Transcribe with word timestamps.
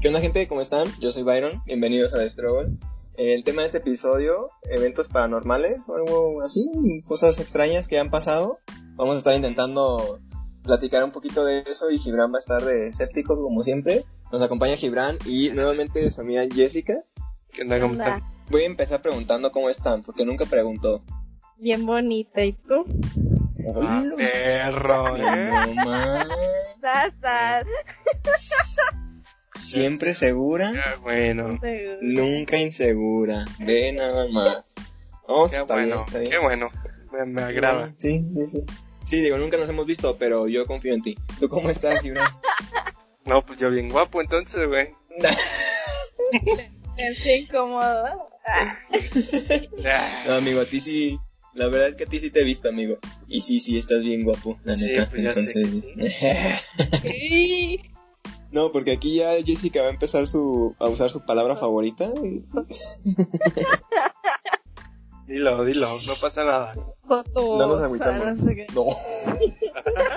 ¿Qué 0.00 0.06
onda 0.06 0.20
gente? 0.20 0.46
¿Cómo 0.46 0.60
están? 0.60 0.86
Yo 1.00 1.10
soy 1.10 1.24
Byron, 1.24 1.60
bienvenidos 1.66 2.14
a 2.14 2.18
The 2.18 2.30
Struggle. 2.30 2.78
El 3.16 3.42
tema 3.42 3.62
de 3.62 3.66
este 3.66 3.78
episodio, 3.78 4.48
eventos 4.70 5.08
paranormales 5.08 5.88
o 5.88 5.96
algo 5.96 6.40
así, 6.40 6.70
cosas 7.04 7.40
extrañas 7.40 7.88
que 7.88 7.98
han 7.98 8.08
pasado. 8.08 8.60
Vamos 8.94 9.16
a 9.16 9.18
estar 9.18 9.34
intentando 9.34 10.20
platicar 10.62 11.02
un 11.02 11.10
poquito 11.10 11.44
de 11.44 11.64
eso 11.66 11.90
y 11.90 11.98
Gibran 11.98 12.32
va 12.32 12.36
a 12.36 12.38
estar 12.38 12.64
de 12.64 12.86
escéptico 12.86 13.42
como 13.42 13.64
siempre. 13.64 14.04
Nos 14.30 14.40
acompaña 14.40 14.76
Gibran 14.76 15.16
y 15.24 15.50
nuevamente 15.50 16.08
su 16.12 16.20
amiga 16.20 16.44
Jessica. 16.48 17.02
¿Qué 17.52 17.62
onda? 17.62 17.80
¿Cómo 17.80 17.94
están? 17.94 18.22
Voy 18.50 18.62
a 18.62 18.66
empezar 18.66 19.02
preguntando 19.02 19.50
cómo 19.50 19.68
están, 19.68 20.04
porque 20.04 20.24
nunca 20.24 20.44
preguntó. 20.44 21.02
Bien 21.56 21.84
bonita, 21.84 22.44
¿y 22.44 22.52
tú? 22.52 22.84
Ah, 23.82 24.04
perro, 24.16 25.16
¿eh? 25.16 25.74
No. 25.74 26.18
Siempre 29.58 30.14
segura, 30.14 30.72
Ah, 30.76 30.96
bueno, 31.02 31.58
nunca 32.00 32.56
insegura. 32.58 33.44
Ve 33.58 33.92
nada 33.92 34.26
más. 34.28 34.64
Oh, 35.26 35.48
qué 35.48 35.56
está 35.56 35.74
bueno, 35.74 35.96
bien, 35.96 36.06
está 36.06 36.18
bien. 36.20 36.30
qué 36.32 36.38
bueno. 36.38 36.70
Me, 37.12 37.24
me 37.26 37.42
agrada. 37.42 37.92
Sí, 37.98 38.24
sí, 38.34 38.48
sí. 38.50 38.64
Sí, 39.04 39.20
digo, 39.22 39.38
nunca 39.38 39.56
nos 39.56 39.68
hemos 39.68 39.86
visto, 39.86 40.16
pero 40.18 40.48
yo 40.48 40.64
confío 40.66 40.92
en 40.94 41.02
ti. 41.02 41.16
¿Tú 41.40 41.48
cómo 41.48 41.70
estás, 41.70 42.00
Gibran? 42.02 42.28
No, 43.24 43.44
pues 43.44 43.58
yo 43.58 43.70
bien 43.70 43.90
guapo 43.90 44.22
entonces, 44.22 44.66
güey. 44.66 44.88
Es 46.96 47.26
incómodo. 47.26 48.28
No, 50.26 50.32
amigo, 50.34 50.60
a 50.62 50.64
ti 50.64 50.80
sí. 50.80 51.18
La 51.54 51.68
verdad 51.68 51.88
es 51.88 51.94
que 51.96 52.04
a 52.04 52.06
ti 52.06 52.20
sí 52.20 52.30
te 52.30 52.40
he 52.40 52.44
visto, 52.44 52.68
amigo. 52.68 52.98
Y 53.26 53.42
sí, 53.42 53.60
sí, 53.60 53.76
estás 53.78 54.00
bien 54.00 54.24
guapo, 54.24 54.58
la 54.64 54.78
Sí, 54.78 54.86
neta. 54.86 55.08
pues 55.10 55.22
ya 55.22 55.32
sé 55.32 55.40
Entonces. 55.40 55.84
sí. 57.02 57.80
No, 58.50 58.72
porque 58.72 58.92
aquí 58.92 59.16
ya 59.16 59.32
Jessica 59.44 59.82
va 59.82 59.88
a 59.88 59.92
empezar 59.92 60.28
su, 60.28 60.74
a 60.78 60.88
usar 60.88 61.10
su 61.10 61.24
palabra 61.24 61.56
favorita. 61.56 62.10
Dilo, 65.26 65.62
dilo, 65.64 65.88
no 66.06 66.14
pasa 66.22 66.42
nada. 66.42 66.72
Fotos. 67.06 67.58
No 67.58 67.66
nos 67.66 67.80
agüitamos. 67.82 68.26
ah, 68.26 68.30
no 68.30 68.36
sé 68.38 68.54
qué. 68.54 68.66
No. 68.74 68.86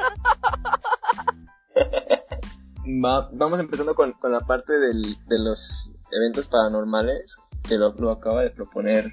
Va- 3.03 3.29
vamos 3.33 3.59
empezando 3.59 3.93
con, 3.95 4.13
con 4.13 4.31
la 4.31 4.39
parte 4.41 4.77
del, 4.79 5.01
de 5.27 5.39
los 5.39 5.91
eventos 6.11 6.47
paranormales 6.47 7.37
que 7.67 7.77
lo, 7.77 7.93
lo 7.93 8.11
acaba 8.11 8.41
de 8.43 8.49
proponer 8.51 9.11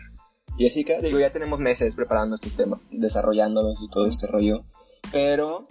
Jessica. 0.57 1.01
Digo, 1.01 1.19
ya 1.19 1.33
tenemos 1.33 1.59
meses 1.61 1.95
preparando 1.95 2.35
estos 2.37 2.55
temas, 2.55 2.81
desarrollándolos 2.91 3.83
y 3.83 3.89
todo 3.91 4.07
este 4.07 4.27
rollo. 4.27 4.65
Pero 5.13 5.67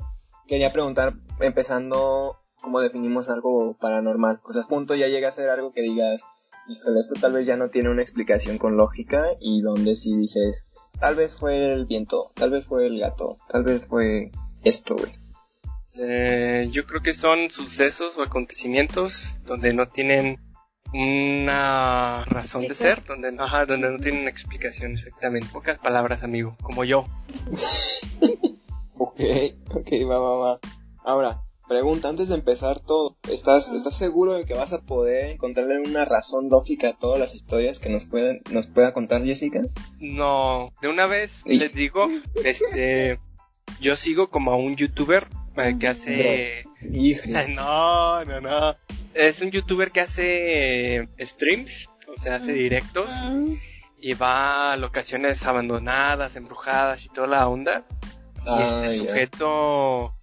quería 0.47 0.71
preguntar, 0.71 1.13
empezando, 1.39 2.37
¿cómo 2.61 2.79
definimos 2.79 3.29
algo 3.29 3.75
paranormal? 3.79 4.41
O 4.43 4.51
sea, 4.51 4.63
punto 4.63 4.95
ya 4.95 5.07
llega 5.07 5.27
a 5.27 5.31
ser 5.31 5.49
algo 5.49 5.71
que 5.71 5.81
digas, 5.81 6.21
híjole, 6.67 6.99
esto 6.99 7.15
tal 7.19 7.33
vez 7.33 7.47
ya 7.47 7.57
no 7.57 7.69
tiene 7.69 7.89
una 7.89 8.01
explicación 8.01 8.57
con 8.57 8.77
lógica 8.77 9.25
y 9.39 9.61
donde 9.61 9.95
sí 9.95 10.15
dices, 10.15 10.65
tal 10.99 11.15
vez 11.15 11.33
fue 11.33 11.73
el 11.73 11.85
viento, 11.85 12.31
tal 12.33 12.51
vez 12.51 12.65
fue 12.65 12.87
el 12.87 12.99
gato, 12.99 13.37
tal 13.49 13.63
vez 13.63 13.85
fue 13.85 14.31
esto, 14.63 14.95
güey. 14.95 15.11
Eh, 15.99 16.69
yo 16.71 16.85
creo 16.85 17.01
que 17.01 17.13
son 17.13 17.49
sucesos 17.49 18.17
o 18.17 18.23
acontecimientos 18.23 19.37
donde 19.45 19.73
no 19.73 19.87
tienen 19.87 20.39
una 20.93 22.23
razón 22.25 22.67
de 22.67 22.73
ser, 22.73 23.03
donde, 23.03 23.35
ajá, 23.39 23.65
donde 23.65 23.89
no 23.89 23.97
tienen 23.97 24.21
una 24.21 24.29
explicación 24.29 24.93
exactamente. 24.93 25.49
Pocas 25.51 25.79
palabras, 25.79 26.23
amigo, 26.23 26.55
como 26.61 26.83
yo. 26.83 27.05
Ok, 28.99 29.21
ok, 29.75 29.87
va, 30.09 30.17
va, 30.19 30.35
va. 30.37 30.59
Ahora, 31.03 31.43
pregunta, 31.67 32.09
antes 32.09 32.29
de 32.29 32.35
empezar 32.35 32.79
todo, 32.79 33.15
¿estás, 33.29 33.69
¿estás 33.69 33.95
seguro 33.97 34.33
de 34.33 34.45
que 34.45 34.53
vas 34.53 34.73
a 34.73 34.81
poder 34.81 35.25
encontrarle 35.31 35.79
una 35.79 36.05
razón 36.05 36.49
lógica 36.49 36.89
a 36.89 36.93
todas 36.97 37.19
las 37.19 37.35
historias 37.35 37.79
que 37.79 37.89
nos 37.89 38.05
pueden, 38.05 38.41
nos 38.51 38.67
pueda 38.67 38.93
contar 38.93 39.23
Jessica? 39.23 39.61
No, 39.99 40.71
de 40.81 40.87
una 40.87 41.05
vez 41.07 41.41
les 41.45 41.73
digo, 41.73 42.07
este, 42.43 43.19
yo 43.79 43.95
sigo 43.95 44.29
como 44.29 44.51
a 44.51 44.55
un 44.57 44.75
youtuber 44.75 45.27
eh, 45.57 45.75
que 45.79 45.87
hace... 45.87 46.65
Ay, 46.81 47.17
No, 47.55 48.23
no, 48.25 48.39
no. 48.41 48.75
Es 49.13 49.41
un 49.41 49.49
youtuber 49.51 49.91
que 49.91 50.01
hace 50.01 50.95
eh, 50.97 51.07
streams, 51.21 51.87
o 52.07 52.19
sea, 52.19 52.35
hace 52.35 52.53
directos 52.53 53.09
y 53.99 54.13
va 54.13 54.73
a 54.73 54.77
locaciones 54.77 55.43
abandonadas, 55.45 56.35
embrujadas 56.35 57.03
y 57.05 57.09
toda 57.09 57.27
la 57.27 57.47
onda. 57.47 57.83
Y 58.37 58.49
Ah, 58.49 58.81
este 58.83 58.97
ya. 58.97 59.07
sujeto, 59.07 60.13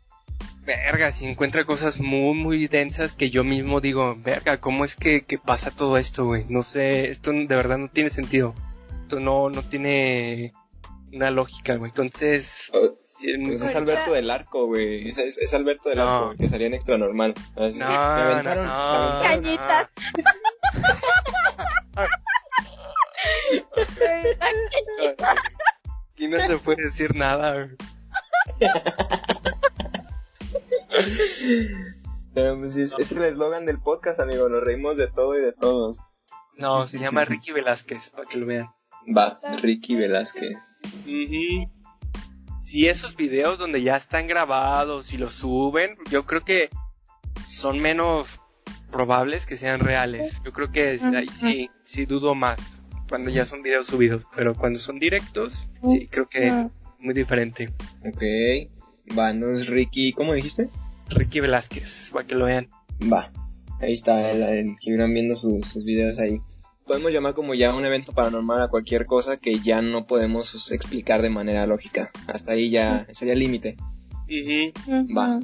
verga, 0.64 1.10
si 1.12 1.26
encuentra 1.26 1.64
cosas 1.64 2.00
muy, 2.00 2.34
muy 2.34 2.66
densas 2.68 3.14
que 3.14 3.30
yo 3.30 3.44
mismo 3.44 3.80
digo, 3.80 4.16
verga, 4.18 4.60
¿cómo 4.60 4.84
es 4.84 4.96
que, 4.96 5.24
que 5.24 5.38
pasa 5.38 5.70
todo 5.70 5.98
esto, 5.98 6.24
güey? 6.26 6.44
No 6.48 6.62
sé, 6.62 7.10
esto 7.10 7.32
de 7.32 7.46
verdad 7.46 7.78
no 7.78 7.88
tiene 7.88 8.10
sentido. 8.10 8.54
Esto 9.02 9.20
no, 9.20 9.50
no 9.50 9.62
tiene 9.62 10.52
una 11.12 11.30
lógica, 11.30 11.76
güey. 11.76 11.90
Entonces, 11.90 12.70
Pues 12.72 13.62
es 13.62 13.76
Alberto 13.76 14.12
del 14.12 14.30
Arco, 14.30 14.66
güey. 14.66 15.08
Es, 15.08 15.18
es, 15.18 15.38
es 15.38 15.54
Alberto 15.54 15.88
del 15.88 15.98
No. 15.98 16.04
Arco, 16.04 16.32
el 16.32 16.38
que 16.38 16.48
salía 16.48 16.66
en 16.66 16.74
extra 16.74 16.98
normal. 16.98 17.34
No, 17.56 17.70
me 17.70 17.84
aventaron, 17.84 18.66
no, 18.66 18.72
me 18.72 18.72
no. 18.72 18.72
aventaron. 18.72 19.42
Cañitas. 19.42 19.90
Aquí 26.12 26.28
no 26.28 26.38
se 26.40 26.58
puede 26.58 26.84
decir 26.84 27.14
nada, 27.14 27.52
güey. 27.54 27.76
Pues, 32.34 32.76
es, 32.76 32.98
es 32.98 33.12
el 33.12 33.24
eslogan 33.24 33.66
del 33.66 33.80
podcast, 33.80 34.20
amigo. 34.20 34.48
Nos 34.48 34.62
reímos 34.62 34.96
de 34.96 35.08
todo 35.08 35.38
y 35.38 35.40
de 35.40 35.52
todos. 35.52 35.98
No, 36.56 36.86
se 36.86 36.98
llama 36.98 37.24
Ricky 37.24 37.52
Velázquez, 37.52 38.10
para 38.10 38.28
que 38.28 38.38
lo 38.38 38.46
vean. 38.46 38.68
Va, 39.16 39.40
Ricky 39.60 39.96
Velázquez. 39.96 40.56
Ujú. 41.00 41.70
Si 42.60 42.88
esos 42.88 43.16
videos 43.16 43.58
donde 43.58 43.82
ya 43.82 43.96
están 43.96 44.26
grabados 44.26 45.12
y 45.12 45.18
los 45.18 45.34
suben, 45.34 45.96
yo 46.10 46.26
creo 46.26 46.44
que 46.44 46.70
son 47.46 47.80
menos 47.80 48.40
probables 48.90 49.46
que 49.46 49.56
sean 49.56 49.80
reales. 49.80 50.40
Yo 50.44 50.52
creo 50.52 50.72
que 50.72 50.98
ahí 51.14 51.28
sí, 51.28 51.70
sí 51.84 52.06
dudo 52.06 52.34
más 52.34 52.80
cuando 53.08 53.30
ya 53.30 53.44
son 53.44 53.62
videos 53.62 53.86
subidos, 53.86 54.26
pero 54.34 54.54
cuando 54.54 54.78
son 54.78 54.98
directos, 54.98 55.68
sí, 55.86 56.08
creo 56.08 56.28
que 56.28 56.68
muy 56.98 57.14
diferente. 57.14 57.72
Ok. 58.04 58.22
Va, 59.16 59.34
no 59.34 59.56
es 59.56 59.68
Ricky. 59.68 60.12
¿Cómo 60.12 60.32
dijiste? 60.32 60.70
Ricky 61.10 61.40
Velázquez, 61.40 62.10
para 62.12 62.26
que 62.26 62.34
lo 62.34 62.46
vean. 62.46 62.68
Va. 63.12 63.30
Ahí 63.80 63.92
está 63.92 64.30
el, 64.30 64.42
el 64.42 64.76
que 64.80 64.90
irán 64.92 65.12
viendo 65.12 65.36
su- 65.36 65.62
sus 65.62 65.84
videos 65.84 66.18
ahí. 66.18 66.40
Podemos 66.86 67.10
llamar 67.12 67.34
como 67.34 67.54
ya 67.54 67.74
un 67.74 67.84
evento 67.84 68.12
paranormal 68.12 68.60
a 68.62 68.68
cualquier 68.68 69.06
cosa 69.06 69.36
que 69.38 69.58
ya 69.60 69.80
no 69.82 70.06
podemos 70.06 70.70
explicar 70.70 71.22
de 71.22 71.30
manera 71.30 71.66
lógica. 71.66 72.10
Hasta 72.26 72.52
ahí 72.52 72.70
ya 72.70 73.06
sería 73.10 73.32
el 73.34 73.40
límite. 73.40 73.76
Ujú. 74.28 75.14
Va. 75.16 75.40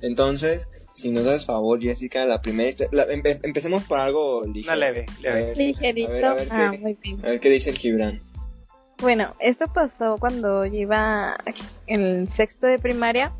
Entonces, 0.00 0.68
si 0.94 1.10
nos 1.10 1.24
das 1.24 1.44
favor, 1.46 1.80
Jessica, 1.80 2.24
la 2.26 2.40
primera 2.40 2.70
la- 2.92 3.06
empe- 3.08 3.40
empecemos 3.42 3.84
por 3.84 3.98
algo 3.98 4.42
ligero. 4.46 4.72
Una 4.74 4.76
leve, 4.76 5.06
A 5.18 5.20
leve. 5.22 5.44
ver, 5.46 5.56
Ligerito. 5.58 6.10
A 6.10 6.14
ver, 6.14 6.24
a 6.24 6.34
ver 6.34 6.48
ah, 6.50 6.68
qué- 6.72 6.78
muy 6.78 6.98
bien. 7.02 7.18
a 7.24 7.28
ver 7.30 7.40
qué 7.40 7.50
dice 7.50 7.70
el 7.70 7.78
Gibran. 7.78 8.20
Bueno, 8.98 9.34
esto 9.40 9.66
pasó 9.72 10.16
cuando 10.18 10.64
yo 10.64 10.76
iba 10.78 11.36
en 11.86 12.00
el 12.00 12.28
sexto 12.30 12.66
de 12.66 12.78
primaria. 12.78 13.32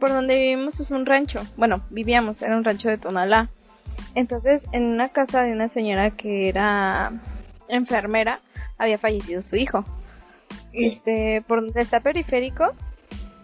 Por 0.00 0.08
donde 0.10 0.34
vivimos 0.34 0.80
es 0.80 0.90
un 0.90 1.06
rancho. 1.06 1.40
Bueno, 1.56 1.82
vivíamos, 1.90 2.42
era 2.42 2.56
un 2.56 2.64
rancho 2.64 2.88
de 2.88 2.98
Tonalá. 2.98 3.50
Entonces, 4.14 4.66
en 4.72 4.86
una 4.86 5.10
casa 5.10 5.42
de 5.42 5.52
una 5.52 5.68
señora 5.68 6.10
que 6.10 6.48
era 6.48 7.12
enfermera, 7.68 8.40
había 8.78 8.98
fallecido 8.98 9.42
su 9.42 9.56
hijo. 9.56 9.84
Este, 10.72 11.44
por 11.46 11.62
donde 11.62 11.82
está 11.82 12.00
periférico, 12.00 12.72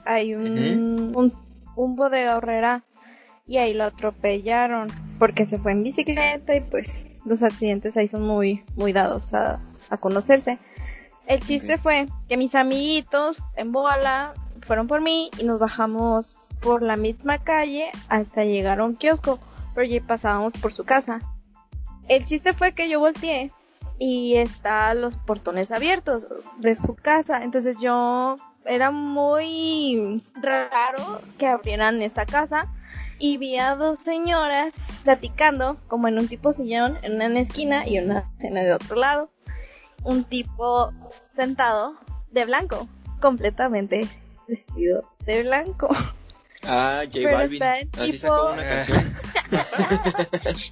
hay 0.05 0.34
un, 0.34 1.15
un, 1.15 1.33
un 1.77 1.97
bodega 1.97 2.36
horrera 2.36 2.83
y 3.47 3.59
ahí 3.59 3.75
lo 3.75 3.84
atropellaron 3.84 4.89
porque 5.19 5.47
se 5.47 5.59
fue 5.59 5.72
en 5.72 5.83
bicicleta 5.83 6.54
y 6.57 6.60
pues 6.60 7.07
los 7.25 7.42
accidentes 7.42 7.97
ahí 7.97 8.09
son 8.09 8.22
muy, 8.22 8.65
muy 8.77 8.92
dados 8.92 9.34
a, 9.34 9.60
a 9.91 9.97
conocerse. 9.98 10.59
El 11.27 11.41
chiste 11.41 11.77
fue 11.77 12.07
que 12.28 12.36
mis 12.36 12.54
amiguitos 12.54 13.36
en 13.57 13.72
bola 13.72 14.33
fueron 14.66 14.86
por 14.86 15.01
mí 15.01 15.30
y 15.39 15.45
nos 15.45 15.59
bajamos 15.59 16.39
por 16.60 16.82
la 16.82 16.97
misma 16.97 17.38
calle 17.38 17.91
hasta 18.08 18.44
llegar 18.44 18.80
a 18.80 18.84
un 18.84 18.94
kiosco, 18.94 19.38
pero 19.74 19.86
ya 19.86 20.00
pasábamos 20.00 20.54
por 20.54 20.72
su 20.72 20.84
casa. 20.84 21.20
El 22.08 22.24
chiste 22.24 22.53
fue 22.53 22.72
que 22.72 22.88
yo 22.88 23.00
volteé 23.00 23.50
y 23.98 24.36
está 24.36 24.94
los 24.94 25.16
portones 25.16 25.70
abiertos 25.70 26.26
de 26.58 26.74
su 26.74 26.94
casa, 26.94 27.42
entonces 27.42 27.78
yo 27.80 28.34
era 28.64 28.91
muy 28.91 30.22
raro 30.34 31.20
que 31.38 31.47
abrieran 31.47 32.03
esa 32.03 32.26
casa 32.26 32.68
y 33.18 33.38
vi 33.38 33.56
a 33.56 33.74
dos 33.74 34.00
señoras 34.00 34.74
platicando 35.03 35.78
como 35.86 36.08
en 36.08 36.18
un 36.18 36.28
tipo 36.28 36.53
sillón 36.53 36.98
en 37.03 37.14
una 37.14 37.41
esquina 37.41 37.88
y 37.88 37.98
una 37.98 38.30
en 38.41 38.58
el 38.58 38.72
otro 38.72 38.97
lado 38.97 39.30
un 40.06 40.24
tipo 40.24 40.92
sentado 41.34 41.97
de 42.30 42.44
blanco, 42.44 42.88
completamente 43.20 44.08
vestido 44.47 45.03
de 45.24 45.42
blanco. 45.42 45.88
Ah, 46.66 47.03
J 47.04 47.10
Pero 47.15 47.33
Balvin. 47.33 47.63
está 47.63 48.03
Así 48.03 48.13
tipo- 48.13 48.18
sacó 48.27 48.53
una 48.53 48.65
canción. 48.68 49.15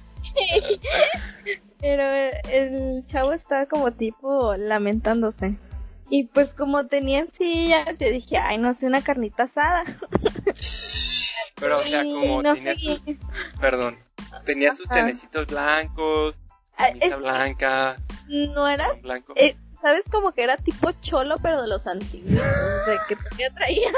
Pero 1.79 2.03
el 2.51 3.05
chavo 3.07 3.33
estaba 3.33 3.65
como 3.67 3.91
tipo 3.91 4.55
lamentándose. 4.55 5.55
Y 6.09 6.25
pues 6.25 6.53
como 6.53 6.85
tenían 6.87 7.31
sillas, 7.31 7.97
yo 7.99 8.09
dije, 8.11 8.37
ay, 8.37 8.57
no 8.57 8.73
sé, 8.73 8.85
una 8.85 9.01
carnita 9.01 9.43
asada. 9.43 9.83
Pero, 11.55 11.77
o 11.79 11.81
sea, 11.81 12.03
como 12.03 12.41
no 12.43 12.53
tenía 12.53 12.75
sé. 12.75 12.79
sus... 12.81 13.01
Perdón. 13.59 13.97
Tenía 14.45 14.73
sus 14.75 14.87
tenecitos 14.89 15.47
blancos, 15.47 16.35
Ah, 16.77 16.87
camisa 16.87 17.05
es- 17.07 17.17
blanca, 17.17 17.95
no 18.27 18.67
era, 18.67 18.91
blanco. 19.01 19.33
eh, 19.37 19.55
¿sabes? 19.85 20.09
Como 20.09 20.31
que 20.31 20.41
era 20.41 20.57
tipo 20.57 20.91
cholo, 21.03 21.35
pero 21.43 21.61
de 21.61 21.67
los 21.67 21.85
antiguos. 21.85 22.33
O 22.33 22.85
sea, 22.85 22.97
que 23.07 23.15
todavía 23.15 23.51
traía, 23.53 23.91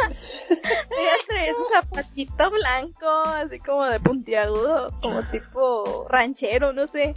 traía 1.30 1.54
su 1.54 1.64
zapatito 1.74 2.52
blanco, 2.52 3.08
así 3.26 3.58
como 3.60 3.86
de 3.86 3.98
puntiagudo, 4.02 4.90
como 5.02 5.24
tipo 5.32 6.06
ranchero, 6.10 6.74
no 6.74 6.88
sé. 6.88 7.14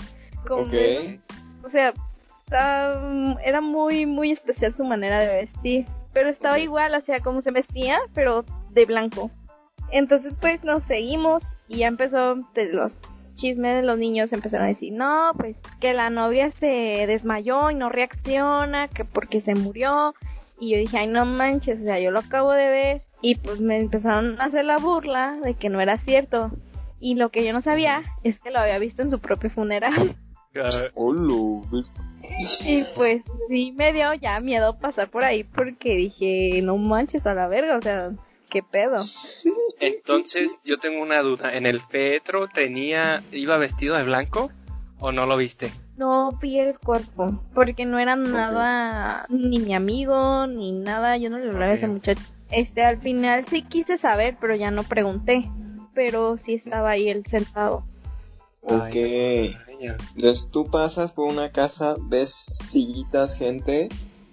Como. 0.47 0.67
O 1.65 1.69
sea, 1.69 1.93
estaba- 2.45 3.37
era 3.45 3.61
muy, 3.61 4.07
muy 4.07 4.31
especial 4.31 4.73
su 4.73 4.85
manera 4.85 5.19
de 5.19 5.35
vestir. 5.35 5.87
Pero 6.13 6.29
estaba 6.29 6.61
igual, 6.61 6.95
o 6.95 7.01
sea, 7.01 7.19
como 7.19 7.43
se 7.43 7.51
vestía, 7.51 7.99
pero 8.15 8.45
de 8.71 8.85
blanco. 8.87 9.33
Entonces, 9.91 10.33
pues 10.41 10.63
nos 10.63 10.85
seguimos 10.85 11.45
y 11.67 11.79
ya 11.79 11.89
empezó 11.89 12.37
de 12.55 12.67
los 12.67 12.93
chismes 13.41 13.77
de 13.77 13.83
los 13.83 13.99
niños 13.99 14.33
empezaron 14.33 14.67
a 14.67 14.69
decir, 14.69 14.93
no, 14.93 15.33
pues 15.37 15.57
que 15.81 15.95
la 15.95 16.11
novia 16.11 16.51
se 16.51 17.05
desmayó 17.07 17.71
y 17.71 17.75
no 17.75 17.89
reacciona, 17.89 18.89
que 18.89 19.05
porque 19.05 19.41
se 19.41 19.55
murió. 19.55 20.15
Y 20.59 20.73
yo 20.73 20.79
dije, 20.79 20.99
ay, 20.99 21.07
no 21.07 21.25
manches, 21.25 21.81
o 21.81 21.85
sea, 21.85 21.99
yo 21.99 22.11
lo 22.11 22.19
acabo 22.19 22.53
de 22.53 22.69
ver. 22.69 23.03
Y 23.23 23.37
pues 23.37 23.61
me 23.61 23.79
empezaron 23.79 24.41
a 24.41 24.45
hacer 24.45 24.65
la 24.65 24.77
burla 24.77 25.39
de 25.43 25.55
que 25.55 25.71
no 25.71 25.81
era 25.81 25.97
cierto. 25.97 26.51
Y 27.01 27.15
lo 27.15 27.31
que 27.31 27.45
yo 27.45 27.53
no 27.53 27.63
sabía 27.63 28.03
es 28.25 28.41
que 28.41 28.51
lo 28.51 28.59
había 28.59 28.79
visto 28.79 29.03
en 29.03 29.11
su 29.11 29.19
propio 29.19 29.49
funeral. 29.49 30.15
Hola. 30.95 31.63
Y 32.67 32.85
pues 32.95 33.25
sí 33.49 33.73
me 33.73 33.93
dio 33.93 34.13
ya 34.15 34.41
miedo 34.41 34.79
pasar 34.79 35.11
por 35.11 35.25
ahí 35.25 35.45
porque 35.45 35.97
dije, 35.97 36.61
no 36.63 36.77
manches 36.77 37.27
a 37.27 37.35
la 37.35 37.49
verga, 37.49 37.77
o 37.77 37.83
sea, 37.83 38.13
qué 38.51 38.63
pedo. 38.63 39.03
Entonces, 39.81 40.59
yo 40.65 40.79
tengo 40.79 41.01
una 41.03 41.23
duda. 41.23 41.57
¿En 41.57 41.67
el 41.67 41.81
fetro 41.81 42.49
tenía, 42.49 43.23
iba 43.33 43.57
vestido 43.57 43.97
de 43.97 44.03
blanco 44.03 44.51
o 44.99 45.13
no 45.13 45.27
lo 45.27 45.37
viste? 45.37 45.73
No 45.97 46.31
vi 46.41 46.59
el 46.59 46.79
cuerpo, 46.79 47.43
porque 47.55 47.85
no 47.85 47.99
era 47.99 48.17
nada, 48.17 49.27
ni 49.29 49.59
mi 49.59 49.75
amigo, 49.75 50.47
ni 50.47 50.73
nada, 50.73 51.17
yo 51.17 51.31
no 51.31 51.39
le 51.39 51.49
hablaba 51.49 51.73
a 51.73 51.75
ese 51.75 51.89
muchacho. 51.89 52.23
Este, 52.51 52.85
al 52.85 53.01
final 53.01 53.45
sí 53.49 53.63
quise 53.63 53.97
saber, 53.97 54.37
pero 54.41 54.55
ya 54.55 54.71
no 54.71 54.83
pregunté, 54.83 55.45
pero 55.95 56.37
sí 56.39 56.55
estaba 56.55 56.91
ahí 56.91 57.09
él 57.09 57.25
sentado. 57.27 57.85
Ok. 58.63 58.83
Ay. 58.83 59.57
Entonces 60.15 60.49
tú 60.51 60.67
pasas 60.67 61.13
por 61.13 61.29
una 61.29 61.53
casa, 61.53 61.97
ves 61.99 62.31
sillitas, 62.31 63.37
gente, 63.39 63.89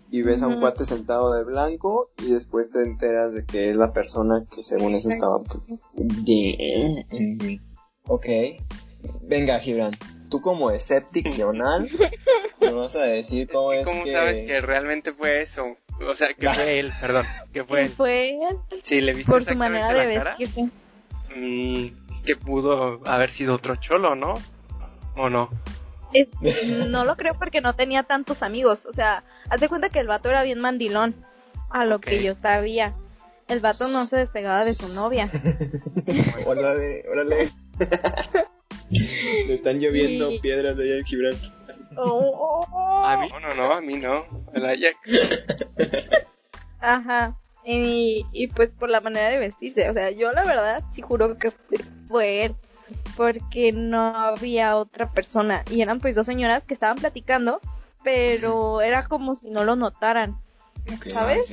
y 0.09 0.21
ves 0.21 0.41
a 0.41 0.47
un 0.47 0.59
cuate 0.59 0.85
sentado 0.85 1.33
de 1.33 1.43
blanco, 1.43 2.09
y 2.17 2.31
después 2.31 2.71
te 2.71 2.81
enteras 2.81 3.33
de 3.33 3.45
que 3.45 3.71
es 3.71 3.75
la 3.75 3.91
persona 3.93 4.45
que 4.53 4.63
según 4.63 4.95
eso 4.95 5.09
estaba. 5.09 5.39
De... 5.93 7.59
Ok. 8.07 8.25
Venga, 9.23 9.59
Gibran, 9.59 9.91
tú 10.29 10.41
como 10.41 10.71
escepticional, 10.71 11.89
me 12.61 12.71
vas 12.71 12.95
a 12.95 13.03
decir 13.03 13.47
cómo 13.51 13.73
Es 13.73 13.79
es, 13.81 13.85
que 13.85 13.91
¿Cómo 13.91 14.03
que... 14.05 14.11
sabes 14.11 14.41
que 14.47 14.61
realmente 14.61 15.13
fue 15.13 15.41
eso? 15.41 15.75
O 16.07 16.13
sea, 16.13 16.33
que 16.33 16.49
fue 16.49 16.79
él, 16.79 16.91
perdón, 17.01 17.25
que 17.51 17.63
fue 17.63 17.81
él. 17.81 17.89
Fue 17.89 18.29
él, 18.29 18.57
Sí, 18.81 19.01
le 19.01 19.13
viste 19.13 19.31
por 19.31 19.43
su 19.43 19.55
manera 19.55 19.93
de 19.93 20.05
la 20.07 20.13
cara. 20.23 20.35
vestirse. 20.37 20.69
Mm, 21.35 21.87
es 22.13 22.21
que 22.23 22.35
pudo 22.35 23.01
haber 23.05 23.29
sido 23.29 23.55
otro 23.55 23.75
cholo, 23.75 24.15
¿no? 24.15 24.35
¿O 25.17 25.29
no? 25.29 25.49
Es- 26.13 26.29
no 26.89 27.03
lo 27.05 27.15
creo 27.15 27.33
porque 27.37 27.61
no 27.61 27.75
tenía 27.75 28.03
tantos 28.03 28.41
amigos. 28.43 28.85
O 28.85 28.93
sea, 28.93 29.23
haz 29.49 29.59
de 29.59 29.69
cuenta 29.69 29.89
que 29.89 29.99
el 29.99 30.07
vato 30.07 30.29
era 30.29 30.43
bien 30.43 30.59
mandilón. 30.59 31.15
A 31.69 31.85
lo 31.85 31.99
que 31.99 32.23
yo 32.23 32.33
sabía. 32.33 32.93
El 33.49 33.59
vato 33.59 33.87
no 33.89 34.05
se 34.05 34.17
despegaba 34.17 34.63
de 34.65 34.73
su 34.73 34.93
novia. 34.95 35.29
Órale, 36.45 37.03
órale. 37.09 37.49
Le 38.89 39.53
están 39.53 39.79
lloviendo 39.79 40.31
piedras 40.41 40.77
de 40.77 40.83
allá 40.83 40.95
en 40.99 41.05
Gibran. 41.05 41.33
Oh. 41.97 43.03
A 43.05 43.17
mí 43.17 43.29
no, 43.29 43.39
no, 43.39 43.53
no, 43.55 43.73
a 43.73 43.81
mí 43.81 43.95
no. 43.95 44.25
El 44.53 44.65
Ajax. 44.65 44.97
Ajá. 46.79 47.35
Y, 47.65 48.25
y 48.31 48.47
pues 48.47 48.69
por 48.69 48.89
la 48.89 49.01
manera 49.01 49.29
de 49.29 49.37
vestirse. 49.39 49.89
O 49.89 49.93
sea, 49.93 50.11
yo 50.11 50.31
la 50.31 50.43
verdad 50.43 50.83
sí 50.95 51.01
juro 51.01 51.37
que 51.37 51.51
fue- 51.51 51.79
fue 52.07 52.45
él. 52.45 52.55
Porque 53.15 53.71
no 53.71 54.15
había 54.15 54.77
otra 54.77 55.11
persona. 55.11 55.63
Y 55.71 55.81
eran 55.81 55.99
pues 55.99 56.15
dos 56.15 56.25
señoras 56.25 56.63
que 56.63 56.73
estaban 56.73 56.97
platicando. 56.97 57.59
Pero 58.03 58.81
era 58.81 59.05
como 59.07 59.35
si 59.35 59.49
no 59.49 59.63
lo 59.63 59.75
notaran. 59.75 60.37
¿Sabes? 61.09 61.49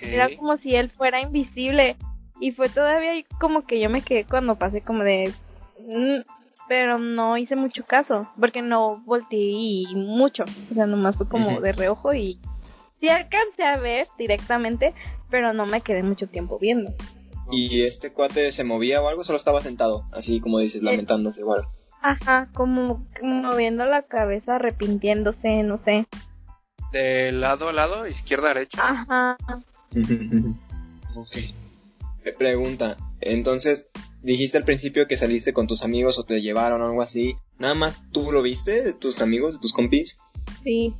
Era 0.00 0.28
como 0.36 0.56
si 0.56 0.74
él 0.74 0.90
fuera 0.90 1.20
invisible. 1.20 1.96
Y 2.40 2.52
fue 2.52 2.68
todavía 2.68 3.12
como 3.38 3.66
que 3.66 3.78
yo 3.80 3.90
me 3.90 4.02
quedé 4.02 4.24
cuando 4.24 4.56
pasé 4.56 4.80
como 4.80 5.04
de... 5.04 5.32
"Mm", 5.80 6.22
pero 6.68 6.98
no 6.98 7.36
hice 7.36 7.54
mucho 7.56 7.84
caso, 7.84 8.28
porque 8.40 8.62
no 8.62 9.02
volteé 9.04 9.84
mucho. 9.94 10.44
O 10.70 10.74
sea, 10.74 10.86
nomás 10.86 11.16
fue 11.16 11.28
como 11.28 11.60
de 11.60 11.72
reojo 11.72 12.14
y... 12.14 12.38
Sí 12.98 13.08
alcancé 13.08 13.64
a 13.64 13.76
ver 13.78 14.06
directamente, 14.16 14.94
pero 15.28 15.52
no 15.52 15.66
me 15.66 15.80
quedé 15.80 16.02
mucho 16.04 16.28
tiempo 16.28 16.58
viendo. 16.58 16.92
¿Y 17.52 17.82
este 17.82 18.12
cuate 18.12 18.50
se 18.50 18.64
movía 18.64 19.02
o 19.02 19.08
algo? 19.08 19.24
Solo 19.24 19.36
estaba 19.36 19.60
sentado, 19.60 20.06
así 20.12 20.40
como 20.40 20.58
dices, 20.58 20.82
lamentándose 20.82 21.40
igual. 21.40 21.66
Ajá, 22.00 22.48
como 22.54 23.06
moviendo 23.22 23.84
la 23.84 24.02
cabeza, 24.02 24.56
arrepintiéndose, 24.56 25.62
no 25.62 25.78
sé. 25.78 26.06
De 26.92 27.30
lado 27.30 27.68
a 27.68 27.72
lado, 27.72 28.06
izquierda 28.06 28.50
a 28.50 28.54
derecha. 28.54 28.78
Ajá. 28.82 29.36
ok. 31.14 31.36
Me 32.24 32.32
pregunta, 32.32 32.96
entonces, 33.20 33.88
dijiste 34.22 34.56
al 34.56 34.64
principio 34.64 35.06
que 35.06 35.16
saliste 35.16 35.52
con 35.52 35.66
tus 35.66 35.82
amigos 35.82 36.18
o 36.18 36.24
te 36.24 36.40
llevaron 36.40 36.80
o 36.80 36.86
algo 36.86 37.02
así. 37.02 37.36
¿Nada 37.58 37.74
más 37.74 38.02
tú 38.12 38.32
lo 38.32 38.42
viste 38.42 38.82
de 38.82 38.92
tus 38.92 39.20
amigos, 39.20 39.54
de 39.54 39.60
tus 39.60 39.72
compis? 39.72 40.18
Sí, 40.64 40.94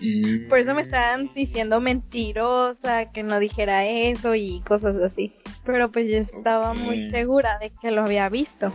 Mm. 0.00 0.48
Por 0.48 0.58
eso 0.60 0.74
me 0.74 0.82
estaban 0.82 1.30
diciendo 1.34 1.80
mentirosa, 1.80 3.10
que 3.12 3.22
no 3.22 3.38
dijera 3.40 3.86
eso 3.86 4.34
y 4.34 4.60
cosas 4.60 4.96
así. 4.96 5.32
Pero 5.64 5.90
pues 5.90 6.08
yo 6.10 6.18
estaba 6.18 6.72
muy 6.74 7.10
segura 7.10 7.58
de 7.58 7.70
que 7.70 7.90
lo 7.90 8.02
había 8.02 8.28
visto. 8.28 8.72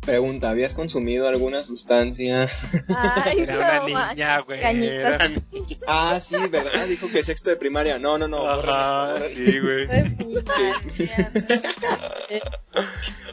Pregunta, 0.00 0.50
¿habías 0.50 0.74
consumido 0.74 1.28
alguna 1.28 1.62
sustancia? 1.62 2.46
Ay, 2.94 3.38
Era 3.40 3.78
no, 3.78 3.86
una 3.86 4.12
niña, 4.12 4.40
güey. 4.40 4.60
cañitas. 4.60 4.96
Era 4.98 5.28
niña. 5.28 5.76
Ah, 5.86 6.18
sí, 6.20 6.36
¿verdad? 6.50 6.86
Dijo 6.86 7.08
que 7.10 7.22
sexto 7.22 7.48
de 7.48 7.56
primaria. 7.56 7.98
No, 7.98 8.18
no, 8.18 8.28
no. 8.28 8.46
Ajá, 8.50 9.14
sí, 9.28 9.60
güey. 9.60 9.88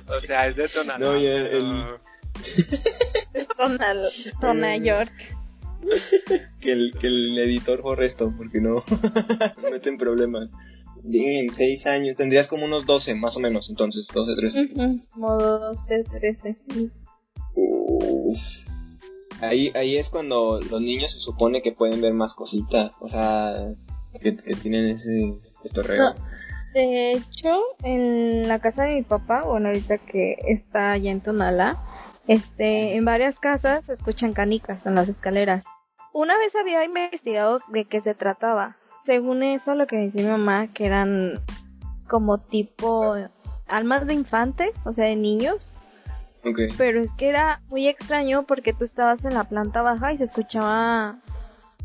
O 0.07 0.19
sea, 0.19 0.47
es 0.47 0.55
de 0.55 0.67
Tonalá. 0.67 0.97
No, 0.99 1.17
y 1.17 1.25
el- 1.25 1.49
pero- 1.49 3.45
Tonal, 3.57 4.07
Tona 4.39 4.77
York. 4.77 5.11
Que 6.61 6.71
el, 6.73 6.93
que 6.99 7.07
el 7.07 7.37
editor 7.39 7.81
borre 7.81 8.05
esto, 8.05 8.33
porque 8.37 8.61
no 8.61 8.83
me 9.63 9.71
meten 9.71 9.97
problemas. 9.97 10.49
Bien, 11.03 11.51
seis 11.53 11.87
años, 11.87 12.15
tendrías 12.15 12.47
como 12.47 12.65
unos 12.65 12.85
12, 12.85 13.15
más 13.15 13.35
o 13.37 13.39
menos, 13.39 13.69
entonces, 13.71 14.07
12, 14.13 14.35
13. 14.35 14.69
Ujú, 14.73 15.01
Modo 15.15 15.73
12, 15.73 16.03
13. 16.03 16.55
sí. 16.69 16.91
Uf. 17.55 18.39
Ahí, 19.41 19.71
ahí 19.73 19.97
es 19.97 20.09
cuando 20.09 20.59
los 20.59 20.81
niños 20.81 21.13
se 21.13 21.19
supone 21.19 21.63
que 21.63 21.71
pueden 21.71 21.99
ver 21.99 22.13
más 22.13 22.35
cositas, 22.35 22.91
o 22.99 23.07
sea, 23.07 23.73
que, 24.21 24.37
que 24.37 24.55
tienen 24.55 24.91
ese 24.91 25.33
torreo. 25.73 26.13
No. 26.13 26.15
De 26.73 27.11
hecho, 27.11 27.59
en 27.83 28.47
la 28.47 28.59
casa 28.59 28.83
de 28.83 28.95
mi 28.95 29.01
papá, 29.01 29.43
bueno, 29.43 29.67
ahorita 29.69 29.97
que 29.97 30.37
está 30.47 30.93
allá 30.93 31.11
en 31.11 31.21
Tonalá, 31.21 31.83
este, 32.31 32.95
en 32.95 33.03
varias 33.03 33.39
casas 33.39 33.85
se 33.85 33.93
escuchan 33.93 34.31
canicas 34.31 34.85
en 34.85 34.95
las 34.95 35.09
escaleras. 35.09 35.65
Una 36.13 36.37
vez 36.37 36.55
había 36.55 36.85
investigado 36.85 37.57
de 37.67 37.85
qué 37.85 38.01
se 38.01 38.15
trataba. 38.15 38.77
Según 39.05 39.43
eso, 39.43 39.75
lo 39.75 39.87
que 39.87 39.97
decía 39.97 40.23
mi 40.23 40.29
mamá, 40.29 40.67
que 40.67 40.85
eran 40.85 41.41
como 42.07 42.37
tipo 42.37 43.15
almas 43.67 44.07
de 44.07 44.13
infantes, 44.13 44.85
o 44.85 44.93
sea, 44.93 45.05
de 45.05 45.15
niños, 45.15 45.73
pero 46.77 47.01
es 47.01 47.11
que 47.13 47.29
era 47.29 47.61
muy 47.69 47.87
extraño 47.87 48.43
porque 48.43 48.73
tú 48.73 48.83
estabas 48.83 49.25
en 49.25 49.33
la 49.33 49.43
planta 49.43 49.81
baja 49.81 50.13
y 50.13 50.17
se 50.17 50.23
escuchaba 50.23 51.19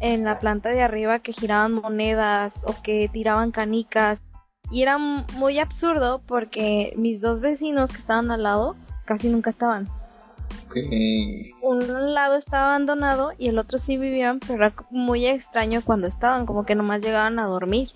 en 0.01 0.25
la 0.25 0.39
planta 0.39 0.71
de 0.71 0.83
arriba 0.83 1.19
que 1.19 1.33
giraban 1.33 1.73
monedas 1.73 2.63
o 2.67 2.75
que 2.83 3.11
tiraban 3.13 3.51
canicas. 3.51 4.23
Y 4.71 4.83
era 4.83 4.99
muy 4.99 5.59
absurdo 5.59 6.23
porque 6.27 6.93
mis 6.97 7.21
dos 7.21 7.41
vecinos 7.41 7.91
que 7.91 7.99
estaban 7.99 8.31
al 8.31 8.45
lado 8.45 8.77
casi 9.05 9.29
nunca 9.29 9.51
estaban. 9.51 9.89
Un 11.63 12.15
lado 12.15 12.37
estaba 12.37 12.67
abandonado 12.75 13.33
y 13.39 13.49
el 13.49 13.59
otro 13.59 13.79
sí 13.79 13.97
vivían, 13.97 14.41
pero 14.41 14.55
era 14.67 14.75
muy 14.91 15.27
extraño 15.27 15.81
cuando 15.85 16.07
estaban, 16.07 16.45
como 16.47 16.65
que 16.67 16.75
nomás 16.75 17.01
llegaban 17.01 17.39
a 17.39 17.47
dormir. 17.47 17.91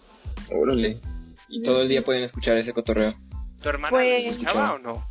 Órale. 0.51 1.01
Y 1.49 1.63
todo 1.63 1.83
el 1.83 1.89
día 1.89 2.03
pueden 2.03 2.23
escuchar 2.23 2.57
ese 2.57 2.73
cotorreo. 2.73 3.15
¿Tu 3.63 3.69
hermana 3.69 3.91
Pues- 3.91 4.25
lo 4.25 4.31
escuchaba 4.31 4.75
o 4.75 4.79
no? 4.79 5.05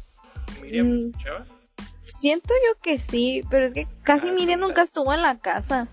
¿Miriam 0.62 0.88
lo 0.88 0.94
Mm. 0.96 1.10
escuchaba? 1.10 1.46
Siento 2.06 2.50
yo 2.68 2.82
que 2.82 3.00
sí, 3.00 3.44
pero 3.50 3.66
es 3.66 3.74
que 3.74 3.88
casi 4.04 4.30
Ah, 4.30 4.34
Miriam 4.34 4.60
no, 4.60 4.68
nunca 4.68 4.82
estuvo 4.82 5.14
en 5.14 5.22
la 5.22 5.38
casa. 5.38 5.88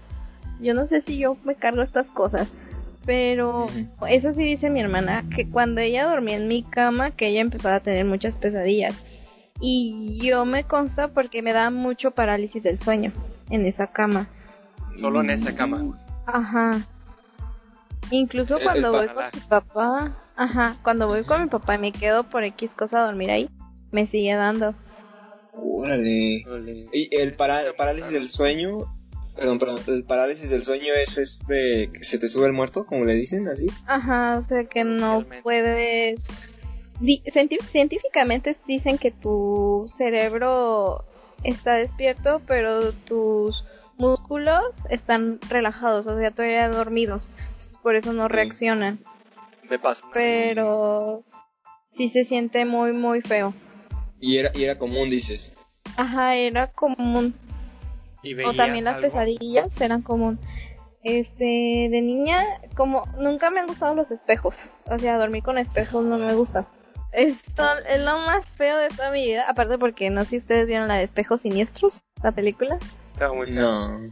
Yo 0.61 0.73
no 0.73 0.87
sé 0.89 1.03
si 1.03 1.19
yo 1.19 1.37
me 1.45 1.55
cargo 1.55 1.83
estas 1.83 2.07
cosas. 2.09 2.49
Pero 3.05 3.67
eso 4.09 4.33
sí 4.33 4.43
dice 4.43 4.69
mi 4.69 4.81
hermana, 4.81 5.25
que 5.35 5.49
cuando 5.49 5.81
ella 5.81 6.09
dormía 6.09 6.37
en 6.37 6.49
mi 6.49 6.65
cama, 6.65 7.13
que 7.13 7.29
ella 7.29 7.41
empezaba 7.41 7.77
a 7.77 7.81
tener 7.81 8.05
muchas 8.05 8.35
pesadillas. 8.35 9.05
Y 9.61 10.19
yo 10.23 10.45
me 10.45 10.65
consta 10.65 11.09
porque 11.09 11.43
me 11.43 11.53
da 11.53 11.71
mucho 11.71 12.11
parálisis 12.11 12.63
del 12.63 12.81
sueño 12.81 13.13
en 13.51 13.67
esa 13.67 13.89
cama. 13.89 14.27
Solo 14.99 15.21
en 15.21 15.31
esa 15.31 15.55
cama. 15.55 15.99
Ajá. 16.27 16.71
Incluso 18.11 18.59
El- 18.59 18.65
cuando 18.65 18.89
el 19.01 19.07
voy 19.09 19.15
con 19.15 19.25
mi 19.35 19.41
papá, 19.49 20.17
ajá, 20.37 20.77
cuando 20.83 21.07
voy 21.09 21.25
con 21.25 21.43
mi 21.43 21.49
papá 21.49 21.75
y 21.75 21.79
me 21.79 21.93
quedo 21.93 22.25
por 22.25 22.45
X 22.45 22.71
cosa 22.77 23.03
a 23.03 23.07
dormir 23.07 23.31
ahí, 23.31 23.51
me 23.93 24.07
sigue 24.07 24.35
dando. 24.35 24.75
Órale. 25.53 26.45
Y 26.93 27.09
el 27.17 27.35
para- 27.35 27.73
parálisis 27.77 28.13
del 28.13 28.29
sueño, 28.29 28.95
perdón, 29.35 29.59
perdón, 29.59 29.79
el 29.87 30.05
parálisis 30.05 30.51
del 30.51 30.63
sueño 30.63 30.93
es 30.95 31.17
este 31.19 31.91
que 31.93 32.05
se 32.05 32.19
te 32.19 32.29
sube 32.29 32.47
el 32.47 32.53
muerto, 32.53 32.85
como 32.85 33.05
le 33.05 33.15
dicen, 33.15 33.49
así. 33.49 33.67
Ajá, 33.87 34.39
o 34.39 34.45
sea 34.45 34.65
que 34.65 34.85
no 34.85 35.25
puedes... 35.43 36.53
di- 37.01 37.23
científicamente 37.71 38.57
dicen 38.67 38.99
que 38.99 39.11
tu 39.11 39.87
cerebro 39.97 41.05
está 41.43 41.75
despierto, 41.75 42.41
pero 42.47 42.93
tus 42.93 43.65
músculos 43.99 44.63
están 44.91 45.39
relajados, 45.49 46.07
o 46.07 46.19
sea, 46.19 46.31
todavía 46.31 46.69
dormidos. 46.69 47.29
Por 47.83 47.97
eso 47.97 48.13
no 48.13 48.29
reaccionan. 48.29 48.99
Me 49.71 49.79
pasa. 49.79 50.07
Pero 50.13 51.23
sí 51.93 52.09
se 52.09 52.25
siente 52.25 52.65
muy, 52.65 52.93
muy 52.93 53.21
feo. 53.21 53.55
Y 54.21 54.39
era, 54.39 54.51
y 54.55 54.65
era 54.65 54.79
común, 54.79 55.11
dices. 55.11 55.55
Ajá, 55.97 56.35
era 56.37 56.69
común. 56.73 57.35
¿Y 58.23 58.35
O 58.43 58.53
también 58.55 58.85
las 58.85 58.97
algo? 58.97 59.09
pesadillas 59.09 59.81
eran 59.81 60.03
común. 60.03 60.39
Este, 61.05 61.45
de 61.91 62.03
niña, 62.03 62.39
como 62.77 63.05
nunca 63.21 63.51
me 63.51 63.61
han 63.61 63.67
gustado 63.67 63.95
los 63.95 64.11
espejos. 64.11 64.57
O 64.91 64.99
sea, 64.99 65.17
dormir 65.19 65.43
con 65.45 65.59
espejos 65.59 66.05
no 66.05 66.19
me 66.19 66.35
gusta. 66.35 66.67
Esto 67.17 67.65
es 67.89 68.03
lo 68.03 68.19
más 68.19 68.45
feo 68.59 68.77
de 68.77 68.89
toda 68.89 69.11
mi 69.11 69.25
vida. 69.25 69.47
Aparte 69.49 69.79
porque 69.79 70.11
no 70.11 70.21
sé 70.25 70.31
si 70.31 70.37
ustedes 70.37 70.67
vieron 70.67 70.87
la 70.87 70.97
de 70.97 71.05
espejos 71.05 71.41
siniestros, 71.41 72.03
la 72.23 72.31
película. 72.31 72.79
Estaba 73.15 73.35
muy 73.35 73.47
feo. 73.47 73.63
No. 73.63 74.09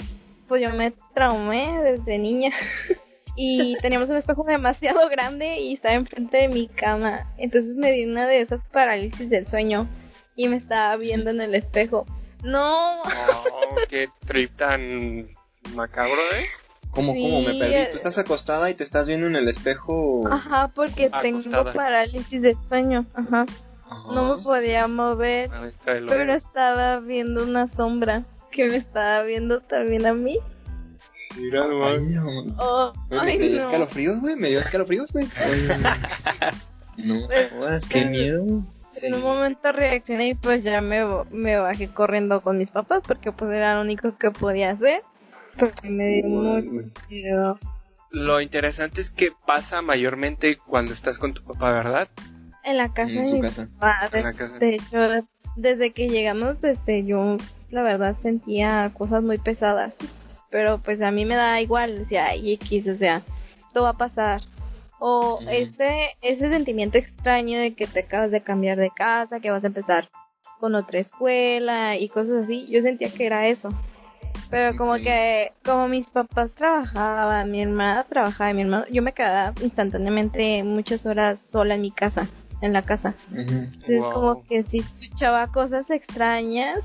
Pues 0.49 0.63
yo 0.63 0.71
me 0.71 0.91
traumé 1.15 1.83
desde 1.83 2.17
niña. 2.17 2.51
y 3.37 3.77
teníamos 3.83 4.09
un 4.09 4.17
espejo 4.17 4.43
demasiado 4.45 5.07
grande 5.11 5.59
y 5.59 5.75
estaba 5.75 5.95
enfrente 5.95 6.39
de 6.39 6.49
mi 6.49 6.67
cama. 6.67 7.31
Entonces 7.37 7.77
me 7.77 7.93
di 7.93 8.07
una 8.07 8.27
de 8.27 8.41
esas 8.41 8.65
parálisis 8.73 9.29
del 9.29 9.47
sueño 9.47 9.87
y 10.35 10.49
me 10.49 10.57
estaba 10.57 10.97
viendo 10.97 11.29
en 11.29 11.43
el 11.43 11.55
espejo. 11.55 12.07
No, 12.43 13.03
Oh, 13.03 13.77
qué 13.89 14.09
trip 14.27 14.57
tan 14.57 15.29
macabro, 15.75 16.23
¿eh? 16.35 16.47
¿Cómo, 16.95 17.13
cómo? 17.13 17.41
Me 17.43 17.59
perdí. 17.59 17.75
eh. 17.75 17.89
Tú 17.91 17.97
estás 17.97 18.19
acostada 18.19 18.71
y 18.71 18.75
te 18.75 18.83
estás 18.85 19.07
viendo 19.07 19.27
en 19.27 19.37
el 19.37 19.49
espejo. 19.49 20.27
Ajá, 20.31 20.71
porque 20.75 21.11
tengo 21.23 21.41
parálisis 21.75 22.41
del 22.43 22.57
sueño. 22.69 23.07
Ajá. 23.15 23.47
Ajá. 23.89 24.13
No 24.15 24.35
me 24.37 24.43
podía 24.43 24.87
mover, 24.89 25.53
Ahí 25.53 25.69
está 25.69 25.93
el 25.93 26.07
pero 26.07 26.33
estaba 26.35 27.01
viendo 27.01 27.43
una 27.45 27.69
sombra 27.69 28.25
que 28.51 28.67
me 28.67 28.77
estaba 28.77 29.23
viendo 29.23 29.61
también 29.61 30.07
a 30.07 30.15
mí. 30.15 30.39
Mira 31.37 31.65
Ay, 31.65 32.07
no. 32.07 32.27
Oh, 32.59 32.93
ay, 33.11 33.39
me 33.39 33.49
dio 33.49 33.59
no. 33.59 33.65
escalofríos, 33.65 34.21
güey. 34.21 34.37
Me 34.37 34.49
dio 34.51 34.61
escalofríos, 34.61 35.13
güey. 35.13 35.27
no, 36.97 37.27
Pues, 37.27 37.51
jodas, 37.51 37.87
qué 37.87 38.01
en- 38.03 38.11
miedo. 38.11 38.45
Sí. 38.91 39.07
En 39.09 39.15
un 39.15 39.23
momento 39.23 39.73
reaccioné 39.73 40.29
y 40.29 40.35
pues 40.37 40.63
ya 40.63 40.81
me, 40.81 41.05
me 41.33 41.57
bajé 41.57 41.89
corriendo 41.89 42.41
con 42.43 42.59
mis 42.59 42.71
papás 42.71 43.03
porque 43.05 43.33
pues 43.33 43.51
era 43.51 43.75
lo 43.75 43.81
único 43.81 44.17
que 44.17 44.31
podía 44.31 44.71
hacer. 44.71 45.03
Porque 45.59 45.91
me 45.91 46.07
dio 46.07 46.27
mucho 46.27 46.91
miedo. 47.09 47.59
Lo 48.11 48.41
interesante 48.41 49.01
es 49.01 49.11
que 49.11 49.33
pasa 49.47 49.83
mayormente 49.83 50.57
cuando 50.57 50.93
estás 50.93 51.19
con 51.19 51.35
tu 51.35 51.43
papá, 51.43 51.73
¿verdad? 51.73 52.09
En 52.63 52.77
la 52.77 52.93
casa 52.93 53.11
En 53.11 53.25
de 53.25 53.33
mi 53.33 53.41
casa. 53.41 53.69
papá, 53.79 54.17
En 54.17 54.25
la 54.25 54.33
casa. 54.33 54.59
De 54.59 54.75
hecho, 54.75 55.27
desde 55.57 55.91
que 55.93 56.09
llegamos, 56.09 56.63
este, 56.63 57.05
yo 57.05 57.37
la 57.71 57.83
verdad 57.83 58.17
sentía 58.23 58.93
cosas 58.97 59.25
muy 59.25 59.39
pesadas. 59.39 59.97
Pero 60.51 60.79
pues 60.79 61.03
a 61.03 61.11
mí 61.11 61.25
me 61.25 61.35
da 61.35 61.61
igual, 61.61 61.99
decía, 61.99 62.27
ay, 62.27 62.53
X, 62.53 62.87
o 62.87 62.97
sea, 62.97 63.23
esto 63.67 63.83
va 63.83 63.91
a 63.91 63.95
pasar. 63.95 64.43
O 65.01 65.41
ese, 65.51 66.17
ese 66.23 66.51
sentimiento 66.51 66.97
extraño 66.97 67.59
de 67.59 67.75
que 67.75 67.87
te 67.89 68.01
acabas 68.01 68.31
de 68.31 68.41
cambiar 68.43 68.79
de 68.79 68.91
casa, 68.95 69.41
que 69.41 69.51
vas 69.51 69.65
a 69.65 69.67
empezar 69.67 70.09
con 70.61 70.77
otra 70.77 71.01
escuela 71.01 71.97
y 71.99 72.09
cosas 72.09 72.45
así, 72.45 72.67
yo 72.71 72.81
sentía 72.81 73.11
que 73.11 73.27
era 73.27 73.49
eso. 73.49 73.69
Pero 74.51 74.77
como 74.77 74.95
que, 74.95 75.51
como 75.65 75.89
mis 75.89 76.09
papás 76.09 76.51
trabajaban, 76.53 77.51
mi 77.51 77.63
hermana 77.63 78.05
trabajaba, 78.05 78.51
y 78.51 78.55
mi 78.55 78.63
hermano, 78.63 78.85
yo 78.91 79.03
me 79.03 79.13
quedaba 79.13 79.53
instantáneamente 79.63 80.63
muchas 80.63 81.07
horas 81.07 81.45
sola 81.51 81.75
en 81.75 81.81
mi 81.81 81.91
casa, 81.91 82.29
en 82.61 82.73
la 82.73 82.83
casa. 82.83 83.15
Entonces 83.33 84.05
Wow. 84.05 84.13
como 84.13 84.45
que 84.45 84.63
sí 84.63 84.79
escuchaba 84.79 85.47
cosas 85.49 85.91
extrañas 85.91 86.79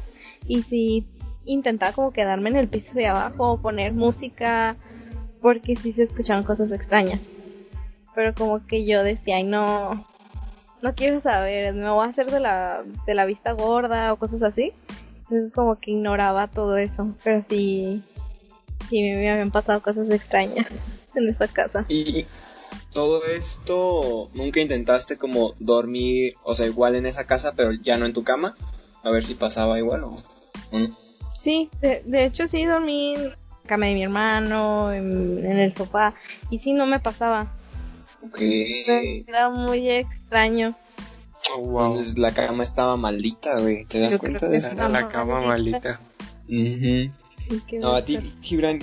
y 0.48 0.64
sí 0.64 1.06
intentaba 1.46 1.92
como 1.94 2.12
quedarme 2.12 2.50
en 2.50 2.56
el 2.58 2.68
piso 2.68 2.94
de 2.94 3.08
abajo 3.08 3.52
o 3.52 3.58
poner 3.62 3.94
música 3.94 4.76
porque 5.42 5.76
sí 5.76 5.94
se 5.94 6.04
escuchaban 6.04 6.44
cosas 6.44 6.72
extrañas. 6.72 7.20
Pero 8.16 8.34
como 8.34 8.66
que 8.66 8.86
yo 8.86 9.04
decía, 9.04 9.38
ay 9.38 9.44
no, 9.44 10.06
no 10.82 10.96
quiero 10.96 11.22
saber, 11.22 11.74
me 11.74 11.90
voy 11.90 12.06
a 12.06 12.10
hacer 12.10 12.30
de 12.32 12.40
la, 12.40 12.84
de 13.06 13.14
la 13.14 13.26
vista 13.26 13.52
gorda 13.54 14.12
o 14.14 14.18
cosas 14.18 14.42
así. 14.44 14.74
Entonces 15.30 15.54
como 15.54 15.80
que 15.80 15.92
ignoraba 15.92 16.48
todo 16.48 16.78
eso. 16.78 17.16
Pero 17.24 17.44
sí, 17.48 18.04
sí 18.90 19.02
me 19.02 19.30
habían 19.30 19.52
pasado 19.52 19.82
cosas 19.82 20.10
extrañas 20.10 20.68
en 21.16 21.30
esa 21.30 21.48
casa. 21.48 21.86
Y 21.88 22.26
todo 22.94 23.24
esto, 23.26 24.30
¿nunca 24.34 24.60
intentaste 24.60 25.18
como 25.18 25.54
dormir, 25.60 26.34
o 26.44 26.56
sea, 26.56 26.66
igual 26.66 26.96
en 26.96 27.06
esa 27.06 27.26
casa, 27.26 27.54
pero 27.56 27.72
ya 27.74 27.98
no 27.98 28.06
en 28.06 28.14
tu 28.14 28.24
cama? 28.24 28.56
A 29.04 29.12
ver 29.12 29.24
si 29.24 29.36
pasaba 29.36 29.78
igual 29.78 30.04
o 30.04 30.18
no. 30.72 30.98
Sí, 31.36 31.70
de, 31.82 32.02
de 32.06 32.26
hecho 32.26 32.48
sí 32.48 32.66
dormí 32.66 33.14
en 33.16 33.30
la 33.30 33.38
cama 33.68 33.86
de 33.86 33.94
mi 33.94 34.04
hermano, 34.04 34.92
en, 34.92 35.46
en 35.46 35.60
el 35.60 35.76
sofá, 35.76 36.16
y 36.50 36.60
sí 36.60 36.74
no 36.74 36.86
me 36.86 37.00
pasaba. 37.00 37.54
Ok. 38.24 38.40
Pero 38.86 39.24
Era 39.28 39.50
muy 39.50 39.90
extraño. 39.90 40.76
Oh, 41.56 41.60
wow. 41.60 41.92
Entonces 41.92 42.18
la 42.18 42.34
cama 42.34 42.64
estaba 42.64 42.98
maldita, 42.98 43.60
güey. 43.60 43.86
¿Te 43.86 44.00
das 44.00 44.14
Yo 44.14 44.20
cuenta 44.20 44.48
de 44.48 44.58
eso? 44.58 44.72
Era 44.72 44.90
la 44.90 45.10
cama. 45.10 45.58
Y 45.58 45.74
que 47.68 47.80
No, 47.80 47.96
a 47.96 48.04
ti, 48.04 48.20
Gibran, 48.42 48.80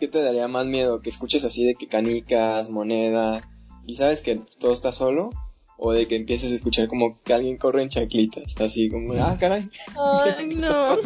¿qué 0.00 0.08
te 0.08 0.22
daría 0.22 0.48
más 0.48 0.66
miedo? 0.66 1.00
¿Que 1.00 1.10
escuches 1.10 1.44
así 1.44 1.64
de 1.64 1.74
que 1.74 1.88
canicas, 1.88 2.70
moneda, 2.70 3.48
y 3.86 3.96
sabes 3.96 4.20
que 4.20 4.40
todo 4.58 4.72
está 4.72 4.92
solo? 4.92 5.30
¿O 5.78 5.92
de 5.92 6.06
que 6.06 6.16
empieces 6.16 6.52
a 6.52 6.54
escuchar 6.54 6.88
como 6.88 7.20
que 7.22 7.34
alguien 7.34 7.56
corre 7.56 7.82
en 7.82 7.88
chanclitas? 7.88 8.54
Así 8.60 8.90
como, 8.90 9.14
ah, 9.14 9.36
caray. 9.40 9.68
Ay, 9.98 10.46
no. 10.56 10.98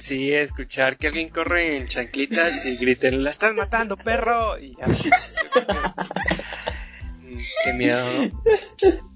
Sí, 0.00 0.32
escuchar 0.32 0.96
que 0.96 1.06
alguien 1.06 1.28
corre 1.28 1.76
en 1.76 1.86
chanclitas 1.86 2.66
y 2.66 2.76
griten, 2.76 3.22
¡la 3.22 3.30
estás 3.30 3.54
matando, 3.54 3.96
perro! 3.96 4.58
Y 4.58 4.76
ya. 4.76 4.86
Qué 7.64 7.72
miedo, 7.72 8.02
¿no? 8.04 8.42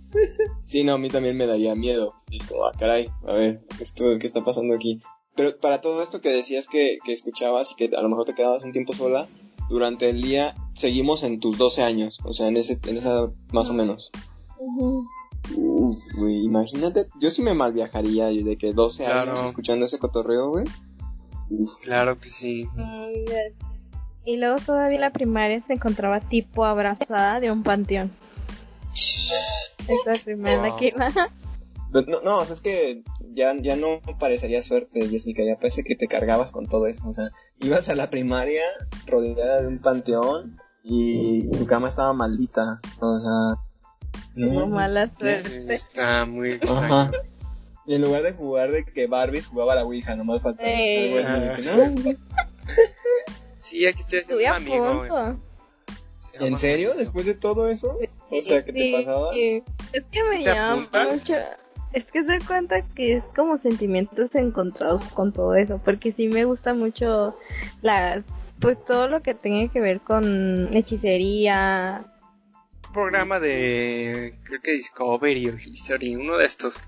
Sí, 0.67 0.85
no, 0.85 0.95
a 0.95 0.99
mí 0.99 1.09
también 1.09 1.37
me 1.37 1.47
daría 1.47 1.75
miedo. 1.75 2.15
Es 2.31 2.47
como, 2.47 2.65
ah, 2.65 2.73
caray, 2.79 3.11
a 3.27 3.33
ver, 3.33 3.61
esto, 3.81 4.05
¿qué 4.21 4.27
está 4.27 4.45
pasando 4.45 4.75
aquí? 4.75 4.99
Pero 5.37 5.57
para 5.59 5.81
todo 5.81 6.03
esto 6.03 6.21
que 6.21 6.31
decías 6.31 6.67
que, 6.67 6.99
que 7.05 7.13
escuchabas 7.13 7.71
y 7.73 7.75
que 7.77 7.97
a 7.97 8.03
lo 8.03 8.09
mejor 8.09 8.25
te 8.27 8.35
quedabas 8.35 8.65
un 8.65 8.73
tiempo 8.73 8.93
sola, 8.93 9.29
durante 9.69 10.11
el 10.11 10.21
día 10.23 10.55
seguimos 10.75 11.23
en 11.23 11.39
tus 11.41 11.57
12 11.57 11.83
años, 11.83 12.19
o 12.25 12.33
sea, 12.33 12.49
en, 12.49 12.57
ese, 12.57 12.79
en 12.89 12.99
esa 12.99 13.11
edad 13.11 13.31
más 13.53 13.71
o 13.71 13.75
menos. 13.75 14.11
Uf, 15.57 15.97
güey, 16.17 16.45
imagínate, 16.45 17.07
yo 17.21 17.31
sí 17.31 17.43
me 17.43 17.55
mal 17.55 17.73
viajaría 17.73 18.27
de 18.27 18.57
que 18.57 18.73
12 18.73 19.05
Claro. 19.05 19.33
años 19.33 19.45
escuchando 19.47 19.87
ese 19.87 19.99
cotorreo, 19.99 20.51
güey. 20.51 20.65
Uf, 21.51 21.81
Claro 21.83 22.19
que 22.19 22.29
sí. 22.29 22.69
Ay, 22.77 23.25
Y 24.25 24.37
luego 24.37 24.57
todavía 24.65 24.97
en 24.97 25.01
la 25.01 25.11
primaria 25.13 25.63
se 25.67 25.73
encontraba 25.75 26.21
tipo 26.21 26.65
abrazada 26.65 27.41
de 27.41 27.51
un 27.51 27.63
panteón. 27.63 28.11
Esa 29.93 30.25
primera 30.25 30.69
Wow. 30.69 30.77
que. 30.77 30.95
Pero 31.93 32.07
No, 32.07 32.21
no, 32.23 32.39
o 32.39 32.45
sea, 32.45 32.55
es 32.55 32.61
que 32.61 33.03
ya, 33.33 33.53
ya 33.61 33.75
no 33.77 34.01
parecería 34.19 34.63
suerte, 34.63 35.09
Jessica, 35.09 35.43
ya 35.45 35.57
parece 35.57 35.83
que 35.83 35.97
te 35.97 36.07
cargabas 36.07 36.53
con 36.53 36.69
todo 36.69 36.87
eso, 36.87 37.09
o 37.09 37.15
sea, 37.15 37.31
ibas 37.61 37.89
a 37.89 37.97
la 37.97 38.11
primaria 38.11 38.63
rodeada 39.07 39.63
de 39.63 39.67
un 39.67 39.79
panteón 39.81 40.57
y 40.85 41.49
tu 41.51 41.67
cama 41.67 41.89
estaba 41.89 42.13
maldita, 42.13 42.81
o 43.01 43.19
sea... 43.19 43.63
Como 44.35 44.61
no. 44.61 44.67
mala 44.69 45.11
suerte. 45.19 45.75
Está 45.75 46.25
muy 46.27 46.53
extraño. 46.53 46.79
Ajá. 46.81 47.11
Y 47.87 47.95
en 47.97 48.03
lugar 48.03 48.23
de 48.23 48.33
jugar 48.35 48.71
de 48.71 48.85
que 48.85 49.09
Barbies 49.09 49.49
jugaba 49.49 49.73
a 49.73 49.77
la 49.77 49.85
Ouija, 49.85 50.15
nomás 50.15 50.43
faltaba 50.43 50.69
Eh. 50.69 51.19
algo 51.19 51.29
así 51.29 51.41
de 51.41 51.55
que, 51.57 52.05
¿no? 52.05 52.13
Sí, 53.59 53.87
aquí 53.87 54.01
estoy 54.01 54.21
haciendo 54.21 54.45
un 54.45 54.55
amigo. 54.57 55.05
llama- 55.05 55.39
¿En 56.41 56.57
serio? 56.57 56.93
¿Después 56.97 57.27
de 57.27 57.35
todo 57.35 57.69
eso? 57.69 57.99
O 58.41 58.43
sea, 58.49 58.65
¿qué 58.65 58.73
te 58.73 58.79
Sí, 58.81 58.93
pasaba? 58.97 59.33
sí. 59.33 59.63
Es 59.93 60.05
que 60.07 60.25
me 60.25 60.37
¿Te 60.39 60.45
llama 60.45 60.89
mucho. 61.11 61.35
es 61.93 62.05
que 62.05 62.25
se 62.25 62.39
cuenta 62.47 62.83
que 62.95 63.17
es 63.17 63.25
como 63.37 63.59
sentimientos 63.59 64.35
encontrados 64.35 65.05
con 65.13 65.33
todo 65.33 65.55
eso, 65.55 65.81
porque 65.85 66.13
sí 66.13 66.29
me 66.29 66.45
gusta 66.45 66.75
mucho 66.75 67.37
la, 67.83 68.23
pues 68.61 68.85
todo 68.85 69.09
lo 69.09 69.23
que 69.23 69.35
tenga 69.35 69.73
que 69.73 69.81
ver 69.81 70.01
con 70.01 70.71
hechicería. 70.77 72.05
programa 72.93 73.39
de, 73.41 74.35
creo 74.45 74.61
que 74.61 74.73
Discovery 74.73 75.49
o 75.49 75.57
History, 75.59 76.17
uno 76.17 76.37
de 76.37 76.47
estos, 76.47 76.81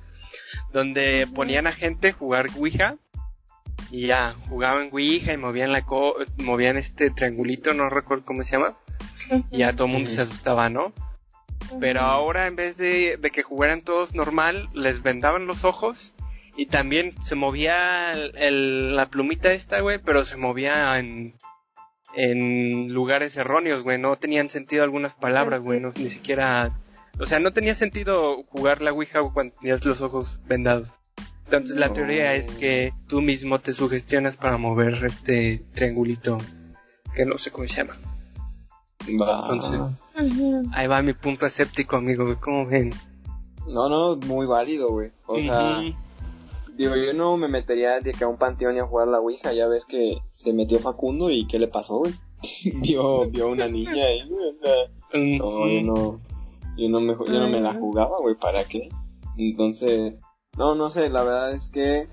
donde 0.72 1.26
ponían 1.34 1.66
a 1.66 1.72
gente 1.72 2.08
a 2.08 2.12
jugar 2.12 2.48
Ouija 2.56 2.96
y 3.90 4.06
ya 4.06 4.34
jugaban 4.48 4.88
Ouija 4.92 5.32
y 5.32 5.36
movían 5.36 5.72
la 5.72 5.82
co 5.84 6.14
movían 6.38 6.76
este 6.76 7.10
triangulito, 7.10 7.74
no 7.74 7.88
recuerdo 7.90 8.24
cómo 8.24 8.42
se 8.42 8.52
llama, 8.56 8.76
y 9.50 9.58
ya 9.58 9.74
todo 9.74 9.86
el 9.86 9.92
mundo 9.92 10.10
se 10.10 10.22
asustaba, 10.22 10.68
¿no? 10.70 10.92
Pero 11.80 12.00
ahora 12.00 12.46
en 12.46 12.56
vez 12.56 12.76
de, 12.76 13.16
de, 13.16 13.30
que 13.30 13.42
jugaran 13.42 13.82
todos 13.82 14.14
normal, 14.14 14.68
les 14.74 15.02
vendaban 15.02 15.46
los 15.46 15.64
ojos 15.64 16.12
y 16.56 16.66
también 16.66 17.14
se 17.22 17.34
movía 17.34 18.12
el, 18.12 18.36
el, 18.36 18.96
la 18.96 19.06
plumita 19.06 19.52
esta, 19.52 19.80
güey, 19.80 19.98
pero 19.98 20.24
se 20.24 20.36
movía 20.36 20.98
en, 20.98 21.34
en 22.14 22.92
lugares 22.92 23.36
erróneos, 23.36 23.82
güey. 23.82 23.98
No 23.98 24.16
tenían 24.16 24.50
sentido 24.50 24.84
algunas 24.84 25.14
palabras, 25.14 25.60
güey. 25.60 25.80
No, 25.80 25.92
ni 25.96 26.10
siquiera... 26.10 26.78
O 27.18 27.26
sea, 27.26 27.38
no 27.40 27.52
tenía 27.52 27.74
sentido 27.74 28.42
jugar 28.44 28.82
la 28.82 28.92
Ouija 28.92 29.20
cuando 29.32 29.54
tenías 29.54 29.84
los 29.84 30.00
ojos 30.00 30.38
vendados. 30.46 30.88
Entonces 31.44 31.76
la 31.76 31.92
teoría 31.92 32.34
es 32.34 32.50
que 32.50 32.94
tú 33.08 33.20
mismo 33.20 33.58
te 33.58 33.74
sugestionas 33.74 34.38
para 34.38 34.56
mover 34.56 35.04
este 35.04 35.62
triangulito 35.74 36.38
que 37.14 37.26
no 37.26 37.36
sé 37.36 37.50
cómo 37.50 37.66
se 37.66 37.74
llama. 37.74 37.94
Va. 39.20 39.38
Entonces, 39.38 39.80
ahí 40.72 40.86
va 40.86 41.02
mi 41.02 41.12
punto 41.12 41.46
escéptico, 41.46 41.96
amigo. 41.96 42.36
¿Cómo 42.40 42.66
ven? 42.66 42.92
No, 43.66 43.88
no, 43.88 44.16
muy 44.26 44.46
válido, 44.46 44.90
güey. 44.90 45.10
O 45.26 45.38
sea, 45.40 45.82
digo, 46.76 46.96
yo 46.96 47.12
no 47.14 47.36
me 47.36 47.48
metería 47.48 48.00
de 48.00 48.12
que 48.12 48.24
a 48.24 48.28
un 48.28 48.36
panteón 48.36 48.76
y 48.76 48.80
a 48.80 48.86
jugar 48.86 49.08
la 49.08 49.20
Ouija. 49.20 49.52
Ya 49.52 49.68
ves 49.68 49.84
que 49.84 50.18
se 50.32 50.52
metió 50.52 50.78
Facundo 50.78 51.30
y 51.30 51.46
¿qué 51.46 51.58
le 51.58 51.68
pasó, 51.68 51.98
güey? 51.98 52.14
vio, 52.82 53.28
vio 53.30 53.48
una 53.48 53.68
niña 53.68 54.04
ahí, 54.04 54.28
güey. 54.28 54.48
O 54.48 54.52
sea, 54.52 54.72
no, 55.38 55.68
yo 55.68 55.82
no, 55.82 56.20
yo 56.76 56.88
no 56.88 57.00
me, 57.00 57.14
yo 57.14 57.40
no 57.40 57.48
me 57.48 57.60
la 57.60 57.74
jugaba, 57.74 58.18
güey. 58.20 58.34
¿Para 58.34 58.64
qué? 58.64 58.88
Entonces, 59.36 60.14
no, 60.56 60.74
no 60.74 60.90
sé. 60.90 61.08
La 61.10 61.22
verdad 61.22 61.52
es 61.52 61.70
que 61.70 62.08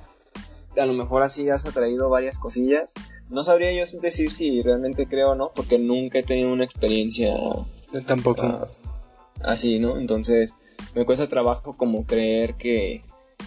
a 0.80 0.86
lo 0.86 0.94
mejor 0.94 1.24
así 1.24 1.50
has 1.50 1.66
atraído 1.66 2.10
varias 2.10 2.40
cosillas. 2.40 2.94
No 3.30 3.44
sabría 3.44 3.72
yo 3.74 3.86
decir 4.02 4.32
si 4.32 4.62
realmente 4.62 5.08
creo 5.08 5.32
o 5.32 5.36
no, 5.36 5.52
porque 5.54 5.78
nunca 5.78 6.20
he 6.20 6.24
tenido 6.24 6.52
una 6.52 6.64
experiencia 6.64 7.34
Yo 7.94 8.02
tampoco. 8.06 8.42
Ah, 8.42 8.68
así, 9.44 9.80
¿no? 9.80 10.00
Entonces 10.00 10.56
me 10.96 11.06
cuesta 11.06 11.28
trabajo 11.28 11.76
como 11.78 12.06
creer 12.06 12.56
que 12.56 13.04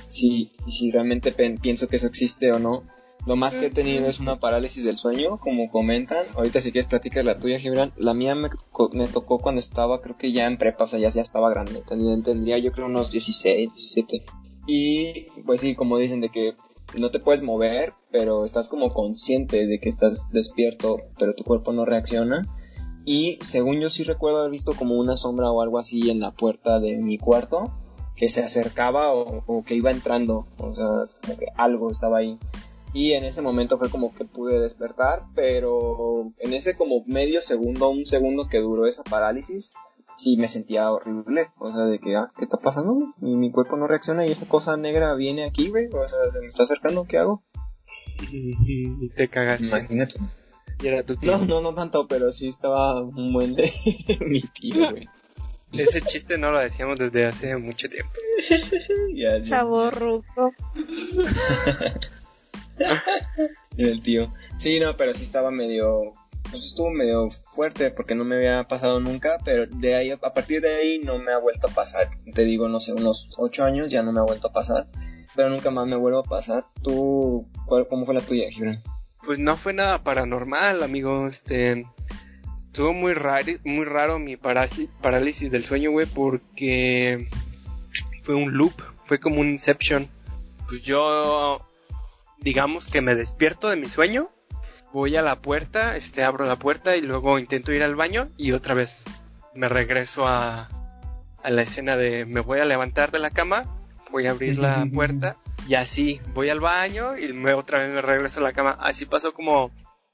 si, 0.08 0.50
si 0.66 0.90
realmente 0.90 1.32
pienso 1.60 1.88
que 1.88 1.96
eso 1.96 2.06
existe 2.06 2.52
o 2.52 2.58
no. 2.58 2.84
Lo 3.24 3.36
más 3.36 3.54
que 3.54 3.66
he 3.66 3.70
tenido 3.70 4.08
es 4.08 4.18
una 4.18 4.40
parálisis 4.40 4.84
del 4.84 4.96
sueño, 4.96 5.38
como 5.38 5.70
comentan. 5.70 6.26
Ahorita 6.34 6.60
si 6.60 6.72
quieres 6.72 6.88
platicar 6.88 7.24
la 7.24 7.38
tuya, 7.38 7.60
Gibran. 7.60 7.92
La 7.96 8.14
mía 8.14 8.34
me, 8.34 8.50
me 8.92 9.06
tocó 9.06 9.38
cuando 9.38 9.60
estaba, 9.60 10.00
creo 10.00 10.18
que 10.18 10.32
ya 10.32 10.46
en 10.46 10.58
prepa, 10.58 10.84
o 10.84 10.88
sea, 10.88 10.98
ya, 10.98 11.08
ya 11.08 11.22
estaba 11.22 11.48
grande. 11.50 11.82
Tendría, 11.86 12.20
tendría 12.20 12.58
yo 12.58 12.72
creo 12.72 12.86
unos 12.86 13.12
16, 13.12 13.72
17. 13.72 14.24
Y 14.66 15.26
pues 15.44 15.60
sí, 15.60 15.76
como 15.76 15.98
dicen, 15.98 16.20
de 16.20 16.30
que 16.30 16.54
no 16.98 17.10
te 17.10 17.20
puedes 17.20 17.42
mover, 17.42 17.94
pero 18.10 18.44
estás 18.44 18.68
como 18.68 18.90
consciente 18.90 19.66
de 19.66 19.78
que 19.78 19.88
estás 19.88 20.30
despierto, 20.30 20.98
pero 21.18 21.34
tu 21.34 21.44
cuerpo 21.44 21.72
no 21.72 21.84
reacciona. 21.84 22.42
Y 23.04 23.38
según 23.42 23.80
yo 23.80 23.90
sí 23.90 24.04
recuerdo 24.04 24.38
haber 24.40 24.52
visto 24.52 24.74
como 24.74 24.96
una 24.96 25.16
sombra 25.16 25.50
o 25.50 25.62
algo 25.62 25.78
así 25.78 26.10
en 26.10 26.20
la 26.20 26.32
puerta 26.32 26.78
de 26.78 26.98
mi 26.98 27.18
cuarto 27.18 27.72
que 28.16 28.28
se 28.28 28.42
acercaba 28.42 29.12
o, 29.12 29.62
que 29.64 29.74
iba 29.74 29.90
entrando, 29.90 30.46
o 30.58 30.74
sea, 30.74 31.36
algo 31.56 31.90
estaba 31.90 32.18
ahí. 32.18 32.38
Y 32.94 33.12
en 33.12 33.24
ese 33.24 33.40
momento 33.40 33.78
fue 33.78 33.88
como 33.88 34.14
que 34.14 34.26
pude 34.26 34.60
despertar, 34.60 35.24
pero 35.34 36.30
en 36.38 36.52
ese 36.52 36.76
como 36.76 37.02
medio 37.06 37.40
segundo, 37.40 37.88
un 37.88 38.06
segundo 38.06 38.48
que 38.48 38.58
duró 38.58 38.86
esa 38.86 39.02
parálisis, 39.02 39.72
sí 40.16 40.36
me 40.36 40.48
sentía 40.48 40.90
horrible, 40.90 41.50
o 41.58 41.70
sea, 41.70 41.84
de 41.84 41.98
que, 41.98 42.16
ah, 42.16 42.30
¿qué 42.36 42.44
está 42.44 42.58
pasando? 42.58 42.94
güey? 42.94 43.08
Mi, 43.18 43.36
mi 43.36 43.50
cuerpo 43.50 43.76
no 43.76 43.86
reacciona 43.86 44.26
y 44.26 44.30
esa 44.30 44.46
cosa 44.46 44.76
negra 44.76 45.14
viene 45.14 45.44
aquí, 45.44 45.68
güey, 45.68 45.86
o 45.86 46.08
sea, 46.08 46.18
se 46.32 46.40
me 46.40 46.46
está 46.46 46.64
acercando, 46.64 47.04
¿qué 47.04 47.18
hago? 47.18 47.42
Y 48.30 49.08
te 49.10 49.28
cagaste. 49.28 49.66
Imagínate. 49.66 50.14
Y 50.82 50.86
era 50.86 51.02
tu 51.02 51.16
tío. 51.16 51.38
No, 51.38 51.44
no, 51.44 51.60
no 51.60 51.74
tanto, 51.74 52.06
pero 52.06 52.32
sí 52.32 52.48
estaba 52.48 53.00
un 53.00 53.32
buen 53.32 53.54
de 53.54 53.72
mi 54.20 54.40
tío, 54.40 54.90
güey. 54.90 55.08
Ese 55.72 56.02
chiste 56.02 56.36
no 56.36 56.50
lo 56.50 56.58
decíamos 56.58 56.98
desde 56.98 57.24
hace 57.26 57.56
mucho 57.56 57.88
tiempo. 57.88 58.12
Ya, 59.14 59.38
ya. 59.38 59.44
Chavo 59.44 59.90
ruco. 59.90 60.52
del 63.76 64.02
tío. 64.02 64.32
Sí, 64.56 64.80
no, 64.80 64.96
pero 64.96 65.12
sí 65.12 65.24
estaba 65.24 65.50
medio. 65.50 66.12
Pues 66.52 66.66
estuvo 66.66 66.90
medio 66.90 67.30
fuerte 67.30 67.90
porque 67.90 68.14
no 68.14 68.24
me 68.24 68.36
había 68.36 68.64
pasado 68.68 69.00
nunca, 69.00 69.38
pero 69.42 69.66
de 69.66 69.94
ahí, 69.94 70.10
a 70.10 70.18
partir 70.18 70.60
de 70.60 70.74
ahí 70.74 70.98
no 70.98 71.18
me 71.18 71.32
ha 71.32 71.38
vuelto 71.38 71.66
a 71.68 71.70
pasar. 71.70 72.10
Te 72.34 72.44
digo, 72.44 72.68
no 72.68 72.78
sé, 72.78 72.92
unos 72.92 73.34
ocho 73.38 73.64
años 73.64 73.90
ya 73.90 74.02
no 74.02 74.12
me 74.12 74.20
ha 74.20 74.24
vuelto 74.24 74.48
a 74.48 74.52
pasar, 74.52 74.86
pero 75.34 75.48
nunca 75.48 75.70
más 75.70 75.88
me 75.88 75.96
vuelvo 75.96 76.18
a 76.18 76.24
pasar. 76.24 76.66
¿Tú, 76.82 77.48
cuál, 77.66 77.86
cómo 77.88 78.04
fue 78.04 78.14
la 78.14 78.20
tuya, 78.20 78.50
Gibran? 78.50 78.82
Pues 79.24 79.38
no 79.38 79.56
fue 79.56 79.72
nada 79.72 80.02
paranormal, 80.02 80.82
amigo. 80.82 81.26
Este. 81.26 81.86
Estuvo 82.66 82.92
muy 82.92 83.14
raro, 83.14 83.52
muy 83.64 83.86
raro 83.86 84.18
mi 84.18 84.36
parálisis, 84.36 85.50
del 85.50 85.64
sueño, 85.64 85.90
güey, 85.90 86.06
porque 86.06 87.26
fue 88.22 88.34
un 88.34 88.52
loop, 88.52 88.72
fue 89.04 89.20
como 89.20 89.40
un 89.40 89.48
inception. 89.48 90.06
Pues 90.68 90.82
yo, 90.82 91.60
digamos 92.40 92.86
que 92.86 93.00
me 93.00 93.14
despierto 93.14 93.68
de 93.70 93.76
mi 93.76 93.90
sueño, 93.90 94.30
voy 94.92 95.16
a 95.16 95.22
la 95.22 95.36
puerta, 95.36 95.96
este, 95.96 96.22
abro 96.22 96.46
la 96.46 96.56
puerta 96.56 96.96
y 96.96 97.00
luego 97.00 97.38
intento 97.38 97.72
ir 97.72 97.82
al 97.82 97.96
baño 97.96 98.28
y 98.36 98.52
otra 98.52 98.74
vez 98.74 98.94
me 99.54 99.68
regreso 99.68 100.26
a, 100.26 100.68
a 101.42 101.50
la 101.50 101.62
escena 101.62 101.96
de 101.96 102.24
me 102.26 102.40
voy 102.40 102.60
a 102.60 102.64
levantar 102.64 103.10
de 103.10 103.18
la 103.18 103.30
cama, 103.30 103.64
voy 104.10 104.26
a 104.26 104.32
abrir 104.32 104.58
la 104.58 104.86
puerta 104.92 105.36
y 105.68 105.74
así 105.74 106.20
voy 106.34 106.50
al 106.50 106.60
baño 106.60 107.16
y 107.16 107.32
me, 107.32 107.54
otra 107.54 107.80
vez 107.80 107.92
me 107.92 108.00
regreso 108.00 108.40
a 108.40 108.42
la 108.42 108.52
cama. 108.52 108.76
Así 108.80 109.06
pasó 109.06 109.32
como 109.32 109.70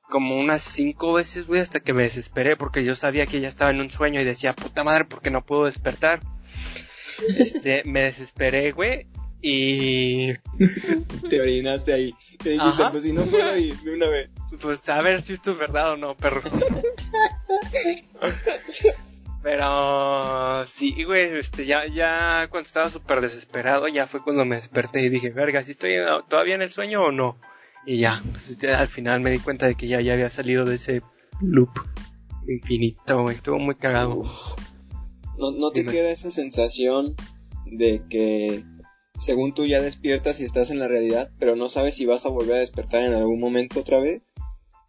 como 0.08 0.38
unas 0.38 0.62
cinco 0.62 1.12
veces, 1.12 1.46
güey, 1.46 1.60
hasta 1.60 1.80
que 1.80 1.92
me 1.92 2.02
desesperé 2.02 2.56
porque 2.56 2.82
yo 2.82 2.94
sabía 2.94 3.26
que 3.26 3.40
ya 3.40 3.48
estaba 3.48 3.70
en 3.70 3.80
un 3.80 3.90
sueño 3.90 4.20
y 4.20 4.24
decía, 4.24 4.54
puta 4.54 4.82
madre, 4.82 5.04
porque 5.04 5.30
no 5.30 5.44
puedo 5.44 5.66
despertar. 5.66 6.20
Este, 7.36 7.82
me 7.84 8.00
desesperé, 8.00 8.72
güey, 8.72 9.06
y 9.42 10.32
Te 11.28 11.40
orinaste 11.40 11.92
ahí. 11.92 12.14
Te 12.42 12.50
dijiste, 12.50 12.82
Ajá. 12.82 12.90
pues 12.90 13.04
si 13.04 13.12
no 13.12 13.28
puedo 13.28 13.56
ir 13.56 13.76
de 13.76 13.94
una 13.94 14.08
vez. 14.08 14.30
Pues 14.56 14.88
a 14.88 15.02
ver 15.02 15.22
si 15.22 15.34
esto 15.34 15.50
es 15.52 15.58
verdad 15.58 15.92
o 15.92 15.96
no, 15.96 16.16
perro. 16.16 16.42
Pero 19.42 20.66
sí, 20.66 21.04
güey, 21.04 21.38
este, 21.38 21.64
ya, 21.64 21.86
ya 21.86 22.48
cuando 22.50 22.66
estaba 22.66 22.90
súper 22.90 23.20
desesperado, 23.20 23.86
ya 23.88 24.06
fue 24.06 24.22
cuando 24.22 24.44
me 24.44 24.56
desperté 24.56 25.00
y 25.02 25.08
dije, 25.08 25.30
verga, 25.30 25.64
si 25.64 25.70
estoy 25.72 25.94
todavía 26.28 26.56
en 26.56 26.62
el 26.62 26.70
sueño 26.70 27.04
o 27.04 27.12
no. 27.12 27.38
Y 27.86 27.98
ya, 28.00 28.22
pues, 28.32 28.58
ya 28.58 28.80
al 28.80 28.88
final 28.88 29.20
me 29.20 29.30
di 29.30 29.38
cuenta 29.38 29.66
de 29.66 29.74
que 29.74 29.86
ya, 29.86 30.00
ya 30.00 30.14
había 30.14 30.28
salido 30.28 30.64
de 30.64 30.74
ese 30.74 31.02
loop 31.40 31.70
infinito, 32.48 33.22
güey, 33.22 33.36
estuvo 33.36 33.58
muy 33.58 33.76
cagado. 33.76 34.22
¿No, 35.38 35.52
no 35.52 35.70
te 35.70 35.80
Dime. 35.80 35.92
queda 35.92 36.10
esa 36.10 36.30
sensación 36.30 37.14
de 37.66 38.02
que 38.08 38.64
según 39.18 39.52
tú 39.52 39.66
ya 39.66 39.80
despiertas 39.80 40.40
y 40.40 40.44
estás 40.44 40.70
en 40.70 40.78
la 40.78 40.88
realidad, 40.88 41.30
pero 41.38 41.56
no 41.56 41.68
sabes 41.68 41.94
si 41.94 42.06
vas 42.06 42.24
a 42.26 42.30
volver 42.30 42.56
a 42.56 42.60
despertar 42.60 43.02
en 43.02 43.12
algún 43.12 43.40
momento 43.40 43.80
otra 43.80 43.98
vez? 43.98 44.22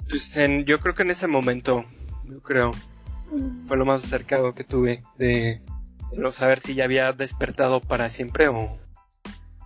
Pues 0.10 0.36
en, 0.38 0.66
yo 0.66 0.80
creo 0.80 0.96
que 0.96 1.04
en 1.04 1.12
ese 1.12 1.28
momento, 1.28 1.86
yo 2.26 2.40
creo, 2.42 2.72
fue 3.62 3.78
lo 3.78 3.86
más 3.86 4.04
acercado 4.04 4.56
que 4.56 4.64
tuve 4.64 5.04
de, 5.18 5.62
de 6.12 6.18
no 6.18 6.32
saber 6.32 6.60
si 6.60 6.74
ya 6.74 6.86
había 6.86 7.14
despertado 7.14 7.80
para 7.80 8.10
siempre 8.10 8.48
o, 8.48 8.78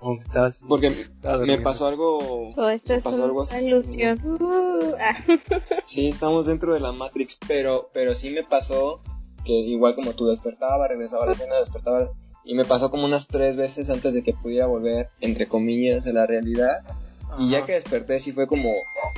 o 0.03 0.19
estás 0.21 0.63
Porque 0.67 1.07
me 1.45 1.57
pasó 1.59 1.87
algo... 1.87 2.51
Todo 2.55 2.69
esto 2.69 2.91
me 2.91 2.97
es 2.97 3.03
pasó 3.03 3.15
una 3.17 3.25
algo 3.25 3.41
así. 3.43 3.67
ilusión. 3.67 4.19
Uh, 4.25 4.95
ah. 4.99 5.23
Sí, 5.85 6.09
estamos 6.09 6.45
dentro 6.45 6.73
de 6.73 6.81
la 6.81 6.91
Matrix, 6.91 7.37
pero, 7.47 7.89
pero 7.93 8.13
sí 8.13 8.29
me 8.29 8.43
pasó 8.43 9.01
que 9.45 9.53
igual 9.53 9.95
como 9.95 10.11
tú 10.13 10.27
despertaba, 10.27 10.87
regresaba 10.87 11.23
a 11.23 11.27
la 11.27 11.33
escena, 11.33 11.55
despertaba... 11.57 12.11
Y 12.45 12.55
me 12.55 12.65
pasó 12.65 12.91
como 12.91 13.05
unas 13.05 13.27
tres 13.27 13.55
veces 13.55 13.89
antes 13.89 14.13
de 14.13 14.21
que 14.21 14.33
pudiera 14.33 14.65
volver, 14.65 15.07
entre 15.21 15.47
comillas, 15.47 16.05
a 16.07 16.11
la 16.11 16.25
realidad. 16.25 16.81
Y 17.39 17.49
ya 17.49 17.65
que 17.65 17.73
desperté, 17.73 18.19
sí 18.19 18.31
fue 18.31 18.47
como, 18.47 18.69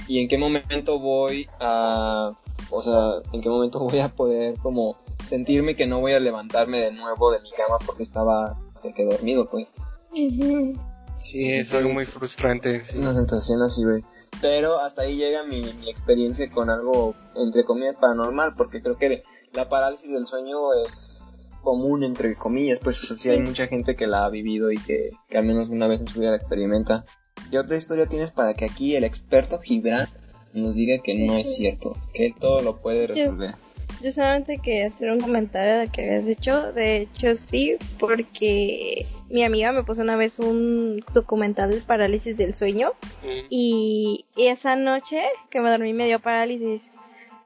¿y 0.07 0.19
en 0.21 0.27
qué 0.27 0.37
momento 0.37 0.99
voy 0.99 1.47
a, 1.59 2.31
o 2.69 2.81
sea, 2.81 3.21
en 3.33 3.41
qué 3.41 3.49
momento 3.49 3.79
voy 3.89 3.99
a 3.99 4.09
poder 4.09 4.57
como 4.59 4.97
sentirme 5.23 5.75
que 5.75 5.87
no 5.87 5.99
voy 5.99 6.13
a 6.13 6.19
levantarme 6.19 6.79
de 6.79 6.91
nuevo 6.91 7.31
de 7.31 7.39
mi 7.41 7.51
cama 7.51 7.77
porque 7.85 8.03
estaba 8.03 8.57
de 8.83 8.93
que 8.93 9.05
dormido, 9.05 9.49
pues? 9.49 9.67
Sí, 10.13 10.73
Sí, 11.17 11.37
es 11.53 11.69
sí, 11.69 11.77
algo 11.77 11.89
muy 11.89 12.05
frustrante. 12.05 12.83
sí. 12.85 12.97
Una 12.97 13.13
sensación 13.13 13.61
así, 13.63 13.83
güey. 13.83 14.03
Pero 14.41 14.79
hasta 14.79 15.03
ahí 15.03 15.15
llega 15.15 15.43
mi, 15.43 15.61
mi 15.79 15.89
experiencia 15.89 16.49
con 16.51 16.69
algo, 16.69 17.15
entre 17.35 17.63
comillas, 17.63 17.95
paranormal, 17.95 18.53
porque 18.55 18.81
creo 18.81 18.97
que 18.97 19.23
la 19.53 19.69
parálisis 19.69 20.11
del 20.11 20.25
sueño 20.27 20.73
es 20.85 21.25
común, 21.63 22.03
entre 22.03 22.35
comillas, 22.35 22.79
pues 22.79 23.01
o 23.01 23.07
sea, 23.07 23.17
sí 23.17 23.29
hay 23.29 23.39
mucha 23.39 23.67
gente 23.67 23.95
que 23.95 24.07
la 24.07 24.25
ha 24.25 24.29
vivido 24.29 24.71
y 24.71 24.77
que, 24.77 25.11
que 25.29 25.37
al 25.37 25.45
menos 25.45 25.69
una 25.69 25.87
vez 25.87 26.01
en 26.01 26.07
su 26.07 26.19
vida 26.19 26.31
la 26.31 26.37
experimenta. 26.37 27.05
¿Qué 27.49 27.59
otra 27.59 27.77
historia 27.77 28.07
tienes 28.07 28.31
para 28.31 28.53
que 28.53 28.65
aquí 28.65 28.95
el 28.95 29.03
experto 29.03 29.59
Gibran 29.59 30.07
nos 30.53 30.75
diga 30.75 31.01
que 31.03 31.15
no 31.15 31.37
es 31.37 31.55
cierto, 31.55 31.95
que 32.13 32.27
él 32.27 32.35
todo 32.39 32.61
lo 32.61 32.77
puede 32.77 33.07
resolver? 33.07 33.55
Yo 34.01 34.11
solamente 34.11 34.57
quería 34.59 34.87
hacer 34.87 35.11
un 35.11 35.19
comentario 35.19 35.79
de 35.79 35.87
que 35.87 36.01
habías 36.03 36.27
hecho. 36.27 36.73
De 36.73 36.97
hecho, 37.01 37.37
sí, 37.37 37.77
porque 37.99 39.07
mi 39.29 39.43
amiga 39.43 39.71
me 39.71 39.83
puso 39.83 40.01
una 40.01 40.15
vez 40.15 40.37
un 40.39 41.03
documental 41.13 41.71
de 41.71 41.77
parálisis 41.77 42.37
del 42.37 42.55
sueño. 42.55 42.91
Mm. 43.23 43.47
Y, 43.49 44.25
y 44.35 44.47
esa 44.47 44.75
noche 44.75 45.23
que 45.49 45.59
me 45.59 45.69
dormí 45.69 45.93
me 45.93 46.05
dio 46.05 46.19
parálisis. 46.19 46.81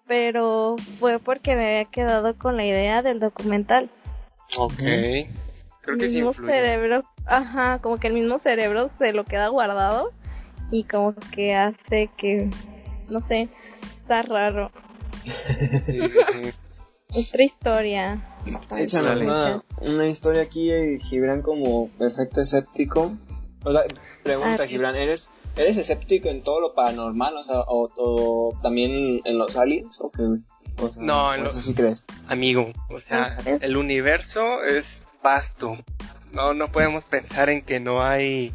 Pero 0.08 0.76
fue 1.00 1.20
porque 1.20 1.56
me 1.56 1.68
había 1.68 1.86
quedado 1.86 2.36
con 2.36 2.58
la 2.58 2.66
idea 2.66 3.04
del 3.04 3.20
documental. 3.20 3.90
Ok. 4.58 4.78
Creo 4.78 5.98
que 5.98 6.06
el 6.06 6.12
sí 6.12 6.16
mismo 6.16 6.32
influye. 6.32 6.52
cerebro, 6.52 7.04
ajá, 7.30 7.80
como 7.82 7.98
que 7.98 8.08
el 8.08 8.14
mismo 8.14 8.40
cerebro 8.40 8.90
se 9.00 9.14
lo 9.14 9.24
queda 9.26 9.48
guardado 9.48 10.12
y 10.72 10.84
como 10.84 11.14
que 11.32 11.56
hace 11.56 12.10
que, 12.18 12.50
no 13.10 13.22
sé, 13.28 13.50
está 14.02 14.22
raro. 14.24 14.72
Sí, 15.24 16.00
sí, 16.10 16.20
sí. 16.32 16.52
Otra 17.28 17.44
historia. 17.44 18.22
Échanos 18.78 19.20
una, 19.22 19.64
una 19.82 20.08
historia 20.08 20.44
aquí, 20.44 20.72
eh, 20.72 20.98
Gibran, 21.00 21.42
como 21.42 21.90
perfecto 21.98 22.42
escéptico. 22.42 23.12
O 23.64 23.72
sea, 23.72 23.82
pregunta, 24.24 24.64
Ah. 24.64 24.68
Gibran, 24.68 24.96
¿eres, 24.96 25.32
¿eres 25.58 25.78
escéptico 25.78 26.30
en 26.30 26.44
todo 26.44 26.62
lo 26.62 26.74
paranormal? 26.74 27.36
O 27.38 27.44
sea, 27.44 27.62
o, 27.62 27.90
o 27.98 28.60
también 28.62 29.22
en 29.26 29.38
los 29.38 29.58
aliens? 29.58 30.00
¿O 30.02 30.12
qué? 30.12 30.22
O 30.82 30.92
sea, 30.92 31.04
No, 31.04 31.34
en 31.34 31.42
¿o 31.42 31.44
lo- 31.46 31.50
eso 31.50 31.62
sí 31.62 31.74
crees. 31.74 32.06
Amigo, 32.28 32.72
o 32.90 33.00
sea, 33.00 33.38
Ajá. 33.40 33.58
el 33.60 33.76
universo 33.76 34.64
es 34.64 35.04
vasto. 35.24 35.78
No, 36.32 36.54
no 36.54 36.68
podemos 36.68 37.04
pensar 37.06 37.50
en 37.50 37.62
que 37.62 37.80
no 37.80 38.04
hay 38.04 38.54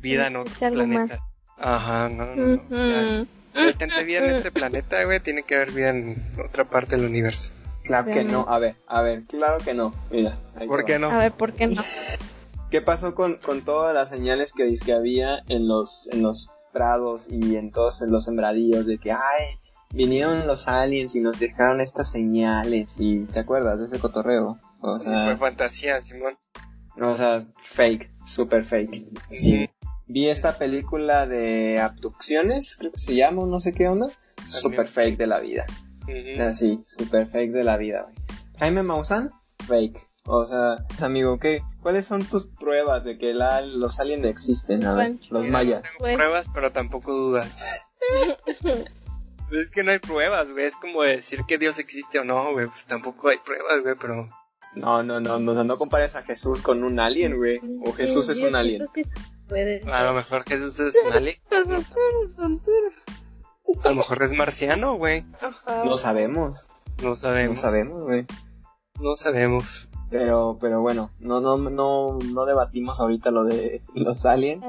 vida 0.00 0.26
en 0.26 0.36
otros 0.36 0.58
planetas. 0.58 1.20
Ajá, 1.58 2.08
no, 2.08 2.26
no, 2.34 2.46
no. 2.46 2.62
O 2.62 2.68
sea, 2.68 3.02
Ujú. 3.20 3.26
si 3.54 3.58
hay 3.60 3.74
tanta 3.74 4.00
vida 4.02 4.18
en 4.20 4.30
este 4.36 4.50
planeta, 4.50 5.02
güey, 5.04 5.20
tiene 5.20 5.44
que 5.44 5.54
haber 5.54 5.72
vida 5.72 5.90
en 5.90 6.22
otra 6.44 6.64
parte 6.64 6.96
del 6.96 7.06
universo. 7.06 7.52
Claro 7.84 8.10
que 8.10 8.24
no. 8.24 8.46
A 8.48 8.58
ver, 8.58 8.76
a 8.86 9.02
ver, 9.02 9.24
claro 9.24 9.58
que 9.64 9.74
no. 9.74 9.92
Mira. 10.10 10.38
ahí 10.56 10.66
¿Por 10.66 10.84
qué 10.84 10.94
va. 10.94 10.98
no? 10.98 11.10
A 11.10 11.18
ver, 11.18 11.32
¿por 11.32 11.52
qué 11.52 11.66
no? 11.66 11.82
¿Qué 12.70 12.80
pasó 12.80 13.14
con, 13.14 13.36
con 13.36 13.62
todas 13.62 13.94
las 13.94 14.08
señales 14.08 14.52
que, 14.52 14.64
dice 14.64 14.84
que 14.86 14.92
había 14.94 15.38
en 15.48 15.68
los, 15.68 16.08
en 16.12 16.22
los 16.22 16.50
prados 16.72 17.28
y 17.30 17.56
en 17.56 17.70
todos 17.70 18.00
los 18.02 18.24
sembradíos 18.24 18.86
de 18.86 18.98
que, 18.98 19.12
ay, 19.12 19.44
vinieron 19.92 20.46
los 20.46 20.66
aliens 20.66 21.14
y 21.14 21.20
nos 21.20 21.38
dejaron 21.38 21.80
estas 21.80 22.10
señales 22.10 22.96
y 22.98 23.20
¿te 23.26 23.38
acuerdas 23.38 23.78
de 23.78 23.86
ese 23.86 23.98
cotorreo? 24.00 24.58
O 24.80 24.98
Sí, 24.98 25.06
fue 25.06 25.24
sea, 25.24 25.36
fantasía, 25.36 26.00
Simón. 26.02 26.36
O 27.00 27.16
sea 27.16 27.46
fake, 27.64 28.10
super 28.26 28.64
fake. 28.64 29.02
Sí. 29.34 29.68
Vi 30.06 30.28
esta 30.28 30.58
película 30.58 31.26
de 31.26 31.80
abducciones, 31.80 32.76
creo 32.76 32.92
que 32.92 32.98
se 32.98 33.14
llama, 33.16 33.46
no 33.46 33.58
sé 33.58 33.72
qué 33.74 33.88
onda. 33.88 34.08
Super 34.44 34.88
fake 34.88 35.16
de 35.16 35.26
la 35.26 35.40
vida. 35.40 35.64
Ujú. 36.02 36.42
Así, 36.42 36.82
super 36.86 37.26
fake 37.28 37.52
de 37.52 37.64
la 37.64 37.76
vida, 37.78 38.02
güey. 38.02 38.14
Jaime 38.58 38.82
Maussan, 38.82 39.30
fake. 39.66 39.98
O 40.26 40.44
sea, 40.44 40.84
amigo, 41.04 41.38
¿qué? 41.38 41.62
¿Cuáles 41.82 42.06
son 42.06 42.24
tus 42.24 42.46
pruebas 42.46 43.04
de 43.04 43.18
que 43.18 43.34
la- 43.34 43.60
los 43.62 43.98
aliens 44.00 44.24
existen? 44.24 44.84
A 44.86 44.94
ver, 44.94 45.16
los 45.30 45.48
mayas. 45.48 45.82
No 45.82 46.04
tengo 46.06 46.16
pruebas, 46.18 46.46
pero 46.54 46.72
tampoco 46.72 47.14
dudas. 47.14 47.50
Es 49.52 49.70
que 49.70 49.84
no 49.84 49.92
hay 49.92 49.98
pruebas, 49.98 50.50
güey. 50.50 50.64
Es 50.64 50.74
como 50.76 51.02
decir 51.02 51.40
que 51.46 51.58
Dios 51.58 51.78
existe 51.78 52.18
o 52.18 52.24
no, 52.24 52.52
güey. 52.52 52.66
Pues 52.66 52.86
tampoco 52.86 53.28
hay 53.28 53.36
pruebas, 53.38 53.82
güey, 53.82 53.94
pero... 54.00 54.28
No, 54.76 55.02
no, 55.02 55.20
no, 55.20 55.38
no, 55.38 55.64
no 55.64 55.76
compares 55.76 56.16
a 56.16 56.22
Jesús 56.22 56.60
con 56.62 56.82
un 56.84 56.98
alien, 57.00 57.36
güey. 57.36 57.60
O 57.86 57.92
Jesús 57.92 58.28
es 58.28 58.40
un 58.42 58.56
alien. 58.56 58.86
A 59.92 60.04
lo 60.04 60.14
mejor 60.14 60.44
Jesús 60.48 60.78
es 60.80 60.94
un 61.06 61.12
alien. 61.12 61.36
A 63.84 63.88
lo 63.90 63.94
mejor 63.96 64.22
es 64.22 64.32
marciano, 64.32 64.96
güey. 64.96 65.24
Ajá. 65.40 65.84
No 65.84 65.96
sabemos, 65.96 66.68
No 67.02 67.10
no 67.10 67.14
sabemos. 67.14 67.58
sabemos, 67.60 68.02
güey. 68.02 68.26
No 69.00 69.16
sabemos. 69.16 69.88
Pero, 70.10 70.58
pero 70.60 70.80
bueno, 70.80 71.10
no, 71.18 71.40
no, 71.40 71.56
no, 71.56 72.18
no 72.32 72.44
debatimos 72.46 73.00
ahorita 73.00 73.32
lo 73.32 73.44
de 73.44 73.82
los 73.94 74.24
aliens. 74.26 74.62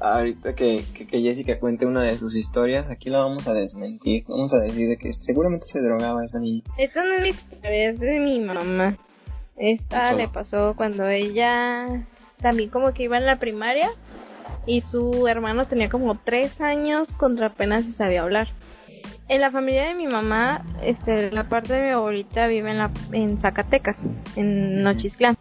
Ahorita 0.00 0.54
que, 0.54 0.82
que, 0.94 1.06
que 1.06 1.20
Jessica 1.20 1.58
cuente 1.58 1.84
una 1.84 2.02
de 2.04 2.16
sus 2.16 2.34
historias, 2.34 2.88
aquí 2.88 3.10
la 3.10 3.18
vamos 3.18 3.46
a 3.48 3.52
desmentir. 3.52 4.24
Vamos 4.28 4.54
a 4.54 4.60
decir 4.60 4.88
de 4.88 4.96
que 4.96 5.12
seguramente 5.12 5.66
se 5.66 5.82
drogaba 5.82 6.24
esa 6.24 6.40
niña. 6.40 6.62
Esta 6.78 7.04
no 7.04 7.12
es 7.14 7.22
mi 7.22 7.28
historia, 7.28 7.90
es 7.90 8.00
de 8.00 8.20
mi 8.20 8.40
mamá. 8.40 8.96
Esta 9.60 10.06
Solo. 10.06 10.18
le 10.18 10.28
pasó 10.28 10.74
cuando 10.74 11.06
ella 11.06 11.86
también 12.40 12.70
como 12.70 12.94
que 12.94 13.04
iba 13.04 13.18
en 13.18 13.26
la 13.26 13.38
primaria 13.38 13.90
y 14.64 14.80
su 14.80 15.28
hermano 15.28 15.66
tenía 15.66 15.90
como 15.90 16.16
tres 16.16 16.62
años 16.62 17.12
contra 17.12 17.48
apenas 17.48 17.84
si 17.84 17.92
sabía 17.92 18.22
hablar. 18.22 18.48
En 19.28 19.42
la 19.42 19.50
familia 19.50 19.84
de 19.84 19.94
mi 19.94 20.06
mamá, 20.06 20.64
este, 20.82 21.30
la 21.30 21.48
parte 21.48 21.74
de 21.74 21.82
mi 21.82 21.90
abuelita 21.90 22.46
vive 22.46 22.70
en, 22.70 22.78
la, 22.78 22.90
en 23.12 23.38
Zacatecas, 23.38 23.98
en 24.34 24.82
Nochistlán. 24.82 25.36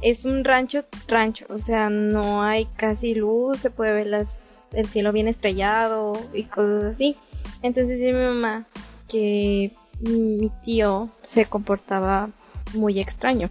Es 0.00 0.24
un 0.24 0.44
rancho, 0.44 0.84
rancho, 1.08 1.44
o 1.48 1.58
sea, 1.58 1.90
no 1.90 2.42
hay 2.42 2.66
casi 2.76 3.14
luz, 3.14 3.58
se 3.58 3.70
puede 3.70 3.92
ver 3.92 4.06
las, 4.06 4.28
el 4.72 4.86
cielo 4.86 5.12
bien 5.12 5.26
estrellado 5.26 6.12
y 6.32 6.44
cosas 6.44 6.94
así. 6.94 7.16
Entonces 7.62 7.98
dice 7.98 8.12
mi 8.12 8.24
mamá 8.24 8.64
que 9.08 9.72
mi 10.00 10.50
tío 10.64 11.10
se 11.24 11.46
comportaba 11.46 12.30
muy 12.74 13.00
extraño 13.00 13.50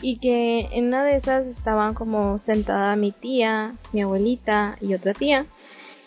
y 0.00 0.18
que 0.18 0.68
en 0.72 0.86
una 0.86 1.04
de 1.04 1.16
esas 1.16 1.46
estaban 1.46 1.94
como 1.94 2.38
sentada 2.38 2.96
mi 2.96 3.12
tía, 3.12 3.74
mi 3.92 4.02
abuelita 4.02 4.76
y 4.80 4.94
otra 4.94 5.12
tía 5.12 5.46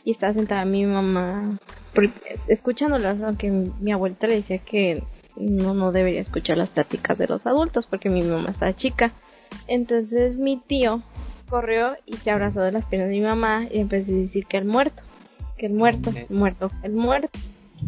y 0.04 0.12
estaba 0.12 0.34
sentada 0.34 0.66
mi 0.66 0.86
mamá 0.86 1.58
escuchándolas, 2.48 3.22
aunque 3.22 3.50
mi 3.52 3.92
abuelita 3.92 4.28
le 4.28 4.36
decía 4.36 4.58
que 4.58 5.04
no, 5.36 5.74
no 5.74 5.92
debería 5.92 6.22
escuchar 6.22 6.58
las 6.58 6.70
pláticas 6.70 7.18
de 7.18 7.28
los 7.28 7.46
adultos 7.46 7.88
porque 7.88 8.10
mi 8.10 8.22
mamá 8.22 8.52
estaba 8.52 8.76
chica. 8.76 9.14
Entonces 9.68 10.38
mi 10.38 10.58
tío 10.58 11.02
corrió 11.50 11.96
y 12.06 12.18
se 12.18 12.32
abrazó 12.32 12.62
de 12.62 12.72
las 12.72 12.86
piernas 12.86 13.10
de 13.10 13.16
mi 13.16 13.22
mamá 13.22 13.68
y 13.72 13.80
empezó 13.80 14.12
a 14.12 14.16
decir 14.16 14.46
que 14.46 14.58
el 14.58 14.66
muerto, 14.66 15.04
que 15.58 15.68
el 15.68 15.74
muerto, 15.74 16.12
el 16.16 16.36
muerto, 16.36 16.72
el 16.84 16.94
muerto. 16.94 17.30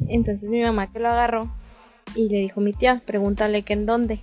Entonces 0.07 0.49
mi 0.49 0.61
mamá 0.61 0.91
que 0.91 0.99
lo 0.99 1.09
agarró 1.09 1.49
y 2.15 2.29
le 2.29 2.37
dijo 2.37 2.61
mi 2.61 2.73
tía, 2.73 3.01
pregúntale 3.05 3.63
que 3.63 3.73
en 3.73 3.85
dónde. 3.85 4.21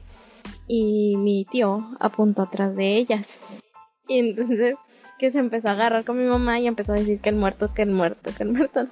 Y 0.66 1.16
mi 1.16 1.44
tío 1.44 1.74
apuntó 2.00 2.42
atrás 2.42 2.74
de 2.74 2.96
ellas. 2.96 3.26
Y 4.08 4.18
entonces 4.18 4.76
que 5.18 5.30
se 5.30 5.38
empezó 5.38 5.68
a 5.68 5.72
agarrar 5.72 6.04
con 6.04 6.18
mi 6.18 6.24
mamá 6.24 6.58
y 6.58 6.66
empezó 6.66 6.92
a 6.92 6.96
decir 6.96 7.20
que 7.20 7.28
el 7.28 7.36
muerto, 7.36 7.72
que 7.72 7.82
el 7.82 7.90
muerto, 7.90 8.30
que 8.36 8.42
el 8.42 8.52
muerto. 8.52 8.86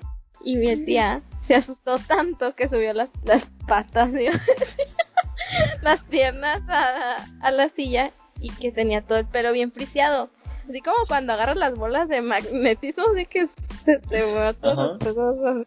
Y 0.44 0.56
mi 0.56 0.76
tía 0.76 1.20
se 1.46 1.54
asustó 1.54 1.98
tanto 1.98 2.54
que 2.54 2.68
subió 2.68 2.92
las, 2.92 3.08
las 3.24 3.44
patas, 3.66 4.10
las 5.82 6.02
piernas 6.04 6.62
a, 6.68 7.16
a 7.40 7.50
la 7.50 7.68
silla 7.70 8.12
y 8.40 8.50
que 8.50 8.72
tenía 8.72 9.00
todo 9.00 9.18
el 9.18 9.26
pelo 9.26 9.52
bien 9.52 9.72
friseado. 9.72 10.28
Así 10.68 10.80
como 10.80 10.96
cuando 11.08 11.32
agarras 11.32 11.56
las 11.56 11.76
bolas 11.76 12.08
de 12.08 12.22
magnetismo, 12.22 13.04
así 13.12 13.26
que 13.26 13.48
se 13.84 13.98
te 13.98 14.24
mueven 14.26 14.54
todos 14.56 14.78
Ajá. 14.78 14.86
los 14.86 14.98
pelos. 14.98 15.66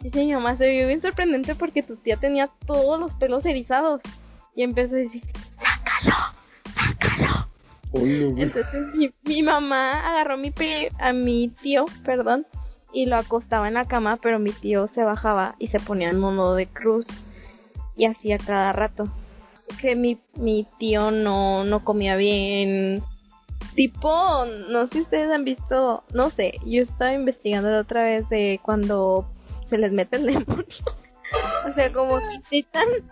Dice 0.00 0.24
mi 0.24 0.34
mamá, 0.34 0.56
se 0.56 0.70
vio 0.70 0.86
bien 0.86 1.00
sorprendente 1.00 1.54
porque 1.54 1.82
tu 1.82 1.96
tía 1.96 2.18
tenía 2.18 2.50
todos 2.66 3.00
los 3.00 3.14
pelos 3.14 3.46
erizados. 3.46 4.02
Y 4.54 4.62
empezó 4.62 4.94
a 4.94 4.98
decir, 4.98 5.22
sácalo, 5.58 6.16
sácalo. 6.74 7.48
Entonces 7.94 8.94
mi, 8.94 9.10
mi 9.24 9.42
mamá 9.42 10.00
agarró 10.08 10.34
a 10.34 10.36
mi, 10.36 10.52
a 10.98 11.12
mi 11.12 11.48
tío, 11.48 11.84
perdón, 12.04 12.46
y 12.92 13.06
lo 13.06 13.16
acostaba 13.16 13.68
en 13.68 13.74
la 13.74 13.84
cama, 13.84 14.16
pero 14.20 14.38
mi 14.38 14.50
tío 14.50 14.88
se 14.94 15.02
bajaba 15.02 15.54
y 15.58 15.68
se 15.68 15.80
ponía 15.80 16.10
en 16.10 16.18
modo 16.18 16.54
de 16.54 16.66
cruz 16.66 17.06
y 17.96 18.06
hacía 18.06 18.38
cada 18.38 18.72
rato. 18.72 19.08
Que 19.80 19.96
mi, 19.96 20.20
mi 20.36 20.66
tío 20.78 21.10
no, 21.10 21.64
no 21.64 21.84
comía 21.84 22.16
bien. 22.16 23.02
Tipo, 23.74 24.44
no 24.68 24.86
sé 24.86 24.92
si 24.92 25.00
ustedes 25.00 25.30
han 25.32 25.44
visto, 25.44 26.04
no 26.12 26.30
sé, 26.30 26.54
yo 26.64 26.82
estaba 26.82 27.12
investigando 27.12 27.70
la 27.70 27.80
otra 27.80 28.02
vez 28.04 28.28
de 28.28 28.60
cuando 28.62 29.26
se 29.64 29.78
les 29.78 29.90
mete 29.90 30.16
el 30.16 30.26
demonio. 30.26 30.66
o 31.68 31.72
sea, 31.72 31.92
como 31.92 32.18
que 32.18 32.62
inten- 32.62 33.02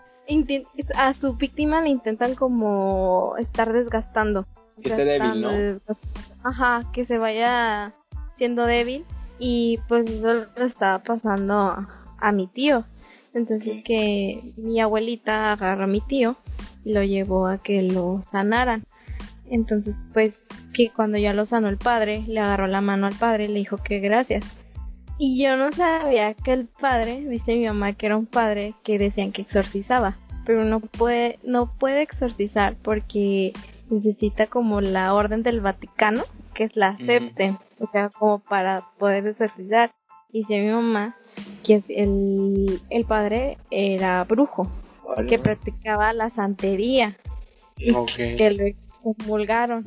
a 0.95 1.13
su 1.13 1.33
víctima 1.33 1.81
le 1.81 1.89
intentan 1.89 2.35
como 2.35 3.35
estar 3.37 3.71
desgastando. 3.73 4.45
Que 4.81 4.89
esté 4.89 5.05
débil, 5.05 5.41
¿no? 5.41 5.79
Ajá, 6.43 6.81
que 6.93 7.05
se 7.05 7.17
vaya 7.17 7.93
siendo 8.35 8.65
débil 8.65 9.05
y 9.39 9.79
pues 9.87 10.09
eso 10.09 10.45
le 10.55 10.65
estaba 10.65 11.03
pasando 11.03 11.53
a, 11.53 11.87
a 12.19 12.31
mi 12.31 12.47
tío. 12.47 12.85
Entonces 13.33 13.81
que 13.83 14.53
mi 14.57 14.79
abuelita 14.79 15.53
agarró 15.53 15.85
a 15.85 15.87
mi 15.87 16.01
tío 16.01 16.35
y 16.83 16.93
lo 16.93 17.03
llevó 17.03 17.47
a 17.47 17.57
que 17.57 17.81
lo 17.81 18.21
sanaran. 18.31 18.85
Entonces 19.49 19.95
pues 20.13 20.33
que 20.73 20.91
cuando 20.95 21.17
ya 21.17 21.33
lo 21.33 21.45
sanó 21.45 21.69
el 21.69 21.77
padre, 21.77 22.23
le 22.27 22.39
agarró 22.39 22.67
la 22.67 22.81
mano 22.81 23.07
al 23.07 23.15
padre 23.15 23.45
y 23.45 23.47
le 23.49 23.59
dijo 23.59 23.77
que 23.77 23.99
gracias. 23.99 24.43
Y 25.17 25.41
yo 25.41 25.55
no 25.57 25.71
sabía 25.71 26.33
que 26.33 26.53
el 26.53 26.67
padre, 26.67 27.21
dice 27.27 27.55
mi 27.55 27.65
mamá 27.65 27.93
que 27.93 28.07
era 28.07 28.17
un 28.17 28.25
padre 28.25 28.73
que 28.83 28.97
decían 28.97 29.31
que 29.31 29.43
exorcizaba. 29.43 30.15
pero 30.45 30.65
no 30.65 30.79
puede, 30.81 31.39
no 31.43 31.71
puede 31.77 32.01
exorcizar 32.01 32.75
porque 32.81 33.53
necesita 33.89 34.47
como 34.47 34.81
la 34.81 35.13
orden 35.13 35.43
del 35.43 35.61
Vaticano, 35.61 36.23
que 36.53 36.65
es 36.65 36.75
la 36.75 36.89
acepte, 36.89 37.55
o 37.79 37.89
sea, 37.91 38.09
como 38.09 38.39
para 38.39 38.81
poder 38.97 39.25
exorcizar. 39.27 39.93
Y 40.31 40.43
si 40.45 40.53
mi 40.59 40.69
mamá, 40.69 41.15
que 41.63 41.83
el, 41.87 42.81
el 42.89 43.05
padre 43.05 43.57
era 43.71 44.23
brujo, 44.25 44.69
que 45.27 45.39
practicaba 45.39 46.11
la 46.13 46.29
santería, 46.29 47.17
que 47.77 48.51
lo 48.51 48.63
excomulgaron. 48.63 49.83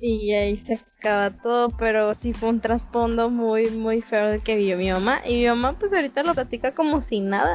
Y 0.00 0.32
ahí 0.32 0.62
se 0.66 0.74
acaba 0.98 1.30
todo, 1.30 1.70
pero 1.70 2.14
sí 2.14 2.32
fue 2.32 2.50
un 2.50 2.60
trasfondo 2.60 3.30
muy, 3.30 3.70
muy 3.70 4.02
feo 4.02 4.30
de 4.30 4.40
que 4.40 4.56
vio 4.56 4.76
mi 4.76 4.90
mamá. 4.90 5.22
Y 5.26 5.40
mi 5.40 5.46
mamá, 5.46 5.78
pues 5.78 5.92
ahorita 5.92 6.22
lo 6.22 6.34
practica 6.34 6.74
como 6.74 7.02
sin 7.02 7.30
nada. 7.30 7.54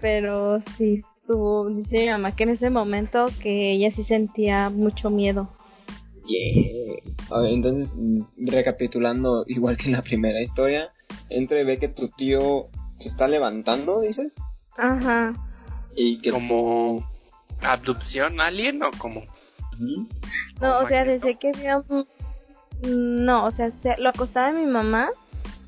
Pero 0.00 0.62
sí, 0.76 1.02
tuvo, 1.26 1.68
dice 1.68 2.00
mi 2.00 2.08
mamá 2.08 2.34
que 2.34 2.44
en 2.44 2.50
ese 2.50 2.70
momento 2.70 3.26
que 3.42 3.72
ella 3.72 3.90
sí 3.92 4.04
sentía 4.04 4.70
mucho 4.70 5.10
miedo. 5.10 5.50
A 7.30 7.40
ver, 7.40 7.52
entonces, 7.52 7.94
recapitulando, 8.36 9.44
igual 9.48 9.76
que 9.76 9.86
en 9.86 9.92
la 9.92 10.02
primera 10.02 10.40
historia, 10.40 10.92
entre 11.28 11.64
ve 11.64 11.78
que 11.78 11.88
tu 11.88 12.08
tío 12.08 12.68
se 12.98 13.08
está 13.08 13.28
levantando, 13.28 14.00
dices. 14.00 14.34
Ajá. 14.76 15.34
Y 15.94 16.20
que 16.20 16.30
como 16.30 17.08
abducción 17.62 18.40
alien 18.40 18.82
o 18.82 18.90
como 18.98 19.22
no, 19.78 20.78
o 20.78 20.88
sea, 20.88 21.04
desde 21.04 21.36
que 21.36 21.52
no, 22.82 23.46
o 23.46 23.50
sea, 23.52 23.72
lo 23.98 24.08
acostaba 24.08 24.52
mi 24.52 24.66
mamá 24.66 25.10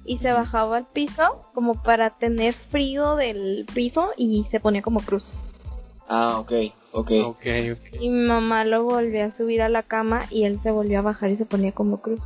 y 0.05 0.19
se 0.19 0.33
bajaba 0.33 0.79
al 0.79 0.87
piso 0.87 1.45
como 1.55 1.83
para 1.83 2.11
tener 2.11 2.55
frío 2.55 3.17
del 3.17 3.67
piso 3.75 4.11
y 4.17 4.47
se 4.51 4.61
ponía 4.61 4.83
como 4.83 5.01
cruz. 5.01 5.33
Ah, 6.09 6.39
ok, 6.39 6.53
ok. 6.93 7.11
okay, 7.27 7.77
Y 8.01 8.09
mi 8.09 8.27
mamá 8.27 8.65
lo 8.65 8.85
volvió 8.85 9.27
a 9.27 9.33
subir 9.33 9.61
a 9.61 9.69
la 9.69 9.83
cama 9.83 10.21
y 10.31 10.45
él 10.45 10.59
se 10.63 10.71
volvió 10.71 11.01
a 11.01 11.03
bajar 11.03 11.31
y 11.31 11.37
se 11.37 11.45
ponía 11.45 11.73
como 11.73 12.01
cruz. 12.01 12.21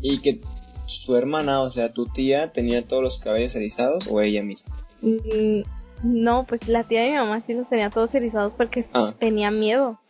¿Y 0.00 0.18
que 0.20 0.40
su 0.86 1.16
hermana, 1.16 1.60
o 1.60 1.68
sea, 1.68 1.92
tu 1.92 2.06
tía, 2.06 2.52
tenía 2.52 2.86
todos 2.86 3.02
los 3.02 3.18
cabellos 3.18 3.54
erizados 3.54 4.06
o 4.10 4.20
ella 4.22 4.42
misma? 4.42 4.74
Mm, 5.02 5.62
no, 6.02 6.44
pues 6.46 6.66
la 6.68 6.84
tía 6.84 7.02
de 7.02 7.10
mi 7.10 7.16
mamá 7.16 7.42
sí 7.46 7.52
los 7.52 7.68
tenía 7.68 7.90
todos 7.90 8.14
erizados 8.14 8.54
porque 8.56 8.86
ah. 8.94 9.12
tenía 9.18 9.50
miedo. 9.50 10.00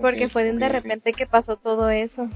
Porque 0.00 0.28
fue 0.28 0.52
de 0.52 0.68
repente 0.68 1.12
que 1.12 1.26
pasó 1.26 1.56
todo 1.56 1.90
eso. 1.90 2.28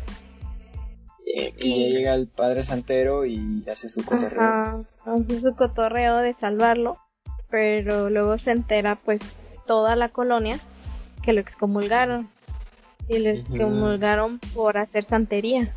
Y, 1.25 1.91
llega 1.91 2.15
el 2.15 2.27
padre 2.27 2.65
santero 2.65 3.25
y 3.25 3.65
hace 3.71 3.89
su 3.89 4.05
cotorreo. 4.05 4.85
hace 5.05 5.41
su 5.41 5.55
cotorreo 5.55 6.19
de 6.19 6.35
salvarlo, 6.35 6.99
pero 7.49 8.11
luego 8.11 8.37
se 8.39 8.51
entera 8.51 8.97
pues 8.97 9.23
toda 9.67 9.95
la 9.95 10.09
colonia 10.09 10.59
que 11.23 11.33
lo 11.33 11.41
excomulgaron. 11.41 12.29
Y 13.09 13.19
lo 13.19 13.31
excomulgaron 13.31 14.39
por 14.55 14.79
hacer 14.79 15.05
santería. 15.05 15.73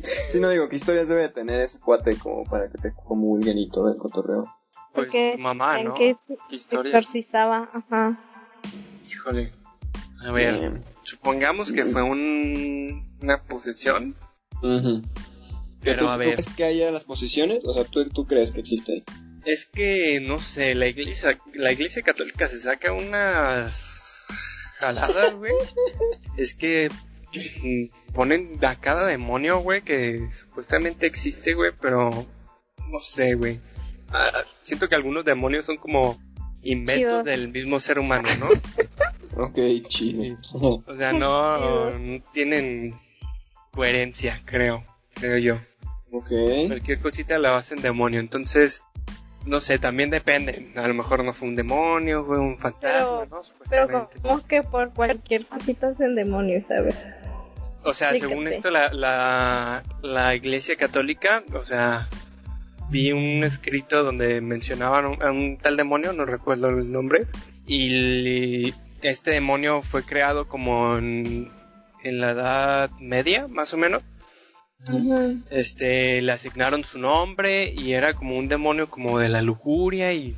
Sí, 0.00 0.40
no 0.40 0.48
digo, 0.48 0.68
¿qué 0.68 0.76
historias 0.76 1.08
debe 1.08 1.28
tener 1.28 1.60
ese 1.60 1.80
cuate 1.80 2.16
como 2.16 2.44
para 2.44 2.70
que 2.70 2.78
te 2.78 2.94
comulguen 2.94 3.58
y 3.58 3.68
todo 3.68 3.90
el 3.90 3.98
cotorreo? 3.98 4.44
Pues 4.92 5.06
Porque 5.06 5.36
mamá, 5.38 5.82
¿no? 5.82 5.94
Que 5.94 6.16
exorcizaba, 6.50 7.68
ajá. 7.72 8.18
Híjole. 9.06 9.52
A 10.20 10.32
ver, 10.32 10.82
supongamos 11.02 11.72
que 11.72 11.84
fue 11.84 12.02
un, 12.02 13.06
una 13.20 13.42
posesión. 13.42 14.16
Pero 15.80 15.98
tú, 16.00 16.08
a 16.08 16.16
ver. 16.16 16.34
¿Crees 16.34 16.48
que 16.48 16.64
haya 16.64 16.90
las 16.90 17.04
posesiones? 17.04 17.64
O 17.64 17.72
sea, 17.72 17.84
¿tú, 17.84 18.08
¿tú 18.08 18.26
crees 18.26 18.52
que 18.52 18.60
existe? 18.60 19.04
Es 19.44 19.66
que, 19.66 20.20
no 20.20 20.40
sé, 20.40 20.74
la 20.74 20.88
iglesia, 20.88 21.38
la 21.54 21.72
iglesia 21.72 22.02
católica 22.02 22.48
se 22.48 22.58
saca 22.58 22.92
unas 22.92 24.26
jaladas, 24.78 25.34
güey. 25.34 25.52
es 26.36 26.54
que 26.54 26.90
mm, 27.62 28.12
ponen 28.12 28.58
a 28.64 28.76
cada 28.80 29.06
demonio, 29.06 29.60
güey, 29.60 29.82
que 29.82 30.28
supuestamente 30.32 31.06
existe, 31.06 31.54
güey, 31.54 31.72
pero 31.80 32.10
no 32.10 32.98
sé, 32.98 33.34
güey. 33.34 33.60
Ah, 34.10 34.44
siento 34.62 34.88
que 34.88 34.94
algunos 34.94 35.24
demonios 35.24 35.66
son 35.66 35.76
como 35.76 36.18
inventos 36.62 37.24
del 37.24 37.48
mismo 37.48 37.78
ser 37.80 37.98
humano, 37.98 38.28
¿no? 38.38 38.48
ok, 39.38 39.58
chido. 39.88 40.38
O 40.52 40.96
sea, 40.96 41.12
no, 41.12 41.90
tienen 42.32 42.98
coherencia, 43.72 44.40
creo, 44.44 44.84
creo 45.14 45.38
yo. 45.38 45.54
Ok. 46.10 46.30
Cualquier 46.66 47.00
cosita 47.00 47.38
la 47.38 47.56
hacen 47.56 47.80
demonio, 47.80 48.20
entonces, 48.20 48.82
no 49.46 49.60
sé, 49.60 49.78
también 49.78 50.10
depende. 50.10 50.72
A 50.76 50.86
lo 50.88 50.94
mejor 50.94 51.24
no 51.24 51.32
fue 51.32 51.48
un 51.48 51.56
demonio, 51.56 52.24
fue 52.24 52.38
un 52.38 52.58
fantasma, 52.58 53.26
¿no? 53.30 53.40
Pero 53.68 54.08
como 54.22 54.46
que 54.46 54.62
por 54.62 54.92
cualquier 54.92 55.46
cosita 55.46 55.88
hacen 55.88 56.14
demonio, 56.14 56.62
¿sabes? 56.66 56.96
O 57.84 57.92
sea, 57.92 58.12
según 58.12 58.48
esto, 58.48 58.70
la, 58.70 58.92
la, 58.92 59.82
la 60.02 60.34
iglesia 60.34 60.76
católica, 60.76 61.44
o 61.54 61.64
sea, 61.64 62.08
vi 62.90 63.12
un 63.12 63.44
escrito 63.44 64.02
donde 64.02 64.40
mencionaban 64.40 65.22
a 65.22 65.30
un, 65.30 65.58
tal 65.58 65.76
demonio, 65.76 66.12
no 66.12 66.24
recuerdo 66.24 66.68
el 66.68 66.90
nombre, 66.90 67.26
y 67.66 68.72
este 69.02 69.32
demonio 69.32 69.82
fue 69.82 70.04
creado 70.04 70.46
como 70.46 70.96
en, 70.96 71.50
la 72.02 72.30
Edad 72.30 72.90
Media, 73.00 73.48
más 73.48 73.74
o 73.74 73.76
menos. 73.76 74.02
Este, 75.50 76.22
le 76.22 76.32
asignaron 76.32 76.84
su 76.84 76.98
nombre 76.98 77.74
y 77.76 77.94
era 77.94 78.14
como 78.14 78.38
un 78.38 78.48
demonio 78.48 78.88
como 78.88 79.18
de 79.18 79.28
la 79.28 79.42
lujuria 79.42 80.12
y 80.12 80.36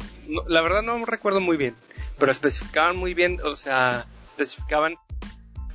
la 0.49 0.62
verdad 0.62 0.83
no 0.83 1.05
recuerdo 1.05 1.40
muy 1.40 1.59
bien, 1.59 1.77
pero 2.18 2.33
especificaban 2.33 2.96
muy 2.96 3.12
bien, 3.12 3.38
o 3.44 3.55
sea, 3.55 4.07
especificaban 4.29 4.96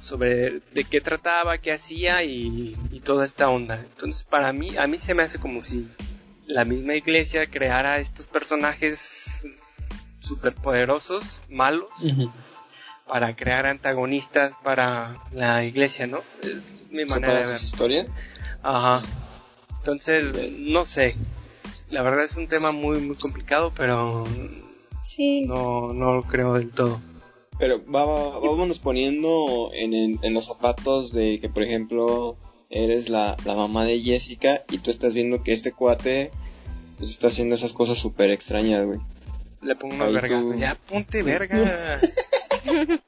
sobre 0.01 0.61
de 0.73 0.83
qué 0.83 0.99
trataba, 0.99 1.59
qué 1.59 1.73
hacía 1.73 2.23
y, 2.23 2.75
y 2.91 2.99
toda 3.01 3.25
esta 3.25 3.49
onda. 3.49 3.79
Entonces, 3.79 4.23
para 4.23 4.51
mí, 4.51 4.75
a 4.77 4.87
mí 4.87 4.97
se 4.97 5.13
me 5.13 5.23
hace 5.23 5.39
como 5.39 5.61
si 5.61 5.87
la 6.47 6.65
misma 6.65 6.95
iglesia 6.95 7.47
creara 7.47 7.99
estos 7.99 8.27
personajes 8.27 9.43
superpoderosos, 10.19 11.41
malos, 11.49 11.89
para 13.07 13.35
crear 13.35 13.65
antagonistas 13.65 14.53
para 14.63 15.21
la 15.31 15.63
iglesia, 15.63 16.07
¿no? 16.07 16.21
Es 16.41 16.63
mi 16.91 17.05
manera 17.05 17.39
de 17.39 17.53
ver. 17.53 17.61
historia? 17.61 18.05
Ajá. 18.63 19.01
Entonces, 19.77 20.51
no 20.57 20.85
sé. 20.85 21.15
La 21.89 22.01
verdad 22.01 22.25
es 22.25 22.35
un 22.35 22.47
tema 22.47 22.71
muy, 22.71 22.99
muy 22.99 23.15
complicado, 23.15 23.71
pero 23.75 24.25
sí. 25.03 25.41
no, 25.41 25.93
no 25.93 26.15
lo 26.15 26.23
creo 26.23 26.55
del 26.55 26.71
todo. 26.71 26.99
Pero 27.59 27.81
vámonos 27.85 28.79
poniendo 28.79 29.69
en, 29.73 29.93
en 29.93 30.33
los 30.33 30.47
zapatos 30.47 31.13
de 31.13 31.39
que, 31.39 31.47
por 31.47 31.63
ejemplo, 31.63 32.37
eres 32.69 33.09
la, 33.09 33.37
la 33.45 33.55
mamá 33.55 33.85
de 33.85 34.01
Jessica 34.01 34.63
y 34.69 34.79
tú 34.79 34.91
estás 34.91 35.13
viendo 35.13 35.43
que 35.43 35.53
este 35.53 35.71
cuate 35.71 36.31
pues 36.97 37.11
está 37.11 37.27
haciendo 37.27 37.55
esas 37.55 37.73
cosas 37.73 37.97
súper 37.97 38.31
extrañas, 38.31 38.85
güey. 38.85 38.99
Le 39.65 39.75
pongo 39.75 39.95
una 39.95 40.05
verga. 40.05 40.41
Ya, 40.55 40.75
ponte 40.75 41.23
verga. 41.23 41.99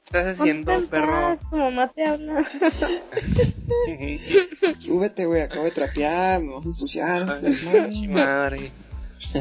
estás 0.04 0.40
haciendo, 0.40 0.84
perro? 0.88 1.38
Tu 1.50 1.56
mamá 1.56 1.88
te 1.88 2.04
habla. 2.04 2.44
Súbete, 4.78 5.26
güey, 5.26 5.42
acabo 5.42 5.64
de 5.64 5.70
trapear, 5.70 6.42
me 6.42 6.54
vas 6.54 6.66
a 6.66 6.68
ensuciar. 6.68 7.28
Ay, 7.44 8.08
madre. 8.08 8.72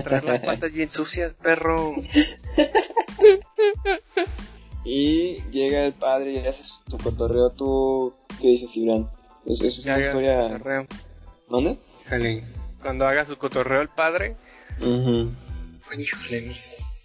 Traes 0.04 0.24
las 0.24 0.42
patas 0.42 0.72
bien 0.72 0.92
sucias, 0.92 1.34
perro. 1.34 1.96
y 4.86 5.42
llega 5.50 5.86
el 5.86 5.94
padre 5.94 6.34
y 6.34 6.38
hace 6.38 6.64
su 6.64 6.98
cotorreo. 7.00 7.50
¿Tú 7.50 8.14
qué 8.40 8.50
dices, 8.50 8.72
Gibran? 8.72 9.10
Pues 9.44 9.62
es 9.62 9.84
una 9.86 10.00
historia. 10.00 10.56
¿Dónde? 11.50 11.80
Cuando 12.82 13.08
haga 13.08 13.26
su 13.26 13.38
cotorreo 13.38 13.82
el 13.82 13.90
padre. 13.90 14.36
Híjole, 15.98 16.42
no 16.42 16.54
sé. 16.54 16.97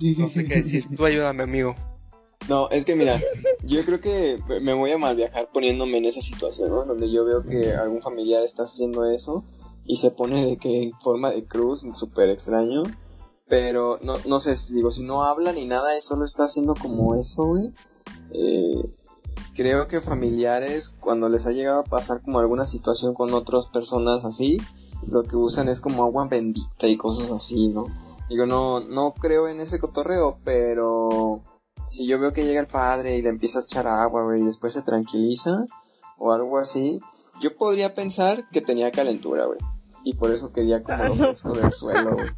No 0.00 0.28
sé 0.28 0.44
qué 0.44 0.56
decir. 0.56 0.84
Tú 0.96 1.04
ayúdame, 1.04 1.42
amigo. 1.42 1.74
No, 2.48 2.68
es 2.70 2.84
que 2.84 2.94
mira, 2.94 3.22
yo 3.62 3.84
creo 3.84 4.00
que 4.00 4.38
me 4.60 4.74
voy 4.74 4.92
a 4.92 4.98
mal 4.98 5.16
viajar 5.16 5.48
poniéndome 5.52 5.98
en 5.98 6.04
esa 6.04 6.20
situación, 6.20 6.68
¿no? 6.68 6.84
Donde 6.84 7.10
yo 7.10 7.24
veo 7.24 7.44
que 7.44 7.72
algún 7.72 8.02
familiar 8.02 8.42
está 8.42 8.64
haciendo 8.64 9.06
eso 9.06 9.44
y 9.86 9.96
se 9.96 10.10
pone 10.10 10.44
de 10.44 10.56
que 10.58 10.82
en 10.82 10.92
forma 11.00 11.30
de 11.30 11.44
cruz, 11.44 11.84
súper 11.94 12.28
extraño. 12.28 12.82
Pero 13.46 13.98
no, 14.02 14.16
no 14.26 14.40
sé, 14.40 14.54
digo, 14.74 14.90
si 14.90 15.02
no 15.02 15.22
habla 15.24 15.52
ni 15.52 15.66
nada, 15.66 15.88
solo 16.00 16.24
está 16.24 16.44
haciendo 16.44 16.74
como 16.74 17.14
eso, 17.14 17.44
güey. 17.44 17.72
Eh, 18.32 18.90
creo 19.54 19.86
que 19.86 20.00
familiares, 20.00 20.94
cuando 21.00 21.28
les 21.28 21.46
ha 21.46 21.52
llegado 21.52 21.80
a 21.80 21.84
pasar 21.84 22.22
como 22.22 22.40
alguna 22.40 22.66
situación 22.66 23.14
con 23.14 23.32
otras 23.32 23.66
personas 23.66 24.24
así, 24.24 24.58
lo 25.06 25.22
que 25.22 25.36
usan 25.36 25.68
es 25.68 25.80
como 25.80 26.02
agua 26.04 26.26
bendita 26.28 26.88
y 26.88 26.96
cosas 26.96 27.30
así, 27.32 27.68
¿no? 27.68 27.86
Digo, 28.28 28.46
no, 28.46 28.80
no 28.80 29.12
creo 29.14 29.48
en 29.48 29.60
ese 29.60 29.78
cotorreo, 29.78 30.38
pero 30.44 31.42
si 31.88 32.06
yo 32.06 32.18
veo 32.18 32.32
que 32.32 32.44
llega 32.44 32.60
el 32.60 32.66
padre 32.66 33.16
y 33.16 33.22
le 33.22 33.28
empieza 33.28 33.58
a 33.58 33.62
echar 33.62 33.86
agua, 33.86 34.24
güey, 34.24 34.40
y 34.40 34.46
después 34.46 34.72
se 34.72 34.82
tranquiliza, 34.82 35.64
o 36.18 36.32
algo 36.32 36.58
así, 36.58 37.00
yo 37.40 37.56
podría 37.56 37.94
pensar 37.94 38.48
que 38.50 38.60
tenía 38.60 38.90
calentura, 38.90 39.46
güey. 39.46 39.58
Y 40.04 40.14
por 40.14 40.30
eso 40.30 40.52
quería 40.52 40.82
como 40.82 41.34
sobre 41.34 41.62
el 41.62 41.72
suelo, 41.72 42.14
güey. 42.14 42.28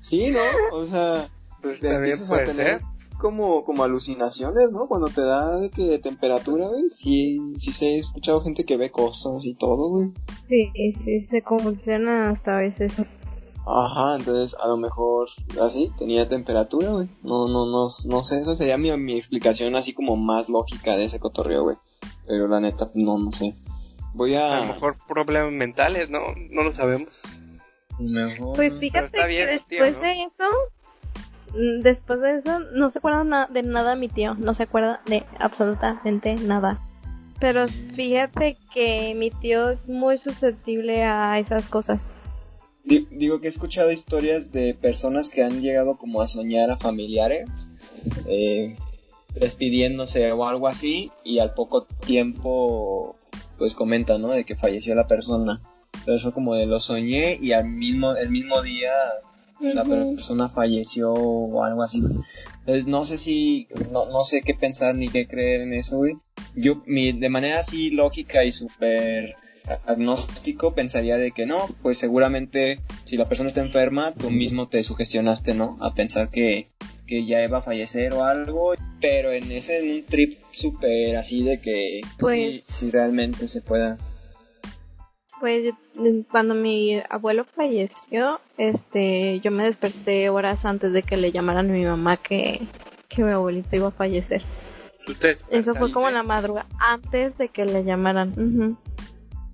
Sí, 0.00 0.30
¿no? 0.30 0.40
O 0.72 0.84
sea, 0.84 1.28
pues, 1.62 1.82
empiezas 1.82 2.30
a 2.30 2.44
tener... 2.44 2.82
como, 3.18 3.64
como 3.64 3.84
alucinaciones, 3.84 4.70
¿no? 4.70 4.86
Cuando 4.86 5.08
te 5.08 5.22
da 5.22 5.58
de 5.58 5.70
que 5.70 5.98
temperatura, 5.98 6.68
güey. 6.68 6.90
Sí, 6.90 7.38
sí 7.56 7.72
se 7.72 7.86
he 7.86 7.98
escuchado 7.98 8.42
gente 8.42 8.64
que 8.64 8.76
ve 8.76 8.90
cosas 8.90 9.44
y 9.46 9.54
todo, 9.54 9.88
güey. 9.88 10.12
Sí, 10.48 10.92
sí, 10.92 11.20
se 11.20 11.42
convulsiona 11.42 12.30
hasta 12.30 12.58
a 12.58 12.60
veces. 12.60 13.08
Ajá, 13.66 14.16
entonces 14.16 14.56
a 14.62 14.68
lo 14.68 14.76
mejor 14.76 15.28
así 15.60 15.90
tenía 15.96 16.28
temperatura, 16.28 16.90
güey. 16.90 17.08
No, 17.22 17.46
no, 17.48 17.64
no, 17.64 17.88
no 18.08 18.22
sé, 18.22 18.40
esa 18.40 18.54
sería 18.54 18.76
mi, 18.76 18.94
mi 18.98 19.16
explicación 19.16 19.74
así 19.74 19.94
como 19.94 20.16
más 20.16 20.48
lógica 20.50 20.96
de 20.96 21.04
ese 21.04 21.18
cotorreo, 21.18 21.64
güey. 21.64 21.76
Pero 22.26 22.46
la 22.46 22.60
neta, 22.60 22.90
no, 22.94 23.18
no 23.18 23.30
sé. 23.30 23.54
Voy 24.12 24.34
a... 24.34 24.58
A 24.58 24.60
lo 24.60 24.74
mejor 24.74 24.96
problemas 25.08 25.52
mentales, 25.52 26.10
¿no? 26.10 26.20
No 26.50 26.62
lo 26.62 26.72
sabemos. 26.72 27.38
Mejor... 27.98 28.54
Pues 28.54 28.76
fíjate 28.76 29.06
está 29.06 29.26
bien, 29.26 29.48
que 29.48 29.58
tío, 29.60 29.82
después 29.82 29.96
¿no? 29.96 30.02
de 30.02 30.22
eso, 30.24 30.44
mm, 31.54 31.80
después 31.82 32.20
de 32.20 32.36
eso, 32.36 32.60
no 32.60 32.90
se 32.90 32.98
acuerda 32.98 33.48
de 33.50 33.62
nada 33.62 33.96
mi 33.96 34.08
tío, 34.08 34.34
no 34.34 34.54
se 34.54 34.64
acuerda 34.64 35.00
de 35.06 35.24
absolutamente 35.38 36.34
nada. 36.34 36.80
Pero 37.40 37.66
fíjate 37.68 38.58
que 38.72 39.14
mi 39.16 39.30
tío 39.30 39.70
es 39.70 39.88
muy 39.88 40.18
susceptible 40.18 41.02
a 41.02 41.38
esas 41.38 41.68
cosas. 41.68 42.10
Di- 42.84 43.06
Digo 43.10 43.40
que 43.40 43.46
he 43.46 43.50
escuchado 43.50 43.90
historias 43.92 44.52
de 44.52 44.74
personas 44.74 45.28
que 45.30 45.42
han 45.42 45.60
llegado 45.62 45.96
como 45.96 46.20
a 46.20 46.26
soñar 46.26 46.70
a 46.70 46.76
familiares, 46.76 47.70
eh, 48.28 48.76
despidiéndose 49.34 50.30
o 50.32 50.46
algo 50.46 50.68
así, 50.68 51.10
y 51.24 51.38
al 51.38 51.54
poco 51.54 51.84
tiempo, 51.84 53.16
pues 53.58 53.74
comentan, 53.74 54.22
¿no? 54.22 54.32
De 54.32 54.44
que 54.44 54.56
falleció 54.56 54.94
la 54.94 55.06
persona. 55.06 55.60
Pero 56.04 56.16
eso 56.16 56.32
como 56.34 56.54
de 56.54 56.66
lo 56.66 56.80
soñé 56.80 57.38
y 57.40 57.52
al 57.52 57.64
mismo, 57.66 58.14
el 58.14 58.28
mismo 58.30 58.60
día 58.62 58.92
la 59.60 59.84
persona 59.84 60.48
falleció 60.50 61.12
o 61.14 61.64
algo 61.64 61.82
así. 61.82 62.02
Entonces 62.60 62.86
no 62.86 63.04
sé 63.06 63.16
si, 63.16 63.68
no, 63.90 64.06
no 64.06 64.22
sé 64.24 64.42
qué 64.42 64.54
pensar 64.54 64.94
ni 64.96 65.08
qué 65.08 65.26
creer 65.26 65.62
en 65.62 65.72
eso, 65.72 65.98
güey. 65.98 66.16
Yo, 66.54 66.82
mi, 66.86 67.12
de 67.12 67.28
manera 67.30 67.60
así 67.60 67.90
lógica 67.90 68.44
y 68.44 68.52
súper 68.52 69.36
agnóstico 69.86 70.74
pensaría 70.74 71.16
de 71.16 71.30
que 71.32 71.46
no, 71.46 71.68
pues 71.82 71.98
seguramente 71.98 72.80
si 73.04 73.16
la 73.16 73.28
persona 73.28 73.48
está 73.48 73.60
enferma, 73.60 74.12
tú 74.12 74.30
mismo 74.30 74.68
te 74.68 74.82
sugestionaste, 74.82 75.54
¿no? 75.54 75.78
A 75.80 75.94
pensar 75.94 76.30
que, 76.30 76.68
que 77.06 77.24
ya 77.24 77.42
iba 77.42 77.58
a 77.58 77.62
fallecer 77.62 78.12
o 78.14 78.24
algo, 78.24 78.74
pero 79.00 79.32
en 79.32 79.50
ese 79.52 79.78
en 79.78 79.96
un 79.96 80.04
trip 80.04 80.34
súper 80.50 81.16
así 81.16 81.42
de 81.42 81.60
que 81.60 82.00
Pues- 82.18 82.64
si, 82.64 82.86
si 82.86 82.90
realmente 82.90 83.48
se 83.48 83.62
pueda. 83.62 83.98
Pues 85.40 85.74
mm, 85.96 86.20
cuando 86.30 86.54
mi 86.54 87.02
abuelo 87.10 87.44
falleció, 87.44 88.40
este, 88.56 89.40
yo 89.40 89.50
me 89.50 89.64
desperté 89.64 90.28
horas 90.30 90.64
antes 90.64 90.92
de 90.92 91.02
que 91.02 91.16
le 91.16 91.32
llamaran 91.32 91.68
a 91.70 91.72
mi 91.72 91.84
mamá 91.84 92.16
que, 92.16 92.60
que 93.08 93.22
mi 93.24 93.32
abuelito 93.32 93.76
iba 93.76 93.88
a 93.88 93.92
fallecer. 93.92 94.42
Eso 95.50 95.74
fue 95.74 95.92
como 95.92 96.08
en 96.08 96.14
la 96.14 96.22
madrugada, 96.22 96.66
antes 96.78 97.36
de 97.36 97.48
que 97.48 97.66
le 97.66 97.84
llamaran. 97.84 98.78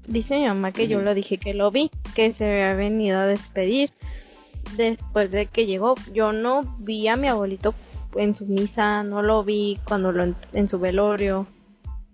Dice 0.07 0.39
mi 0.39 0.47
mamá 0.47 0.73
que 0.73 0.89
yo 0.89 1.01
lo 1.01 1.15
dije 1.15 1.39
que 1.39 1.55
lo 1.55 1.71
vi, 1.71 1.91
que 2.15 2.33
se 2.33 2.45
había 2.45 2.75
venido 2.75 3.19
a 3.19 3.27
despedir 3.27 3.93
después 4.77 5.31
de 5.31 5.47
que 5.47 5.67
llegó. 5.67 5.95
Yo 6.13 6.33
no 6.33 6.63
vi 6.79 7.09
a 7.09 7.17
mi 7.17 7.29
abuelito 7.29 7.75
en 8.17 8.35
su 8.35 8.47
misa, 8.47 9.03
no 9.03 9.23
lo 9.23 9.45
vi 9.45 9.79
cuando 9.85 10.13
lo 10.13 10.25
en, 10.25 10.37
en 10.53 10.69
su 10.69 10.79
velorio. 10.79 11.47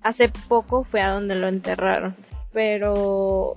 Hace 0.03 0.29
poco 0.29 0.85
fue 0.85 1.01
a 1.01 1.11
donde 1.11 1.35
lo 1.35 1.49
enterraron, 1.49 2.15
pero 2.53 3.57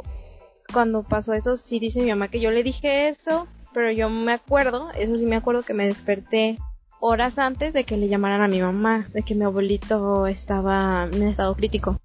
cuando 0.73 1.03
pasó 1.03 1.33
eso 1.33 1.57
sí 1.57 1.79
dice 1.79 2.01
mi 2.01 2.09
mamá 2.09 2.29
que 2.29 2.39
yo 2.39 2.51
le 2.51 2.63
dije 2.63 3.09
eso, 3.09 3.47
pero 3.73 3.91
yo 3.91 4.09
me 4.09 4.33
acuerdo, 4.33 4.89
eso 4.97 5.17
sí 5.17 5.25
me 5.25 5.35
acuerdo 5.35 5.63
que 5.63 5.73
me 5.73 5.85
desperté 5.85 6.57
horas 6.99 7.39
antes 7.39 7.73
de 7.73 7.83
que 7.83 7.97
le 7.97 8.07
llamaran 8.07 8.41
a 8.41 8.47
mi 8.47 8.61
mamá, 8.61 9.07
de 9.13 9.21
que 9.21 9.35
mi 9.35 9.45
abuelito 9.45 10.27
estaba 10.27 11.07
en 11.11 11.27
estado 11.27 11.55
crítico. 11.55 11.99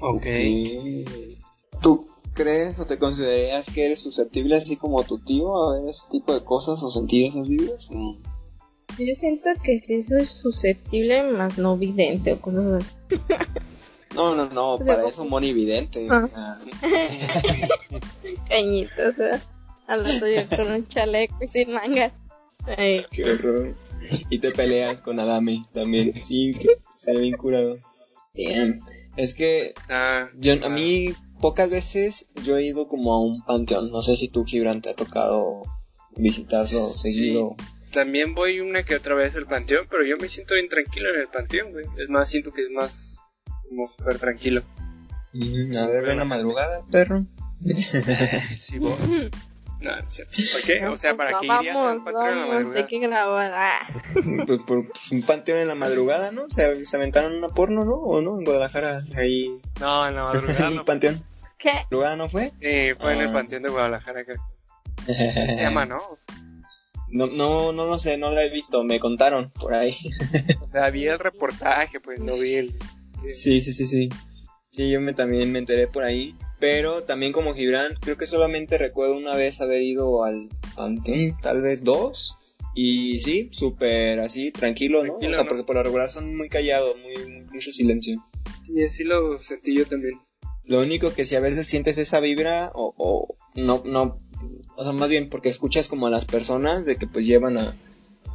Ok. 0.00 0.26
¿Tú 1.82 2.06
crees 2.34 2.78
o 2.80 2.86
te 2.86 2.98
considerarías 2.98 3.68
que 3.70 3.84
eres 3.86 4.00
susceptible 4.00 4.56
así 4.56 4.76
como 4.76 5.02
tu 5.04 5.18
tío 5.18 5.56
a 5.70 5.78
ver 5.78 5.88
ese 5.88 6.08
tipo 6.10 6.32
de 6.34 6.42
cosas 6.44 6.82
o 6.82 6.90
sentir 6.90 7.26
esas 7.26 7.48
vibras? 7.48 7.88
o? 7.90 8.16
Yo 8.98 9.14
siento 9.14 9.50
que 9.62 9.78
sí 9.78 10.02
soy 10.02 10.26
susceptible, 10.26 11.22
más 11.32 11.56
no 11.58 11.76
vidente 11.76 12.32
o 12.34 12.40
cosas 12.40 12.66
así. 12.84 12.92
No, 14.14 14.34
no, 14.34 14.44
no, 14.50 14.76
sea, 14.76 14.86
para 14.86 14.98
como- 14.98 15.08
eso 15.08 15.24
monividente. 15.24 16.06
Ah. 16.10 16.24
o 16.24 16.28
sea, 16.28 16.58
Cañito, 18.48 19.08
o 19.08 19.12
sea, 19.14 19.40
hablando 19.86 20.28
yo 20.28 20.42
con 20.54 20.70
un 20.70 20.86
chaleco 20.88 21.34
y 21.42 21.48
sin 21.48 21.72
mangas. 21.72 22.12
Ay, 22.76 23.06
qué 23.10 23.24
horror. 23.24 23.74
Y 24.30 24.38
te 24.38 24.50
peleas 24.50 25.00
con 25.00 25.18
Adame 25.18 25.62
también. 25.72 26.12
Sí, 26.24 26.54
que 26.60 26.78
sale 26.94 27.20
bien 27.20 27.36
curado. 27.38 27.78
Bien. 28.34 28.80
Es 29.16 29.32
que 29.32 29.72
Ah, 29.88 30.26
yo, 30.38 30.54
a 30.62 30.68
mí 30.68 31.14
pocas 31.42 31.68
veces 31.68 32.26
yo 32.42 32.56
he 32.56 32.62
ido 32.64 32.88
como 32.88 33.12
a 33.12 33.20
un 33.20 33.42
panteón. 33.44 33.90
No 33.92 34.00
sé 34.00 34.16
si 34.16 34.28
tú, 34.28 34.44
Gibran, 34.46 34.80
te 34.80 34.88
ha 34.90 34.94
tocado 34.94 35.60
visitarlo 36.16 36.64
Sí. 36.88 37.10
seguido. 37.12 37.54
También 37.92 38.34
voy 38.34 38.60
una 38.60 38.84
que 38.84 38.94
otra 38.96 39.14
vez 39.14 39.36
al 39.36 39.46
panteón, 39.46 39.86
pero 39.90 40.02
yo 40.06 40.16
me 40.16 40.30
siento 40.30 40.54
bien 40.54 40.70
tranquilo 40.70 41.10
en 41.14 41.20
el 41.20 41.28
panteón, 41.28 41.72
güey. 41.72 41.84
Es 41.98 42.08
más, 42.08 42.30
siento 42.30 42.50
que 42.52 42.62
es 42.62 42.70
más 42.70 43.18
como 43.68 43.86
súper 43.86 44.18
tranquilo. 44.18 44.62
Mm, 45.34 45.76
A 45.76 45.86
ver, 45.88 46.16
la 46.16 46.24
madrugada, 46.24 46.82
perro. 46.90 47.26
sí, 48.56 48.78
voy. 48.78 49.30
No, 49.80 49.96
es 49.96 50.04
cierto. 50.14 50.38
¿Por 50.52 50.62
qué? 50.62 50.86
O 50.86 50.96
sea, 50.96 51.16
¿para 51.16 51.32
no, 51.32 51.40
qué 51.40 51.46
irías 51.46 51.74
vamos, 51.74 51.90
al 51.98 52.04
panteón 52.04 52.28
en 52.28 52.34
la 52.38 52.40
vamos, 52.46 52.54
madrugada? 52.54 52.80
hay 52.80 52.86
que 52.86 52.98
grabar. 53.00 53.52
Ah. 53.54 54.02
Pues 54.46 54.60
por 54.66 54.86
un 55.10 55.22
panteón 55.22 55.58
en 55.58 55.68
la 55.68 55.74
madrugada, 55.74 56.30
¿no? 56.32 56.48
Se, 56.48 56.84
se 56.86 56.96
aventaron 56.96 57.34
una 57.36 57.48
porno, 57.48 57.84
¿no? 57.84 57.94
¿O 57.94 58.20
no? 58.20 58.38
En 58.38 58.44
Guadalajara, 58.44 59.02
ahí. 59.16 59.58
No, 59.80 60.06
en 60.06 60.14
la 60.14 60.24
madrugada 60.24 60.68
un 60.70 60.76
no. 60.76 60.84
panteón. 60.84 61.22
¿Qué? 61.62 61.70
¿Madrugada 61.90 62.16
no 62.16 62.28
fue? 62.28 62.50
Sí, 62.60 62.94
fue 62.98 63.12
en 63.14 63.20
el 63.20 63.28
Ah. 63.28 63.32
panteón 63.32 63.62
de 63.62 63.68
Guadalajara, 63.70 64.24
creo. 64.24 64.42
Se 65.06 65.60
llama, 65.62 65.86
¿no? 65.86 66.00
No, 67.08 67.26
no, 67.26 67.72
no 67.72 67.86
lo 67.86 67.98
sé, 67.98 68.16
no 68.16 68.30
la 68.30 68.42
he 68.44 68.48
visto, 68.50 68.82
me 68.84 68.98
contaron 68.98 69.50
por 69.50 69.74
ahí. 69.74 69.94
O 70.62 70.68
sea, 70.68 70.90
vi 70.90 71.06
el 71.06 71.18
reportaje, 71.18 72.00
pues 72.00 72.20
no 72.20 72.34
vi 72.36 72.54
el... 72.54 72.74
Sí, 73.28 73.60
sí, 73.60 73.72
sí, 73.72 73.86
sí. 73.86 74.08
Sí, 74.70 74.90
yo 74.90 75.00
me, 75.00 75.12
también 75.12 75.52
me 75.52 75.58
enteré 75.58 75.86
por 75.86 76.02
ahí. 76.04 76.34
Pero 76.58 77.02
también 77.02 77.32
como 77.32 77.54
Gibran, 77.54 77.94
creo 78.00 78.16
que 78.16 78.26
solamente 78.26 78.78
recuerdo 78.78 79.16
una 79.16 79.34
vez 79.34 79.60
haber 79.60 79.82
ido 79.82 80.24
al 80.24 80.48
panteón, 80.74 81.36
tal 81.42 81.60
vez 81.60 81.84
dos. 81.84 82.38
Y 82.74 83.18
sí, 83.18 83.50
súper 83.52 84.20
así, 84.20 84.50
tranquilo, 84.50 85.00
¿no? 85.04 85.18
Tranquilo, 85.18 85.32
o 85.32 85.34
sea, 85.34 85.42
¿no? 85.42 85.48
porque 85.48 85.64
por 85.64 85.76
lo 85.76 85.82
regular 85.82 86.08
son 86.10 86.34
muy 86.34 86.48
callados, 86.48 86.96
muy, 87.02 87.30
muy- 87.30 87.44
mucho 87.52 87.70
silencio. 87.72 88.24
Y 88.66 88.82
así 88.82 89.04
lo 89.04 89.38
sentí 89.40 89.76
yo 89.76 89.84
también. 89.86 90.14
Lo 90.72 90.80
único 90.80 91.12
que 91.12 91.26
si 91.26 91.36
a 91.36 91.40
veces 91.40 91.66
sientes 91.66 91.98
esa 91.98 92.18
vibra 92.20 92.72
o, 92.74 92.94
o 92.96 93.34
no, 93.54 93.82
no, 93.84 94.16
o 94.74 94.82
sea, 94.82 94.94
más 94.94 95.10
bien 95.10 95.28
porque 95.28 95.50
escuchas 95.50 95.86
como 95.86 96.06
a 96.06 96.10
las 96.10 96.24
personas 96.24 96.86
de 96.86 96.96
que 96.96 97.06
pues 97.06 97.26
llevan 97.26 97.58
a, 97.58 97.74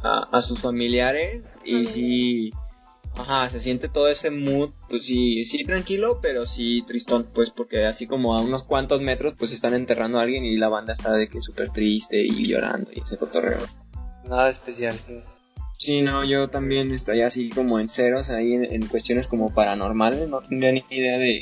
a, 0.04 0.28
a 0.30 0.40
sus 0.40 0.60
familiares 0.60 1.42
y 1.64 1.86
sí, 1.86 2.52
ajá, 3.16 3.50
se 3.50 3.60
siente 3.60 3.88
todo 3.88 4.06
ese 4.06 4.30
mood, 4.30 4.70
pues 4.88 5.04
sí, 5.06 5.46
sí 5.46 5.64
tranquilo, 5.64 6.20
pero 6.22 6.46
sí 6.46 6.84
tristón, 6.86 7.26
pues 7.34 7.50
porque 7.50 7.86
así 7.86 8.06
como 8.06 8.38
a 8.38 8.40
unos 8.40 8.62
cuantos 8.62 9.00
metros 9.00 9.34
pues 9.36 9.50
están 9.50 9.74
enterrando 9.74 10.20
a 10.20 10.22
alguien 10.22 10.44
y 10.44 10.56
la 10.58 10.68
banda 10.68 10.92
está 10.92 11.12
de 11.14 11.26
que 11.26 11.40
súper 11.40 11.70
triste 11.70 12.22
y 12.22 12.44
llorando 12.44 12.92
y 12.94 13.00
ese 13.00 13.16
cotorreo. 13.16 13.66
Nada 14.28 14.50
especial. 14.50 14.96
Sí, 15.76 16.02
no, 16.02 16.24
yo 16.24 16.48
también 16.48 16.92
estaría 16.92 17.26
así 17.26 17.48
como 17.48 17.80
en 17.80 17.88
ceros 17.88 18.30
ahí 18.30 18.52
en, 18.52 18.64
en 18.64 18.86
cuestiones 18.86 19.26
como 19.26 19.52
paranormales, 19.52 20.28
no 20.28 20.40
tendría 20.40 20.70
ni 20.70 20.84
idea 20.88 21.18
de, 21.18 21.40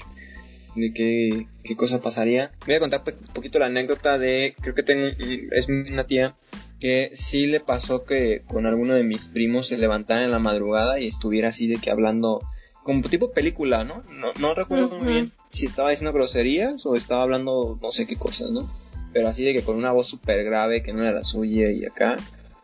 de 0.76 0.92
qué, 0.92 1.46
qué 1.64 1.76
cosa 1.76 2.00
pasaría. 2.00 2.50
Voy 2.66 2.76
a 2.76 2.80
contar 2.80 3.02
un 3.06 3.34
poquito 3.34 3.58
la 3.58 3.66
anécdota 3.66 4.18
de, 4.18 4.54
creo 4.60 4.74
que 4.74 4.82
tengo, 4.82 5.06
es 5.50 5.68
una 5.68 6.04
tía 6.04 6.36
que 6.78 7.10
sí 7.14 7.46
le 7.46 7.60
pasó 7.60 8.04
que 8.04 8.42
con 8.46 8.66
alguno 8.66 8.94
de 8.94 9.02
mis 9.02 9.28
primos 9.28 9.66
se 9.68 9.78
levantara 9.78 10.24
en 10.24 10.30
la 10.30 10.38
madrugada 10.38 11.00
y 11.00 11.06
estuviera 11.06 11.48
así 11.48 11.66
de 11.66 11.76
que 11.76 11.90
hablando, 11.90 12.40
como 12.82 13.02
tipo 13.02 13.32
película, 13.32 13.84
¿no? 13.84 14.02
No, 14.12 14.32
no 14.38 14.54
recuerdo 14.54 14.90
muy 14.98 15.08
bien 15.08 15.32
si 15.50 15.66
estaba 15.66 15.90
diciendo 15.90 16.12
groserías 16.12 16.84
o 16.84 16.94
estaba 16.94 17.22
hablando 17.22 17.78
no 17.80 17.90
sé 17.90 18.06
qué 18.06 18.16
cosas, 18.16 18.50
¿no? 18.50 18.70
Pero 19.12 19.28
así 19.28 19.42
de 19.42 19.54
que 19.54 19.62
con 19.62 19.76
una 19.76 19.92
voz 19.92 20.06
súper 20.06 20.44
grave 20.44 20.82
que 20.82 20.92
no 20.92 21.02
era 21.02 21.12
la 21.12 21.24
suya 21.24 21.70
y 21.70 21.86
acá. 21.86 22.16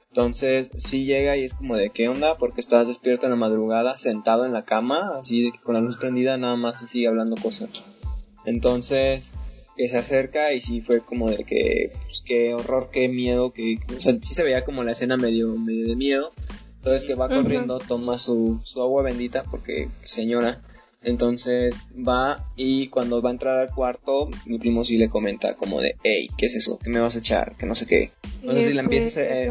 Entonces, 0.08 0.70
sí 0.76 1.06
llega 1.06 1.38
y 1.38 1.44
es 1.44 1.54
como 1.54 1.74
de 1.74 1.88
qué 1.88 2.06
onda, 2.06 2.36
porque 2.36 2.60
estás 2.60 2.86
despierto 2.86 3.24
en 3.24 3.30
la 3.30 3.36
madrugada, 3.36 3.96
sentado 3.96 4.44
en 4.44 4.52
la 4.52 4.66
cama, 4.66 5.16
así 5.18 5.42
de 5.42 5.52
que 5.52 5.60
con 5.60 5.74
la 5.74 5.80
luz 5.80 5.96
prendida, 5.96 6.36
nada 6.36 6.54
más 6.56 6.82
y 6.82 6.86
sigue 6.86 7.08
hablando 7.08 7.34
cosas. 7.40 7.70
Entonces, 8.44 9.32
que 9.76 9.88
se 9.88 9.98
acerca 9.98 10.52
y 10.52 10.60
sí 10.60 10.80
fue 10.80 11.00
como 11.00 11.30
de 11.30 11.44
que, 11.44 11.92
pues, 12.04 12.22
qué 12.24 12.54
horror, 12.54 12.90
qué 12.92 13.08
miedo, 13.08 13.52
que, 13.52 13.78
o 13.96 14.00
sea, 14.00 14.16
sí 14.20 14.34
se 14.34 14.44
veía 14.44 14.64
como 14.64 14.84
la 14.84 14.92
escena 14.92 15.16
medio, 15.16 15.54
medio 15.56 15.88
de 15.88 15.96
miedo. 15.96 16.32
Entonces 16.82 17.04
que 17.04 17.14
va 17.14 17.28
corriendo, 17.28 17.78
toma 17.78 18.18
su, 18.18 18.60
su 18.64 18.82
agua 18.82 19.04
bendita, 19.04 19.44
porque 19.44 19.88
señora. 20.02 20.62
Entonces 21.04 21.74
va 21.96 22.48
y 22.56 22.88
cuando 22.88 23.22
va 23.22 23.30
a 23.30 23.32
entrar 23.32 23.58
al 23.58 23.72
cuarto, 23.72 24.28
mi 24.46 24.58
primo 24.58 24.84
sí 24.84 24.98
le 24.98 25.08
comenta 25.08 25.54
como 25.54 25.80
de, 25.80 25.96
hey, 26.02 26.28
¿qué 26.36 26.46
es 26.46 26.56
eso? 26.56 26.78
¿Qué 26.78 26.90
me 26.90 27.00
vas 27.00 27.14
a 27.14 27.20
echar? 27.20 27.56
Que 27.56 27.66
no 27.66 27.76
sé 27.76 27.86
qué. 27.86 28.10
Entonces 28.40 28.66
si 28.66 28.74
la 28.74 28.82
empieza 28.82 29.06
a 29.06 29.08
hacer... 29.08 29.50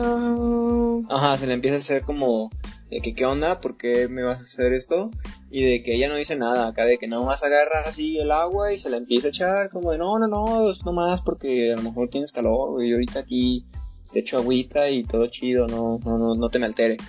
Ajá, 1.09 1.37
se 1.37 1.47
le 1.47 1.53
empieza 1.53 1.77
a 1.77 1.79
hacer 1.79 2.03
como 2.03 2.49
de 2.91 2.99
que 2.99 3.15
qué 3.15 3.25
onda, 3.25 3.61
por 3.61 3.77
qué 3.77 4.09
me 4.09 4.21
vas 4.21 4.39
a 4.39 4.43
hacer 4.43 4.73
esto, 4.73 5.09
y 5.49 5.63
de 5.63 5.81
que 5.81 5.95
ella 5.95 6.09
no 6.09 6.17
dice 6.17 6.35
nada, 6.35 6.67
acá 6.67 6.83
de 6.83 6.97
que 6.97 7.07
nada 7.07 7.23
más 7.23 7.41
agarra 7.41 7.83
así 7.85 8.19
el 8.19 8.31
agua 8.31 8.73
y 8.73 8.77
se 8.77 8.89
la 8.89 8.97
empieza 8.97 9.27
a 9.27 9.29
echar, 9.29 9.69
como 9.69 9.91
de 9.91 9.97
no, 9.97 10.19
no, 10.19 10.27
no, 10.27 10.69
es 10.69 10.83
nomás 10.85 11.21
porque 11.21 11.71
a 11.71 11.77
lo 11.77 11.83
mejor 11.83 12.09
tienes 12.09 12.33
calor, 12.33 12.83
y 12.85 12.91
ahorita 12.91 13.21
aquí 13.21 13.65
te 14.11 14.19
echo 14.19 14.37
agüita 14.37 14.89
y 14.89 15.05
todo 15.05 15.27
chido, 15.27 15.67
no, 15.67 15.99
no, 16.03 16.17
no, 16.17 16.35
no 16.35 16.49
te 16.49 16.59
me 16.59 16.65
alteres. 16.65 17.01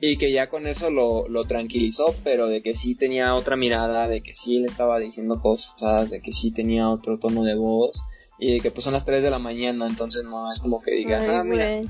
Y 0.00 0.16
que 0.16 0.30
ya 0.30 0.48
con 0.48 0.66
eso 0.66 0.90
lo, 0.90 1.28
lo 1.28 1.44
tranquilizó, 1.44 2.14
pero 2.22 2.46
de 2.48 2.62
que 2.62 2.74
sí 2.74 2.94
tenía 2.94 3.34
otra 3.34 3.56
mirada, 3.56 4.08
de 4.08 4.20
que 4.20 4.34
sí 4.34 4.58
le 4.58 4.66
estaba 4.66 4.98
diciendo 4.98 5.40
cosas, 5.40 6.10
de 6.10 6.20
que 6.20 6.32
sí 6.32 6.50
tenía 6.50 6.90
otro 6.90 7.18
tono 7.18 7.44
de 7.44 7.54
voz, 7.54 8.02
y 8.40 8.54
de 8.54 8.60
que 8.60 8.70
pues 8.70 8.84
son 8.84 8.92
las 8.92 9.04
3 9.04 9.22
de 9.22 9.30
la 9.30 9.38
mañana, 9.38 9.86
entonces 9.88 10.24
no 10.24 10.50
es 10.50 10.60
como 10.60 10.80
que 10.80 10.92
digas, 10.92 11.24
Ay, 11.28 11.34
ah, 11.34 11.44
mira. 11.44 11.80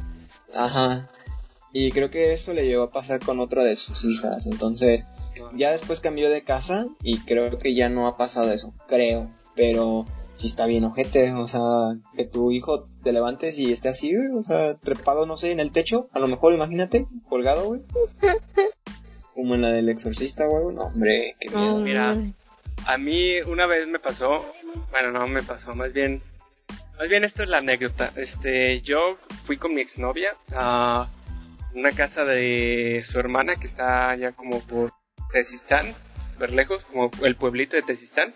Ajá. 0.55 1.09
Y 1.73 1.93
creo 1.93 2.11
que 2.11 2.33
eso 2.33 2.55
le 2.55 2.67
llegó 2.67 2.85
a 2.85 2.91
pasar 2.91 3.21
con 3.21 3.41
otra 3.41 3.65
de 3.65 3.77
sus 3.77 4.05
hijas. 4.05 4.47
Entonces, 4.47 5.07
ya 5.55 5.73
después 5.73 6.01
cambió 6.01 6.31
de 6.31 6.43
casa 6.43 6.87
y 7.03 7.19
creo 7.21 7.59
que 7.59 7.75
ya 7.75 7.89
no 7.89 8.09
ha 8.09 8.17
pasado 8.17 8.53
eso. 8.53 8.75
Creo. 8.87 9.31
Pero 9.55 10.07
sí 10.37 10.47
está 10.47 10.67
bien 10.67 10.85
ojete. 10.85 11.33
O 11.33 11.47
sea, 11.47 11.61
que 12.15 12.25
tu 12.25 12.53
hijo 12.53 12.85
te 13.03 13.13
levantes 13.13 13.59
y 13.59 13.73
esté 13.73 13.89
así, 13.89 14.15
güey. 14.15 14.29
O 14.39 14.43
sea, 14.43 14.77
trepado, 14.77 15.27
no 15.27 15.37
sé, 15.37 15.53
en 15.53 15.61
el 15.61 15.73
techo. 15.73 16.09
A 16.13 16.19
lo 16.19 16.27
mejor, 16.27 16.55
imagínate, 16.55 17.07
colgado, 17.29 17.67
güey. 17.67 17.83
Como 19.35 19.55
en 19.55 19.63
la 19.63 19.73
del 19.73 19.89
exorcista, 19.89 20.47
güey. 20.47 20.75
No, 20.75 20.83
hombre, 20.83 21.37
qué 21.39 21.51
miedo. 21.51 21.79
Mira. 21.81 22.17
A 22.87 22.97
mí 22.97 23.41
una 23.43 23.67
vez 23.67 23.87
me 23.89 23.99
pasó, 23.99 24.47
bueno, 24.91 25.11
no 25.11 25.27
me 25.27 25.43
pasó, 25.43 25.75
más 25.75 25.93
bien, 25.93 26.23
más 26.99 27.09
bien 27.09 27.25
esto 27.25 27.43
es 27.43 27.49
la 27.49 27.59
anécdota. 27.59 28.13
Este, 28.17 28.81
yo 28.83 29.17
fui 29.43 29.57
con 29.57 29.75
mi 29.75 29.81
exnovia 29.81 30.37
a 30.55 31.09
una 31.79 31.93
casa 31.93 32.25
de 32.25 33.05
su 33.07 33.19
hermana 33.21 33.57
que 33.57 33.67
está 33.67 34.11
allá 34.11 34.33
como 34.33 34.61
por 34.67 34.93
Tezistán, 35.33 35.95
súper 36.33 36.53
lejos, 36.53 36.85
como 36.85 37.11
el 37.23 37.37
pueblito 37.37 37.77
de 37.77 37.83
Tezistán. 37.83 38.35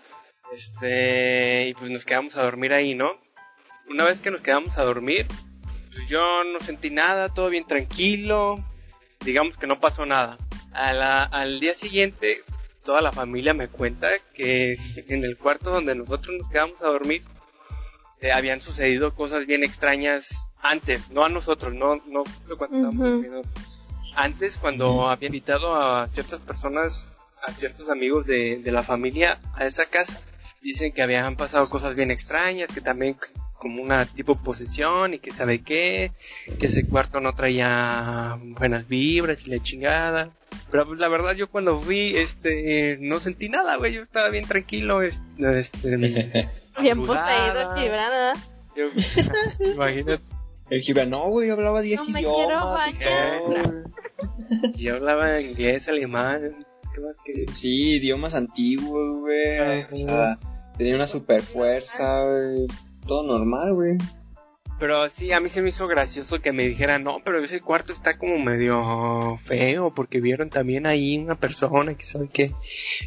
Este, 0.53 1.67
y 1.67 1.73
pues 1.73 1.89
nos 1.89 2.05
quedamos 2.05 2.37
a 2.37 2.43
dormir 2.43 2.73
ahí, 2.73 2.95
¿no? 2.95 3.19
Una 3.89 4.05
vez 4.05 4.21
que 4.21 4.31
nos 4.31 4.41
quedamos 4.41 4.77
a 4.77 4.83
dormir, 4.83 5.27
pues 5.91 6.07
yo 6.07 6.43
no 6.45 6.59
sentí 6.59 6.89
nada, 6.89 7.33
todo 7.33 7.49
bien 7.49 7.65
tranquilo, 7.65 8.63
digamos 9.25 9.57
que 9.57 9.67
no 9.67 9.79
pasó 9.79 10.05
nada. 10.05 10.37
Al 10.71 11.59
día 11.59 11.73
siguiente, 11.73 12.43
toda 12.83 13.01
la 13.01 13.11
familia 13.11 13.53
me 13.53 13.67
cuenta 13.67 14.09
que 14.33 14.77
en 14.95 15.25
el 15.25 15.37
cuarto 15.37 15.71
donde 15.71 15.95
nosotros 15.95 16.35
nos 16.37 16.49
quedamos 16.49 16.81
a 16.81 16.87
dormir, 16.87 17.23
eh, 18.23 18.31
habían 18.31 18.61
sucedido 18.61 19.13
cosas 19.13 19.45
bien 19.45 19.63
extrañas 19.63 20.47
antes, 20.61 21.09
no 21.11 21.23
a 21.25 21.29
nosotros, 21.29 21.73
no, 21.73 21.95
no 22.07 22.23
cuando. 22.57 22.91
Antes, 24.15 24.57
cuando 24.57 25.09
había 25.09 25.27
invitado 25.27 25.75
a 25.75 26.07
ciertas 26.07 26.41
personas, 26.41 27.09
a 27.45 27.51
ciertos 27.51 27.89
amigos 27.89 28.25
de, 28.25 28.59
de 28.63 28.71
la 28.71 28.83
familia 28.83 29.39
a 29.55 29.65
esa 29.65 29.87
casa, 29.87 30.21
dicen 30.61 30.91
que 30.93 31.01
habían 31.01 31.35
pasado 31.35 31.67
cosas 31.69 31.95
bien 31.95 32.11
extrañas, 32.11 32.69
que 32.71 32.79
también 32.79 33.17
como 33.57 33.81
una 33.81 34.05
tipo 34.05 34.35
posesión 34.35 35.13
y 35.15 35.19
que 35.19 35.31
sabe 35.31 35.61
qué, 35.63 36.11
que 36.59 36.67
ese 36.67 36.85
cuarto 36.85 37.21
no 37.21 37.33
traía 37.33 38.37
buenas 38.39 38.87
vibras 38.87 39.47
y 39.47 39.49
la 39.49 39.61
chingada. 39.63 40.29
Pero 40.69 40.85
pues 40.85 40.99
la 40.99 41.07
verdad 41.07 41.33
yo 41.35 41.49
cuando 41.49 41.79
fui, 41.79 42.15
este, 42.15 42.97
no 42.99 43.19
sentí 43.19 43.49
nada, 43.49 43.77
güey, 43.77 43.93
yo 43.93 44.03
estaba 44.03 44.29
bien 44.29 44.45
tranquilo, 44.45 45.01
es- 45.01 45.19
este, 45.39 46.49
Bien 46.81 47.01
poseído. 47.01 47.75
Chibrana. 47.75 48.33
yo- 48.75 48.89
imagínate, 49.73 50.23
El 50.69 50.81
Gibran, 50.81 51.09
no, 51.09 51.29
güey, 51.29 51.47
yo 51.47 51.53
hablaba 51.53 51.81
10 51.81 51.99
No 52.07 52.13
me 52.13 52.19
quiero 52.21 52.35
idiomas 52.45 52.93
y 54.75 54.83
yo 54.85 54.95
hablaba 54.95 55.39
inglés, 55.41 55.87
alemán, 55.87 56.65
¿qué 56.93 57.01
más 57.01 57.17
que? 57.23 57.45
Sí, 57.53 57.97
idiomas 57.97 58.33
antiguos, 58.33 59.19
güey. 59.19 59.83
O 59.91 59.95
sea, 59.95 60.37
tenía 60.77 60.95
una 60.95 61.07
super 61.07 61.41
fuerza, 61.41 62.23
güey. 62.23 62.67
Todo 63.05 63.23
normal, 63.23 63.73
güey. 63.73 63.97
Pero 64.79 65.09
sí, 65.09 65.31
a 65.31 65.39
mí 65.39 65.49
se 65.49 65.61
me 65.61 65.69
hizo 65.69 65.87
gracioso 65.87 66.41
que 66.41 66.51
me 66.51 66.67
dijeran, 66.67 67.03
no, 67.03 67.21
pero 67.23 67.41
ese 67.41 67.61
cuarto 67.61 67.93
está 67.93 68.17
como 68.17 68.37
medio 68.39 69.37
feo, 69.37 69.93
porque 69.93 70.19
vieron 70.19 70.49
también 70.49 70.85
ahí 70.85 71.17
una 71.17 71.35
persona 71.35 71.95
que 71.95 72.05
sabe 72.05 72.29
qué. 72.31 72.51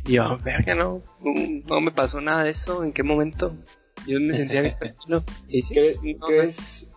Y 0.07 0.13
yo, 0.13 0.39
verga, 0.45 0.75
no, 0.75 1.03
no 1.23 1.81
me 1.81 1.91
pasó 1.91 2.21
nada 2.21 2.45
de 2.45 2.51
eso, 2.51 2.83
¿en 2.83 2.93
qué 2.93 3.03
momento? 3.03 3.55
Yo 4.07 4.21
me 4.21 4.35
sentía 4.35 4.63
bien 4.63 4.77
tranquilo. 4.79 5.25
Y 5.49 5.63
sí, 5.63 5.75
¿Crees, 5.75 6.03
no, 6.03 6.27
crees, 6.27 6.93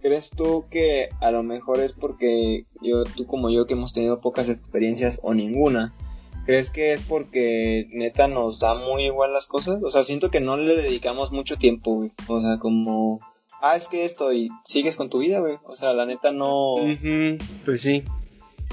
crees 0.00 0.30
tú 0.30 0.66
que 0.70 1.08
a 1.20 1.30
lo 1.30 1.42
mejor 1.42 1.80
es 1.80 1.92
porque 1.92 2.66
yo, 2.80 3.04
tú 3.04 3.26
como 3.26 3.50
yo 3.50 3.66
que 3.66 3.74
hemos 3.74 3.92
tenido 3.92 4.20
pocas 4.20 4.48
experiencias 4.48 5.20
o 5.22 5.34
ninguna? 5.34 5.94
¿Crees 6.44 6.70
que 6.70 6.92
es 6.92 7.02
porque 7.02 7.86
neta 7.92 8.26
nos 8.26 8.58
da 8.58 8.74
muy 8.74 9.04
igual 9.04 9.32
las 9.32 9.46
cosas? 9.46 9.80
O 9.82 9.90
sea, 9.90 10.02
siento 10.02 10.30
que 10.30 10.40
no 10.40 10.56
le 10.56 10.76
dedicamos 10.76 11.30
mucho 11.30 11.56
tiempo, 11.56 11.94
güey. 11.94 12.12
O 12.26 12.40
sea, 12.40 12.58
como, 12.58 13.20
ah, 13.62 13.76
es 13.76 13.88
que 13.88 14.04
esto 14.04 14.32
y 14.32 14.50
sigues 14.66 14.96
con 14.96 15.08
tu 15.08 15.20
vida, 15.20 15.40
güey. 15.40 15.58
O 15.64 15.76
sea, 15.76 15.94
la 15.94 16.04
neta 16.04 16.32
no... 16.32 16.74
Pues 17.64 17.80
sí. 17.80 18.04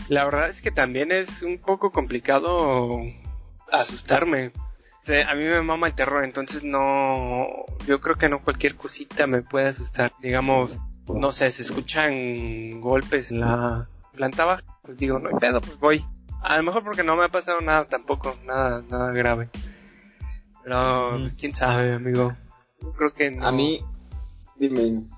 La 0.09 0.25
verdad 0.25 0.49
es 0.49 0.61
que 0.61 0.71
también 0.71 1.11
es 1.11 1.43
un 1.43 1.59
poco 1.59 1.91
complicado 1.91 2.99
asustarme. 3.71 4.51
O 5.03 5.05
sea, 5.05 5.29
a 5.29 5.35
mí 5.35 5.43
me 5.43 5.61
mama 5.61 5.87
el 5.87 5.93
terror, 5.93 6.23
entonces 6.23 6.63
no. 6.63 7.47
Yo 7.85 8.01
creo 8.01 8.15
que 8.15 8.29
no 8.29 8.43
cualquier 8.43 8.75
cosita 8.75 9.27
me 9.27 9.41
puede 9.41 9.67
asustar. 9.67 10.11
Digamos, 10.21 10.77
no 11.07 11.31
sé, 11.31 11.51
se 11.51 11.61
escuchan 11.61 12.81
golpes 12.81 13.31
en 13.31 13.41
la 13.41 13.87
planta 14.13 14.45
baja. 14.45 14.63
Pues 14.81 14.97
digo, 14.97 15.19
no 15.19 15.29
hay 15.29 15.35
pedo, 15.35 15.61
pues 15.61 15.79
voy. 15.79 16.05
A 16.41 16.57
lo 16.57 16.63
mejor 16.63 16.83
porque 16.83 17.03
no 17.03 17.15
me 17.15 17.25
ha 17.25 17.29
pasado 17.29 17.61
nada 17.61 17.85
tampoco, 17.85 18.35
nada, 18.45 18.83
nada 18.89 19.11
grave. 19.11 19.49
Pero, 20.63 21.17
pues, 21.19 21.35
quién 21.35 21.53
sabe, 21.53 21.93
amigo. 21.93 22.35
Yo 22.81 22.93
creo 22.93 23.13
que 23.13 23.31
no. 23.31 23.45
A 23.45 23.51
mí, 23.51 23.81
dime, 24.59 24.81
dime. 24.81 25.09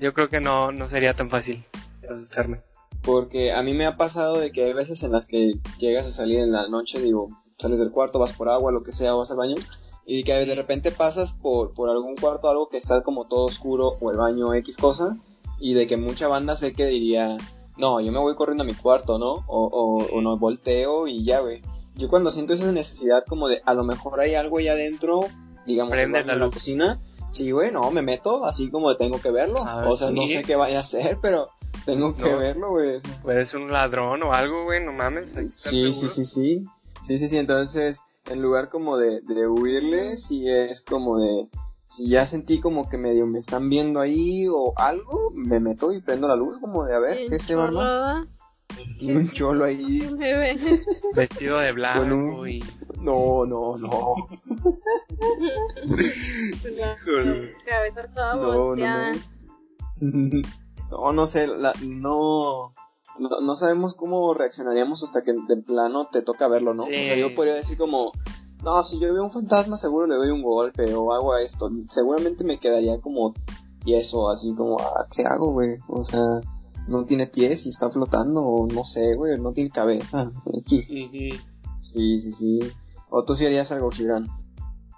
Yo 0.00 0.12
creo 0.12 0.28
que 0.28 0.40
no, 0.40 0.72
no 0.72 0.88
sería 0.88 1.14
tan 1.14 1.30
fácil 1.30 1.64
asustarme. 2.08 2.62
Porque 3.02 3.52
a 3.52 3.62
mí 3.62 3.72
me 3.74 3.86
ha 3.86 3.96
pasado 3.96 4.38
de 4.38 4.50
que 4.50 4.64
hay 4.64 4.72
veces 4.72 5.02
en 5.02 5.12
las 5.12 5.26
que 5.26 5.54
llegas 5.78 6.06
a 6.06 6.12
salir 6.12 6.40
en 6.40 6.52
la 6.52 6.68
noche, 6.68 7.00
digo, 7.00 7.30
sales 7.58 7.78
del 7.78 7.92
cuarto, 7.92 8.18
vas 8.18 8.32
por 8.32 8.48
agua, 8.48 8.72
lo 8.72 8.82
que 8.82 8.92
sea, 8.92 9.14
vas 9.14 9.30
al 9.30 9.36
baño, 9.36 9.56
y 10.04 10.24
que 10.24 10.32
de 10.32 10.54
repente 10.54 10.90
pasas 10.90 11.32
por, 11.32 11.72
por 11.72 11.88
algún 11.88 12.16
cuarto, 12.16 12.48
algo 12.48 12.68
que 12.68 12.78
está 12.78 13.02
como 13.02 13.26
todo 13.26 13.44
oscuro, 13.44 13.96
o 14.00 14.10
el 14.10 14.16
baño 14.16 14.52
X 14.54 14.76
cosa, 14.76 15.16
y 15.60 15.74
de 15.74 15.86
que 15.86 15.96
mucha 15.96 16.28
banda 16.28 16.56
sé 16.56 16.72
que 16.72 16.86
diría, 16.86 17.36
no, 17.76 18.00
yo 18.00 18.12
me 18.12 18.18
voy 18.18 18.34
corriendo 18.34 18.64
a 18.64 18.66
mi 18.66 18.74
cuarto, 18.74 19.18
¿no? 19.18 19.44
O, 19.46 19.66
o, 19.66 20.16
o 20.16 20.20
no 20.20 20.36
volteo 20.38 21.06
y 21.06 21.24
ya, 21.24 21.40
güey. 21.40 21.62
Yo 21.94 22.08
cuando 22.08 22.30
siento 22.30 22.52
esa 22.52 22.70
necesidad 22.72 23.24
como 23.26 23.48
de, 23.48 23.62
a 23.64 23.72
lo 23.72 23.84
mejor 23.84 24.20
hay 24.20 24.34
algo 24.34 24.58
ahí 24.58 24.68
adentro, 24.68 25.20
digamos, 25.66 25.96
la 25.96 26.02
en 26.02 26.12
la 26.12 26.50
cocina, 26.50 27.00
sí, 27.30 27.50
güey, 27.50 27.70
no, 27.72 27.90
me 27.90 28.02
meto, 28.02 28.44
así 28.44 28.70
como 28.70 28.90
de 28.90 28.96
tengo 28.96 29.20
que 29.20 29.30
verlo. 29.30 29.62
Ah, 29.64 29.84
o 29.86 29.96
sea, 29.96 30.10
no 30.10 30.26
sé 30.26 30.42
qué 30.42 30.56
vaya 30.56 30.78
a 30.78 30.80
hacer, 30.82 31.18
pero 31.20 31.50
tengo 31.84 32.14
que 32.16 32.22
No. 32.22 32.38
verlo, 32.38 32.70
güey. 32.70 32.98
Ser 33.44 33.60
un 33.60 33.72
ladrón 33.72 34.22
o 34.22 34.32
algo, 34.32 34.64
güey, 34.64 34.84
no 34.84 34.92
mames. 34.92 35.28
Sí, 35.54 35.92
sí, 35.92 36.08
sí, 36.08 36.24
sí. 36.24 36.64
Sí, 37.02 37.18
sí, 37.18 37.28
sí. 37.28 37.38
Entonces, 37.38 38.00
en 38.28 38.42
lugar 38.42 38.68
como 38.68 38.96
de, 38.96 39.20
de 39.20 39.46
huirle, 39.46 40.16
sí 40.16 40.48
es 40.48 40.80
como 40.80 41.18
de. 41.18 41.48
Si 41.88 42.08
ya 42.08 42.26
sentí 42.26 42.60
como 42.60 42.88
que 42.88 42.98
medio 42.98 43.26
me 43.26 43.38
están 43.38 43.70
viendo 43.70 44.00
ahí 44.00 44.48
o 44.48 44.72
algo, 44.76 45.30
me 45.34 45.60
meto 45.60 45.92
y 45.92 46.00
prendo 46.00 46.26
la 46.26 46.34
luz, 46.34 46.58
como 46.60 46.84
de 46.84 46.96
a 46.96 46.98
ver, 46.98 47.28
¿qué 47.30 47.38
se 47.38 47.54
va 47.54 47.62
a 47.62 47.66
armar? 47.68 48.26
Y 48.98 49.12
un 49.12 49.28
cholo 49.30 49.64
ahí. 49.64 50.00
Ve. 50.18 50.58
Vestido 51.14 51.58
de 51.58 51.72
blanco 51.72 52.14
un- 52.40 52.48
y... 52.48 52.60
No, 53.00 53.44
no, 53.46 53.76
no. 53.76 54.14
Cabeza 57.64 58.08
toda 58.14 58.34
No, 58.36 58.42
no, 58.52 58.58
volteada. 58.64 59.12
no. 60.00 60.42
No, 60.90 61.12
no 61.12 61.26
sé, 61.26 61.46
la- 61.46 61.72
no, 61.84 62.72
no. 63.18 63.40
No 63.42 63.56
sabemos 63.56 63.94
cómo 63.94 64.34
reaccionaríamos 64.34 65.02
hasta 65.02 65.22
que 65.22 65.32
de 65.32 65.56
plano 65.62 66.06
te 66.06 66.22
toca 66.22 66.48
verlo, 66.48 66.74
¿no? 66.74 66.84
Sí. 66.84 66.92
O 66.92 66.94
sea, 66.96 67.16
yo 67.16 67.34
podría 67.34 67.54
decir 67.54 67.76
como, 67.78 68.12
no, 68.64 68.82
si 68.84 68.98
yo 69.00 69.12
veo 69.12 69.24
un 69.24 69.32
fantasma 69.32 69.76
seguro 69.76 70.06
le 70.06 70.16
doy 70.16 70.30
un 70.30 70.42
golpe 70.42 70.92
o 70.94 71.12
hago 71.12 71.36
esto. 71.36 71.70
Seguramente 71.90 72.44
me 72.44 72.58
quedaría 72.58 73.00
como 73.00 73.34
tieso, 73.84 74.28
así 74.30 74.54
como, 74.54 74.76
ah, 74.80 75.06
¿qué 75.14 75.22
hago, 75.24 75.52
güey? 75.52 75.76
O 75.88 76.02
sea, 76.04 76.40
no 76.86 77.04
tiene 77.04 77.26
pies 77.26 77.66
y 77.66 77.70
está 77.70 77.90
flotando, 77.90 78.42
o 78.42 78.66
no 78.66 78.84
sé, 78.84 79.14
güey, 79.14 79.38
no 79.38 79.52
tiene 79.52 79.70
cabeza. 79.70 80.30
Sí, 81.80 82.20
sí, 82.20 82.32
sí. 82.32 82.58
O 83.10 83.24
tú 83.24 83.36
sí 83.36 83.46
harías 83.46 83.70
algo, 83.70 83.90
Gibran. 83.90 84.26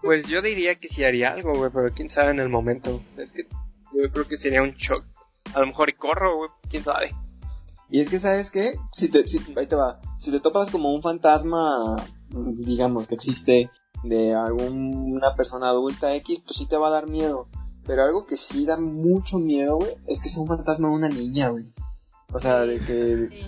Pues 0.03 0.27
yo 0.27 0.41
diría 0.41 0.77
que 0.77 0.89
sí 0.89 1.05
haría 1.05 1.33
algo, 1.33 1.53
güey, 1.55 1.71
pero 1.73 1.93
quién 1.93 2.09
sabe 2.09 2.31
en 2.31 2.41
el 2.41 2.49
momento. 2.49 3.01
Es 3.17 3.33
que 3.33 3.47
yo 3.95 4.11
creo 4.11 4.27
que 4.27 4.37
sería 4.37 4.63
un 4.63 4.73
shock. 4.73 5.05
A 5.55 5.61
lo 5.61 5.67
mejor 5.67 5.89
y 5.91 5.95
corro, 5.95 6.37
güey, 6.37 6.51
quién 6.69 6.85
sabe. 6.85 7.15
Y 7.91 8.01
es 8.01 8.11
que, 8.11 8.19
¿sabes 8.19 8.51
qué? 8.51 8.79
Si 8.93 9.09
te, 9.09 9.27
si, 9.27 9.41
ahí 9.57 9.67
te 9.67 9.77
va. 9.77 10.01
Si 10.19 10.31
te 10.31 10.41
topas 10.41 10.71
como 10.71 10.95
un 10.95 11.03
fantasma, 11.03 11.97
digamos, 12.29 13.07
que 13.07 13.15
existe 13.15 13.71
de 14.05 14.35
alguna 14.35 15.35
persona 15.35 15.71
adulta 15.71 16.15
X, 16.17 16.43
pues 16.45 16.57
sí 16.57 16.67
te 16.67 16.77
va 16.77 16.89
a 16.89 16.93
dar 16.93 17.09
miedo. 17.09 17.49
Pero 17.89 18.05
algo 18.05 18.25
que 18.27 18.37
sí 18.37 18.65
da 18.67 18.79
mucho 18.79 19.39
miedo, 19.41 19.79
güey, 19.79 19.93
es 20.07 20.21
que 20.21 20.29
sea 20.29 20.43
un 20.43 20.47
fantasma 20.49 20.89
de 20.91 20.95
una 20.95 21.09
niña, 21.09 21.49
güey. 21.49 21.65
O 22.33 22.39
sea, 22.39 22.61
de 22.61 22.79
que, 22.79 23.29
Sí. 23.31 23.47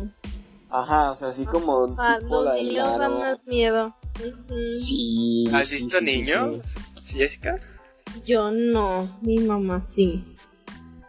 Ajá, 0.70 1.12
o 1.12 1.16
sea, 1.16 1.28
así 1.28 1.47
como 1.47 1.95
Ah, 1.99 2.18
tipo 2.20 2.43
los 2.43 2.55
niños 2.55 2.86
dan 2.99 3.03
aro. 3.12 3.18
más 3.18 3.38
miedo. 3.47 3.95
Ujú. 4.18 4.55
Sí, 4.72 5.49
¿Has 5.53 5.66
sí, 5.68 5.82
visto 5.84 5.99
sí, 5.99 6.05
niños? 6.05 6.74
sí. 7.03 7.18
Jessica? 7.18 7.57
Yo 8.24 8.51
no, 8.51 9.18
mi 9.20 9.38
mamá 9.38 9.84
sí. 9.88 10.24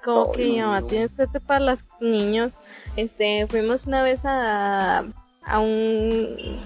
Como 0.04 0.32
Ay, 0.32 0.36
que 0.36 0.46
mi 0.46 0.60
mamá 0.60 0.82
no. 0.82 0.88
tiene 0.88 1.10
suerte 1.10 1.40
para 1.40 1.60
los 1.60 1.80
niños. 2.00 2.54
Este, 2.96 3.48
fuimos 3.48 3.86
una 3.88 4.04
vez 4.04 4.22
a, 4.26 5.06
a 5.46 5.60
un... 5.60 6.60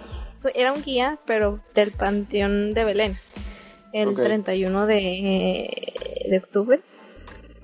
Era 0.54 0.74
un 0.74 0.82
guía, 0.84 1.20
pero 1.28 1.60
del 1.74 1.92
Panteón 1.92 2.74
de 2.74 2.84
Belén. 2.86 3.18
El 3.94 4.10
Ok. 4.10 4.16
31 4.24 4.86
de, 4.88 6.15
de 6.30 6.38
octubre. 6.38 6.82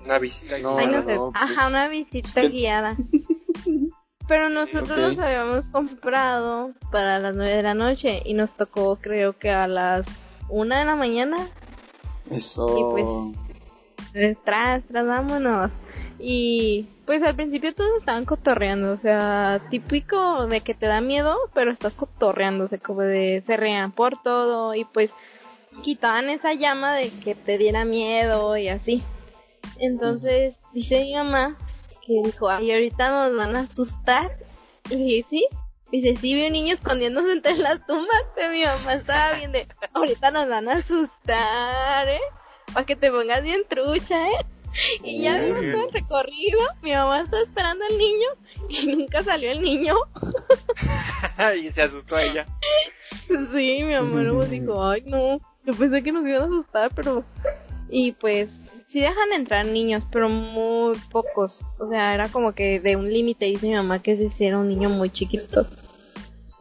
Una 0.03 0.17
visita. 0.19 0.57
No, 0.57 0.77
Ay, 0.77 0.87
no 0.87 1.03
pues, 1.03 1.19
Ajá, 1.33 1.67
una 1.67 1.87
visita 1.87 2.41
guiada. 2.47 2.95
Pero 4.27 4.49
nosotros 4.49 4.91
Ok. 4.91 4.97
nos 4.97 5.19
habíamos 5.19 5.69
comprado 5.69 6.71
para 6.91 7.19
las 7.19 7.35
9 7.35 7.51
de 7.51 7.63
la 7.63 7.73
noche 7.73 8.21
y 8.23 8.33
nos 8.33 8.51
tocó 8.51 8.95
creo 8.95 9.37
que 9.37 9.49
a 9.51 9.67
las 9.67 10.05
1 10.49 10.75
de 10.77 10.85
la 10.85 10.95
mañana 10.95 11.35
Eso. 12.29 12.77
Y 12.77 12.83
pues- 12.91 14.35
tras, 14.43 14.83
tras, 14.83 15.05
vámonos. 15.07 15.71
Y 16.19 16.87
pues 17.05 17.23
al 17.23 17.35
principio 17.35 17.73
todos 17.73 17.89
estaban 17.97 18.25
cotorreando, 18.25 18.93
o 18.93 18.97
sea, 18.97 19.59
típico 19.69 20.45
de 20.47 20.61
que 20.61 20.75
te 20.75 20.85
da 20.85 21.01
miedo, 21.01 21.35
pero 21.53 21.71
estás 21.71 21.93
cotorreando, 21.93 22.65
o 22.65 22.67
sea, 22.67 22.77
como 22.77 23.01
de 23.01 23.41
se 23.45 23.57
reían 23.57 23.91
por 23.91 24.21
todo 24.21 24.75
y 24.75 24.85
pues 24.85 25.11
quitaban 25.81 26.29
esa 26.29 26.53
llama 26.53 26.95
de 26.95 27.09
que 27.09 27.35
te 27.35 27.57
diera 27.57 27.85
miedo 27.85 28.55
y 28.57 28.69
así. 28.69 29.03
Entonces 29.77 30.59
dice 30.73 31.01
mi 31.01 31.15
mamá 31.15 31.57
que 32.05 32.21
dijo, 32.23 32.49
ay, 32.49 32.71
ahorita 32.71 33.09
nos 33.09 33.35
van 33.35 33.55
a 33.55 33.61
asustar. 33.61 34.37
Y 34.89 34.95
dije, 34.95 35.25
sí. 35.29 35.47
Dice, 35.91 36.15
sí, 36.15 36.33
vi 36.33 36.45
un 36.45 36.53
niño 36.53 36.73
escondiéndose 36.73 37.33
entre 37.33 37.57
las 37.57 37.85
tumbas, 37.85 38.23
pero 38.33 38.53
mi 38.53 38.63
mamá 38.63 38.93
estaba 38.93 39.33
viendo, 39.33 39.59
ahorita 39.93 40.31
nos 40.31 40.47
van 40.47 40.69
a 40.69 40.75
asustar, 40.75 42.07
¿eh? 42.07 42.21
Para 42.73 42.85
que 42.85 42.95
te 42.95 43.11
pongas 43.11 43.43
bien 43.43 43.63
trucha, 43.67 44.29
¿eh? 44.29 44.45
Y 45.03 45.23
ya 45.23 45.37
vimos 45.39 45.59
todo 45.59 45.87
el 45.87 45.93
recorrido, 45.93 46.59
mi 46.81 46.93
mamá 46.93 47.21
estaba 47.21 47.43
esperando 47.43 47.83
al 47.83 47.97
niño 47.97 48.27
y 48.69 48.85
nunca 48.95 49.21
salió 49.21 49.51
el 49.51 49.61
niño. 49.61 49.95
y 51.61 51.69
se 51.71 51.81
asustó 51.81 52.15
a 52.15 52.23
ella. 52.23 52.45
Sí, 53.27 53.83
mi 53.83 53.93
mamá 53.93 54.21
luego 54.21 54.45
dijo, 54.45 54.81
ay 54.81 55.03
no, 55.07 55.39
yo 55.65 55.73
pensé 55.73 56.03
que 56.03 56.11
nos 56.11 56.25
iban 56.25 56.43
a 56.43 56.45
asustar, 56.45 56.91
pero... 56.95 57.23
Y 57.89 58.13
pues, 58.13 58.49
sí 58.87 59.01
dejan 59.01 59.33
entrar 59.33 59.65
niños, 59.65 60.03
pero 60.11 60.29
muy 60.29 60.97
pocos. 61.11 61.61
O 61.77 61.89
sea, 61.89 62.13
era 62.13 62.29
como 62.29 62.53
que 62.53 62.79
de 62.79 62.95
un 62.95 63.11
límite, 63.11 63.45
dice 63.45 63.67
mi 63.67 63.75
mamá, 63.75 64.01
que 64.01 64.13
ese 64.13 64.29
sí 64.29 64.45
era 64.45 64.59
un 64.59 64.67
niño 64.67 64.89
muy 64.89 65.09
chiquito. 65.09 65.67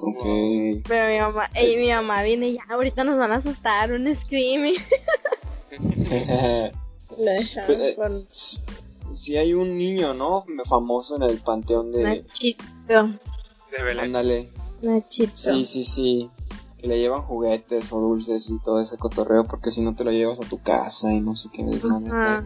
Ok. 0.01 0.82
Pero 0.88 1.09
mi 1.12 1.18
mamá, 1.20 1.51
ella, 1.55 1.78
mi 1.78 1.90
mamá 1.90 2.22
viene 2.22 2.55
ya, 2.55 2.62
ahorita 2.68 3.05
nos 3.05 3.18
van 3.18 3.32
a 3.32 3.36
asustar, 3.36 3.92
un 3.92 4.14
screaming. 4.14 4.76
Eh, 7.22 7.94
con 7.96 8.26
sí 8.30 9.36
hay 9.36 9.53
un 9.55 9.76
niño, 9.76 10.14
¿no? 10.14 10.44
Famoso 10.66 11.16
en 11.16 11.22
el 11.24 11.38
panteón 11.38 11.92
de... 11.92 12.03
Nachito, 12.03 12.64
De 12.88 13.82
Belén. 13.82 14.05
Ándale. 14.05 14.51
Nachito. 14.82 15.32
Sí, 15.34 15.66
sí, 15.66 15.84
sí. 15.84 16.30
Que 16.81 16.89
le 16.89 16.99
llevan 16.99 17.22
juguetes 17.22 17.93
o 17.93 18.01
dulces 18.01 18.49
y 18.49 18.59
todo 18.59 18.81
ese 18.81 18.97
cotorreo 18.97 19.45
porque 19.45 19.70
si 19.70 19.83
no 19.83 19.95
te 19.95 20.05
lo 20.05 20.12
llevas 20.12 20.39
a 20.41 20.49
tu 20.49 20.59
casa 20.62 21.12
y 21.12 21.20
no 21.20 21.35
sé 21.35 21.49
qué 21.53 21.62
desmadre. 21.62 22.11
Ajá. 22.11 22.45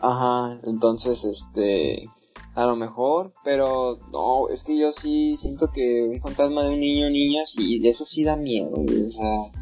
Ajá, 0.00 0.58
entonces, 0.64 1.24
este, 1.24 2.08
a 2.54 2.66
lo 2.66 2.76
mejor, 2.76 3.32
pero 3.44 3.98
no, 4.10 4.48
es 4.48 4.64
que 4.64 4.76
yo 4.76 4.90
sí 4.90 5.36
siento 5.36 5.70
que 5.70 6.02
un 6.02 6.20
fantasma 6.20 6.62
de 6.64 6.74
un 6.74 6.80
niño 6.80 7.06
o 7.06 7.10
niña, 7.10 7.46
sí, 7.46 7.80
eso 7.84 8.04
sí 8.04 8.24
da 8.24 8.36
miedo, 8.36 8.72
o 8.74 9.10
sea, 9.12 9.52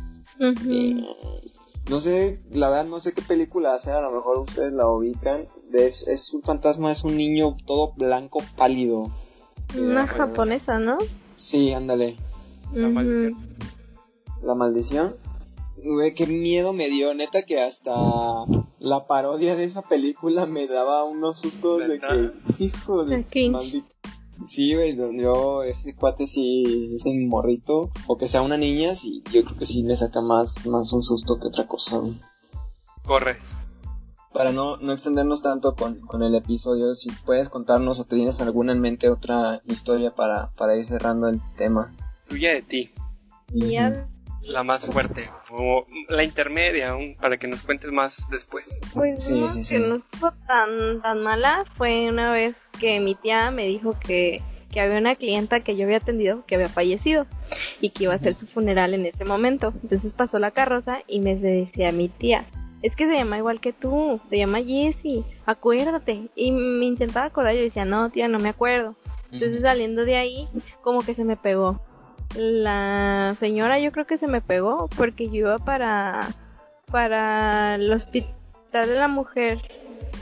eh, 0.71 0.97
no 1.91 2.01
sé, 2.01 2.41
la 2.53 2.71
verdad 2.71 2.87
no 2.87 3.01
sé 3.01 3.13
qué 3.13 3.21
película 3.23 3.79
sea, 3.79 3.99
a 3.99 4.03
lo 4.03 4.13
mejor 4.13 4.39
ustedes 4.39 4.73
la 4.73 4.89
ubican, 4.89 5.47
de- 5.71 5.87
es, 5.87 6.07
es 6.09 6.33
un 6.33 6.43
fantasma, 6.43 6.91
es 6.91 7.05
un 7.05 7.17
niño 7.17 7.57
todo 7.67 7.93
blanco, 7.97 8.41
pálido. 8.57 9.11
Una 9.77 10.05
Eh, 10.05 10.09
japonesa, 10.09 10.79
¿no? 10.79 10.97
Sí, 11.37 11.73
ándale, 11.75 12.17
La. 12.73 13.35
La 14.43 14.55
maldición. 14.55 15.17
Güey, 15.83 16.15
qué 16.15 16.27
miedo 16.27 16.73
me 16.73 16.89
dio, 16.89 17.15
neta 17.15 17.43
que 17.43 17.63
hasta 17.63 17.95
la 18.79 19.07
parodia 19.07 19.57
de 19.57 19.65
esa 19.65 19.83
película 19.83 20.47
me 20.47 20.67
daba 20.67 21.05
unos 21.05 21.39
sustos 21.39 21.89
de 21.89 21.99
que, 21.99 22.33
hijo 22.65 23.05
de 23.05 23.25
maldito. 23.51 23.89
Sí, 24.47 24.75
güey, 24.75 24.97
yo, 25.19 25.63
ese 25.63 25.95
cuate 25.95 26.27
sí, 26.27 26.95
ese 26.95 27.13
morrito, 27.13 27.91
o 28.07 28.17
que 28.17 28.27
sea 28.27 28.41
una 28.41 28.57
niña, 28.57 28.95
sí, 28.95 29.23
yo 29.33 29.45
creo 29.45 29.59
que 29.59 29.67
sí 29.67 29.83
me 29.83 29.97
saca 29.97 30.23
más, 30.23 30.67
más 30.67 30.93
un 30.93 31.03
susto 31.03 31.39
que 31.39 31.49
otra 31.49 31.67
cosa, 31.67 31.99
güey. 31.99 32.15
Corres. 33.05 33.43
Para 34.33 34.53
no, 34.53 34.77
no 34.79 34.93
extendernos 34.93 35.43
tanto 35.43 35.75
con, 35.75 36.01
con 36.01 36.23
el 36.23 36.35
episodio, 36.35 36.95
si 36.95 37.11
puedes 37.27 37.49
contarnos 37.49 38.01
o 38.01 38.05
te 38.05 38.17
tienes 38.17 38.41
alguna 38.41 38.73
en 38.73 38.81
mente 38.81 39.11
otra 39.11 39.61
historia 39.67 40.15
para, 40.15 40.53
para 40.53 40.77
ir 40.77 40.87
cerrando 40.87 41.29
el 41.29 41.41
tema. 41.57 41.95
Tuya 42.29 42.53
de 42.53 42.63
ti. 42.63 42.91
Ya, 43.53 44.09
La 44.43 44.63
más 44.63 44.85
fuerte. 44.87 45.31
O 45.51 45.87
la 46.09 46.25
intermedia, 46.25 46.91
aún, 46.91 47.17
para 47.21 47.37
que 47.37 47.47
nos 47.47 47.63
cuentes 47.63 47.93
más 47.93 48.29
después. 48.31 48.79
pues 48.95 49.25
Sí, 49.25 49.39
no, 49.39 49.49
sí, 49.51 49.59
que 49.61 49.65
sí. 49.65 49.79
no 49.79 49.97
estuvo 49.97 50.33
tan, 50.47 51.03
tan 51.03 51.23
mala. 51.23 51.65
Fue 51.77 52.09
una 52.09 52.33
vez 52.33 52.57
que 52.79 53.01
mi 53.01 53.15
tía 53.15 53.51
me 53.51 53.67
dijo 53.67 53.97
que, 54.01 54.43
que 54.73 54.81
había 54.81 54.99
una 54.99 55.15
clienta 55.15 55.61
que 55.61 55.77
yo 55.77 55.85
había 55.85 55.99
atendido 55.99 56.45
que 56.47 56.55
había 56.55 56.69
fallecido 56.69 57.27
y 57.81 57.91
que 57.91 58.05
iba 58.05 58.13
a 58.13 58.17
hacer 58.17 58.35
su 58.35 58.47
funeral 58.47 58.95
en 58.95 59.07
ese 59.07 59.25
momento. 59.25 59.73
Entonces 59.83 60.15
pasó 60.15 60.39
la 60.39 60.51
carroza 60.53 61.01
y 61.07 61.21
me 61.21 61.37
decía 61.37 61.93
mi 61.93 62.09
tía, 62.09 62.47
es 62.83 62.97
que 62.97 63.07
se 63.07 63.15
llama 63.15 63.39
igual 63.39 63.61
que 63.61 63.73
tú, 63.73 64.21
se 64.31 64.39
llama 64.39 64.59
Jessie, 64.63 65.25
acuérdate. 65.45 66.29
Y 66.35 66.53
me 66.53 66.87
intentaba 66.87 67.27
acordar 67.27 67.55
y 67.55 67.59
yo 67.59 67.65
decía, 67.65 67.85
no, 67.85 68.09
tía, 68.11 68.29
no 68.29 68.39
me 68.39 68.49
acuerdo. 68.49 68.97
Entonces 69.31 69.61
saliendo 69.61 70.05
de 70.05 70.17
ahí, 70.17 70.49
como 70.83 71.03
que 71.03 71.15
se 71.15 71.25
me 71.25 71.37
pegó. 71.37 71.81
La 72.37 73.35
señora 73.39 73.79
yo 73.79 73.93
creo 73.93 74.07
que 74.07 74.19
se 74.19 74.29
me 74.29 74.41
pegó 74.41 74.89
porque 74.97 75.27
yo 75.27 75.35
iba 75.35 75.59
para, 75.59 76.21
para 76.91 77.75
el 77.75 77.93
hospital 77.93 78.89
de 78.89 78.95
la 78.95 79.09
mujer 79.09 79.61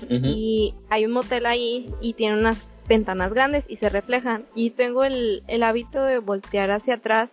y 0.09 0.75
hay 0.89 1.05
un 1.05 1.13
motel 1.13 1.45
ahí 1.45 1.93
y 2.01 2.15
tiene 2.15 2.39
unas 2.39 2.67
ventanas 2.89 3.33
grandes 3.33 3.65
y 3.69 3.77
se 3.77 3.91
reflejan 3.91 4.45
y 4.55 4.71
tengo 4.71 5.05
el, 5.05 5.43
el 5.49 5.63
hábito 5.63 6.03
de 6.03 6.19
voltear 6.19 6.71
hacia 6.71 6.95
atrás 6.95 7.29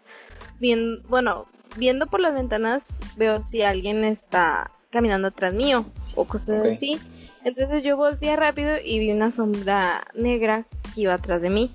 bien 0.59 1.01
bueno 1.07 1.45
viendo 1.77 2.07
por 2.07 2.19
las 2.19 2.33
ventanas 2.33 2.83
veo 3.15 3.43
si 3.43 3.61
alguien 3.61 4.03
está 4.03 4.71
caminando 4.89 5.29
atrás 5.29 5.53
mío 5.53 5.85
o 6.15 6.25
cosas 6.25 6.65
así. 6.65 6.99
Entonces 7.43 7.83
yo 7.83 7.95
volteé 7.95 8.35
rápido 8.35 8.75
y 8.83 8.99
vi 8.99 9.11
una 9.11 9.31
sombra 9.31 10.07
negra 10.15 10.65
que 10.93 11.01
iba 11.01 11.13
atrás 11.13 11.41
de 11.41 11.49
mí 11.49 11.71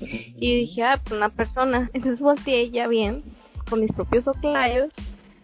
y 0.00 0.60
dije 0.60 0.82
ah 0.82 1.00
pues 1.02 1.16
una 1.16 1.28
persona. 1.30 1.90
Entonces 1.94 2.20
volteé 2.20 2.70
ya 2.70 2.86
bien 2.86 3.22
con 3.68 3.80
mis 3.80 3.92
propios 3.92 4.28
oclayos 4.28 4.90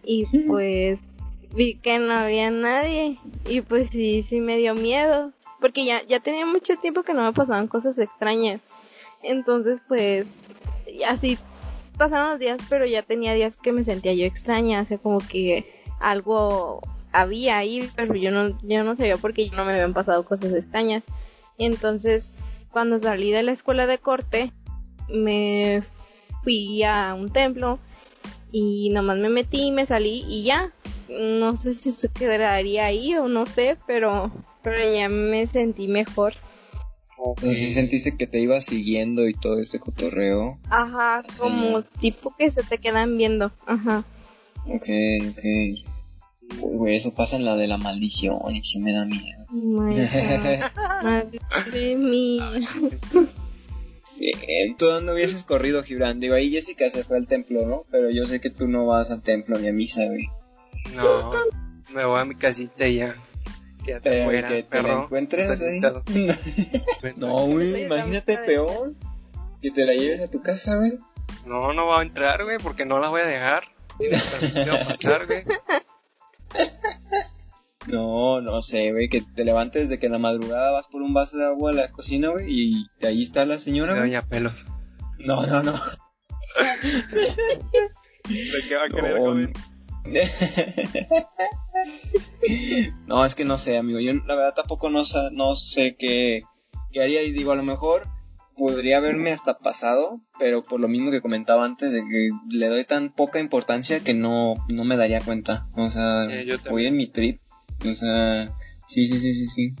y 0.03 0.25
pues 0.47 0.99
vi 1.53 1.75
que 1.75 1.99
no 1.99 2.13
había 2.15 2.51
nadie. 2.51 3.19
Y 3.47 3.61
pues 3.61 3.89
sí, 3.89 4.23
sí 4.23 4.39
me 4.39 4.57
dio 4.57 4.75
miedo 4.75 5.31
porque 5.59 5.85
ya, 5.85 6.03
ya 6.03 6.19
tenía 6.19 6.45
mucho 6.45 6.75
tiempo 6.77 7.03
que 7.03 7.13
no 7.13 7.23
me 7.23 7.33
pasaban 7.33 7.67
cosas 7.67 7.97
extrañas. 7.97 8.61
Entonces 9.21 9.79
pues 9.87 10.25
así 11.07 11.37
pasaron 11.97 12.31
los 12.31 12.39
días 12.39 12.59
pero 12.69 12.85
ya 12.85 13.03
tenía 13.03 13.33
días 13.33 13.57
que 13.57 13.71
me 13.71 13.83
sentía 13.83 14.13
yo 14.13 14.25
extraña. 14.25 14.81
O 14.81 14.85
sea 14.85 14.97
como 14.97 15.19
que 15.19 15.65
algo 15.99 16.81
había 17.11 17.57
ahí 17.57 17.89
pero 17.95 18.15
yo 18.15 18.31
no, 18.31 18.57
yo 18.63 18.83
no 18.83 18.95
sabía 18.95 19.17
porque 19.17 19.49
no 19.51 19.65
me 19.65 19.73
habían 19.73 19.93
pasado 19.93 20.25
cosas 20.25 20.53
extrañas. 20.53 21.03
Entonces 21.57 22.33
cuando 22.73 22.99
salí 22.99 23.31
de 23.31 23.43
la 23.43 23.53
escuela 23.53 23.85
de 23.87 23.99
corte 23.99 24.51
me 25.07 25.83
fui 26.43 26.83
a 26.83 27.13
un 27.13 27.31
templo 27.31 27.79
y 28.51 28.89
nomás 28.89 29.17
me 29.17 29.29
metí, 29.29 29.71
me 29.71 29.85
salí 29.85 30.25
y 30.27 30.43
ya. 30.43 30.71
No 31.07 31.55
sé 31.55 31.75
si 31.75 31.91
se 31.91 32.09
quedaría 32.09 32.85
ahí 32.85 33.15
o 33.15 33.27
no 33.27 33.45
sé, 33.45 33.77
pero, 33.87 34.31
pero 34.63 34.77
ya 34.91 35.07
me 35.07 35.45
sentí 35.47 35.87
mejor. 35.87 36.33
Entonces, 37.25 37.57
si 37.57 37.73
sentiste 37.73 38.17
que 38.17 38.27
te 38.27 38.39
iba 38.41 38.59
siguiendo 38.59 39.27
y 39.27 39.33
todo 39.33 39.59
este 39.59 39.79
cotorreo. 39.79 40.57
Ajá, 40.69 41.23
Sí. 41.29 41.39
como 41.39 41.83
tipo 41.83 42.35
que 42.35 42.51
se 42.51 42.63
te 42.63 42.79
quedan 42.79 43.17
viendo. 43.17 43.51
Ajá. 43.65 44.03
Ok, 44.65 44.89
ok. 45.29 45.92
Güey, 46.59 46.95
eso 46.95 47.13
pasa 47.13 47.35
en 47.35 47.45
la 47.45 47.55
de 47.55 47.67
la 47.67 47.77
maldición 47.77 48.39
y 48.51 48.63
sí 48.63 48.79
me 48.79 48.93
da 48.93 49.05
miedo. 49.05 49.45
Madre, 49.49 50.59
madre 51.49 51.95
mía. 51.95 52.51
Eh, 54.19 54.75
tú 54.77 54.85
no 55.01 55.13
hubieses 55.13 55.43
corrido, 55.43 55.83
Gibran. 55.83 56.19
Digo, 56.19 56.35
ahí 56.35 56.49
Jessica 56.49 56.89
se 56.89 57.03
fue 57.03 57.17
al 57.17 57.27
templo, 57.27 57.65
¿no? 57.65 57.85
Pero 57.91 58.09
yo 58.09 58.25
sé 58.25 58.39
que 58.39 58.49
tú 58.49 58.67
no 58.67 58.85
vas 58.85 59.11
al 59.11 59.21
templo 59.21 59.57
ni 59.59 59.67
a 59.67 59.73
misa, 59.73 60.05
güey. 60.05 60.29
No, 60.95 61.33
me 61.93 62.05
voy 62.05 62.19
a 62.19 62.25
mi 62.25 62.35
casita 62.35 62.87
y 62.87 62.97
ya. 62.97 63.15
Que 63.83 63.99
te 63.99 64.63
perro. 64.63 65.03
encuentres 65.03 65.61
ahí. 65.61 65.81
No, 67.17 67.47
güey, 67.47 67.83
imagínate 67.83 68.37
peor. 68.37 68.93
Que 69.61 69.71
te 69.71 69.85
la 69.85 69.93
lleves 69.93 70.21
a 70.21 70.29
tu 70.29 70.41
casa, 70.41 70.75
güey. 70.77 70.93
No, 71.45 71.73
no 71.73 71.87
va 71.87 71.99
a 71.99 72.03
entrar, 72.03 72.43
güey, 72.43 72.57
porque 72.59 72.85
no 72.85 72.99
la 72.99 73.09
voy 73.09 73.21
a 73.21 73.25
dejar. 73.25 73.63
Tiene 73.97 74.17
que 74.17 74.85
pasar, 74.85 75.25
güey. 75.27 75.43
No, 77.87 78.39
no 78.41 78.61
sé, 78.61 78.91
güey, 78.93 79.09
que 79.09 79.21
te 79.21 79.43
levantes 79.43 79.89
de 79.89 79.99
que 79.99 80.05
en 80.05 80.13
la 80.13 80.19
madrugada 80.19 80.71
vas 80.71 80.87
por 80.87 81.01
un 81.01 81.13
vaso 81.13 81.37
de 81.37 81.45
agua 81.45 81.71
a 81.71 81.73
la 81.73 81.91
cocina, 81.91 82.29
güey, 82.29 82.45
y 82.47 82.87
de 82.99 83.07
ahí 83.09 83.21
está 83.23 83.45
la 83.45 83.59
señora. 83.59 83.93
Doña 83.93 84.25
Pelos. 84.27 84.65
No, 85.19 85.45
no, 85.45 85.63
no. 85.63 85.73
¿De 88.25 88.67
qué 88.67 88.75
va 88.75 88.85
a 88.85 88.87
querer 88.87 89.19
No, 89.19 89.25
comer? 89.25 89.51
no, 93.07 93.25
es 93.25 93.35
que 93.35 93.45
no 93.45 93.57
sé, 93.57 93.77
amigo. 93.77 93.99
Yo 93.99 94.13
la 94.13 94.35
verdad 94.35 94.53
tampoco 94.55 94.89
no, 94.89 95.03
sa- 95.05 95.29
no 95.31 95.55
sé 95.55 95.95
qué, 95.97 96.41
qué 96.91 97.01
haría. 97.01 97.23
Y 97.23 97.31
digo, 97.31 97.51
a 97.51 97.55
lo 97.55 97.63
mejor 97.63 98.07
podría 98.55 98.97
haberme 98.97 99.31
hasta 99.31 99.57
pasado, 99.57 100.21
pero 100.39 100.61
por 100.63 100.79
lo 100.79 100.87
mismo 100.87 101.11
que 101.11 101.21
comentaba 101.21 101.65
antes, 101.65 101.91
de 101.91 102.01
que 102.01 102.29
le 102.49 102.67
doy 102.67 102.85
tan 102.85 103.09
poca 103.09 103.39
importancia 103.39 103.99
que 104.01 104.13
no, 104.13 104.53
no 104.69 104.83
me 104.83 104.97
daría 104.97 105.19
cuenta. 105.21 105.67
O 105.75 105.89
sea, 105.91 106.25
Eh, 106.29 106.45
yo 106.45 106.55
voy 106.69 106.85
en 106.87 106.95
mi 106.97 107.07
trip. 107.07 107.39
O 107.89 107.93
sea, 107.93 108.47
sí, 108.87 109.07
sí, 109.07 109.19
sí, 109.19 109.33
sí, 109.35 109.47
sí. 109.47 109.73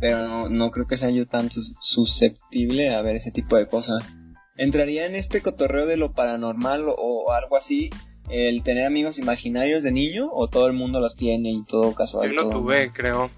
Pero 0.00 0.26
no, 0.26 0.48
no 0.48 0.70
creo 0.70 0.86
que 0.86 0.96
sea 0.96 1.10
yo 1.10 1.26
tan 1.26 1.50
sus- 1.50 1.74
susceptible 1.80 2.94
a 2.94 3.02
ver 3.02 3.16
ese 3.16 3.30
tipo 3.32 3.56
de 3.56 3.66
cosas. 3.66 4.08
¿Entraría 4.56 5.06
en 5.06 5.14
este 5.14 5.40
cotorreo 5.42 5.86
de 5.86 5.96
lo 5.96 6.12
paranormal 6.12 6.88
o, 6.88 6.94
o 6.96 7.32
algo 7.32 7.56
así? 7.56 7.90
El 8.28 8.62
tener 8.62 8.86
amigos 8.86 9.18
imaginarios 9.18 9.82
de 9.82 9.90
niño 9.92 10.28
o 10.32 10.48
todo 10.48 10.66
el 10.68 10.72
mundo 10.72 11.00
los 11.00 11.16
tiene 11.16 11.50
y 11.50 11.64
todo 11.64 11.94
casual. 11.94 12.28
Yo 12.30 12.34
no 12.36 12.42
todo- 12.48 12.60
tuve, 12.60 12.92
creo. 12.92 13.30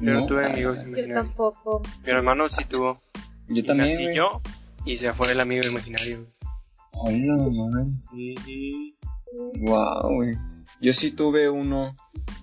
Yo 0.00 0.14
no, 0.14 0.26
tuve 0.26 0.44
Ah, 0.46 0.50
amigos 0.52 0.78
Yo 0.78 0.88
imaginarios. 0.88 1.18
tampoco. 1.26 1.82
Mi 2.04 2.10
hermano 2.10 2.48
sí 2.48 2.64
tuvo. 2.64 3.00
Yo 3.50 3.60
Y 3.60 3.62
también. 3.62 4.04
nací 4.04 4.16
yo 4.16 4.40
y 4.84 4.96
se 4.96 5.12
fue 5.12 5.32
el 5.32 5.40
amigo 5.40 5.66
imaginario. 5.66 6.26
Hola, 6.92 7.36
madre. 7.36 7.86
Wow, 9.60 10.14
güey. 10.14 10.34
Yo 10.80 10.92
sí 10.92 11.10
tuve 11.10 11.50
uno, 11.50 11.94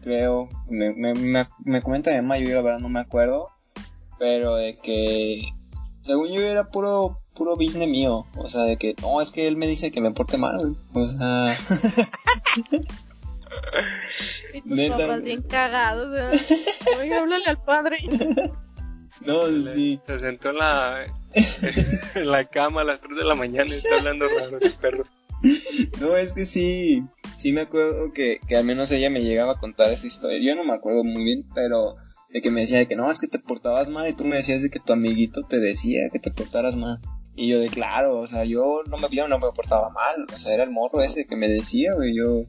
creo. 0.01 0.47
Me, 0.69 0.93
me, 0.93 1.13
me, 1.15 1.47
me 1.65 1.81
comenta 1.81 2.11
mi 2.11 2.17
mamá, 2.17 2.37
yo 2.37 2.53
la 2.53 2.61
verdad 2.61 2.79
no 2.79 2.89
me 2.89 2.99
acuerdo. 2.99 3.49
Pero 4.19 4.55
de 4.55 4.75
que, 4.75 5.41
según 6.01 6.29
yo, 6.35 6.41
era 6.41 6.69
puro 6.69 7.19
puro 7.33 7.55
business 7.55 7.87
mío. 7.87 8.25
O 8.35 8.49
sea, 8.49 8.61
de 8.63 8.77
que, 8.77 8.95
no, 9.01 9.21
es 9.21 9.31
que 9.31 9.47
él 9.47 9.57
me 9.57 9.67
dice 9.67 9.91
que 9.91 10.01
me 10.01 10.11
porte 10.11 10.37
mal, 10.37 10.57
güey. 10.59 10.75
O 10.93 11.07
sea, 11.07 11.57
Y 14.53 14.61
tus 14.61 14.71
Neta, 14.71 14.97
papás 14.97 15.23
bien 15.23 15.41
cagados. 15.43 16.11
¿verdad? 16.11 16.39
Oye, 16.99 17.13
háblale 17.15 17.45
al 17.45 17.61
padre. 17.63 17.97
no, 19.25 19.47
sí. 19.47 19.99
Se 20.05 20.19
sentó 20.19 20.49
en 20.49 20.57
la, 20.57 21.05
en 22.15 22.31
la 22.31 22.45
cama 22.45 22.81
a 22.81 22.85
las 22.85 23.01
3 23.01 23.17
de 23.17 23.23
la 23.23 23.35
mañana 23.35 23.69
y 23.69 23.77
está 23.77 23.97
hablando 23.97 24.27
raro 24.27 24.59
el 24.59 24.73
perro. 24.73 25.03
No, 25.99 26.17
es 26.17 26.33
que 26.33 26.45
sí, 26.45 27.03
sí 27.35 27.53
me 27.53 27.61
acuerdo 27.61 28.11
que, 28.11 28.39
que 28.47 28.55
al 28.55 28.65
menos 28.65 28.91
ella 28.91 29.09
me 29.09 29.23
llegaba 29.23 29.53
a 29.53 29.59
contar 29.59 29.91
esa 29.91 30.07
historia. 30.07 30.39
Yo 30.41 30.55
no 30.55 30.63
me 30.63 30.73
acuerdo 30.73 31.03
muy 31.03 31.23
bien, 31.23 31.45
pero 31.53 31.95
de 32.29 32.41
que 32.41 32.51
me 32.51 32.61
decía 32.61 32.79
de 32.79 32.87
que 32.87 32.95
no, 32.95 33.09
es 33.11 33.19
que 33.19 33.27
te 33.27 33.39
portabas 33.39 33.89
mal 33.89 34.07
y 34.07 34.13
tú 34.13 34.25
me 34.25 34.37
decías 34.37 34.63
de 34.63 34.69
que 34.69 34.79
tu 34.79 34.93
amiguito 34.93 35.43
te 35.43 35.59
decía 35.59 36.09
que 36.11 36.19
te 36.19 36.31
portaras 36.31 36.75
mal. 36.75 36.99
Y 37.35 37.49
yo 37.49 37.59
de 37.59 37.69
claro, 37.69 38.17
o 38.19 38.25
sea, 38.25 38.45
yo 38.45 38.81
no 38.89 38.97
me, 38.97 39.07
yo 39.11 39.27
no 39.27 39.37
me 39.37 39.51
portaba 39.51 39.89
mal, 39.89 40.25
o 40.33 40.37
sea, 40.39 40.55
era 40.55 40.63
el 40.63 40.71
morro 40.71 41.01
ese 41.03 41.27
que 41.27 41.35
me 41.35 41.47
decía, 41.47 41.93
güey, 41.93 42.15
yo... 42.15 42.45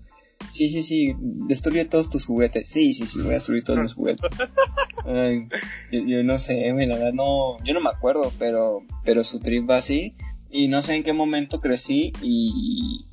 Sí, 0.51 0.69
sí, 0.69 0.83
sí, 0.83 1.15
destruye 1.21 1.85
todos 1.85 2.11
tus 2.11 2.25
juguetes. 2.25 2.69
Sí, 2.69 2.93
sí, 2.93 3.07
sí, 3.07 3.21
voy 3.21 3.33
a 3.33 3.35
destruir 3.35 3.63
todos 3.65 3.81
mis 3.81 3.95
juguetes. 3.95 4.29
Ay, 5.07 5.47
yo, 5.93 6.01
yo 6.07 6.23
no 6.25 6.39
sé, 6.39 6.73
güey, 6.73 6.87
la 6.87 6.97
verdad 6.97 7.13
no, 7.13 7.63
yo 7.65 7.75
no 7.75 7.81
me 7.81 7.91
acuerdo, 7.91 8.33
pero, 8.39 8.83
pero 9.05 9.25
su 9.25 9.41
trip 9.41 9.69
va 9.69 9.77
así. 9.77 10.15
Y 10.51 10.69
no 10.69 10.83
sé 10.83 10.95
en 10.95 11.03
qué 11.05 11.13
momento 11.13 11.59
crecí 11.61 12.13
y, 12.23 13.07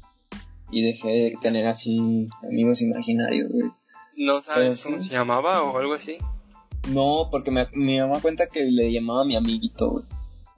y 0.72 0.82
dejé 0.84 1.08
de 1.10 1.38
tener 1.42 1.68
así 1.68 2.26
amigos 2.44 2.82
imaginarios, 2.82 3.52
güey. 3.52 3.70
¿No 4.18 4.42
sabes 4.42 4.80
Pero 4.82 4.92
cómo 4.96 5.02
sí. 5.04 5.10
se 5.10 5.14
llamaba 5.16 5.62
o 5.64 5.78
algo 5.78 5.94
así? 5.96 6.18
No, 6.90 7.28
porque 7.30 7.52
me- 7.52 7.68
mi 7.74 8.00
mamá 8.00 8.22
cuenta 8.22 8.48
que 8.48 8.64
le 8.64 8.92
llamaba 8.94 9.26
mi 9.26 9.36
amiguito, 9.36 9.90
güey. 9.92 10.06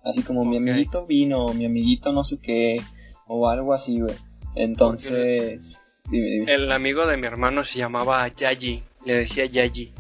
Así 0.04 0.22
como 0.22 0.46
mi 0.46 0.58
amiguito 0.58 1.06
vino, 1.08 1.48
mi 1.54 1.66
amiguito 1.66 2.14
no 2.14 2.24
sé 2.24 2.38
qué, 2.40 2.80
o 3.26 3.50
algo 3.50 3.74
así, 3.74 4.00
güey. 4.00 4.14
Entonces, 4.56 5.82
dime, 6.10 6.26
dime. 6.30 6.54
El 6.54 6.72
amigo 6.72 7.06
de 7.08 7.18
mi 7.18 7.28
hermano 7.28 7.64
se 7.64 7.80
llamaba 7.80 8.28
Yayi. 8.28 8.84
Le 9.06 9.14
decía 9.14 9.46
Yayi. 9.46 9.94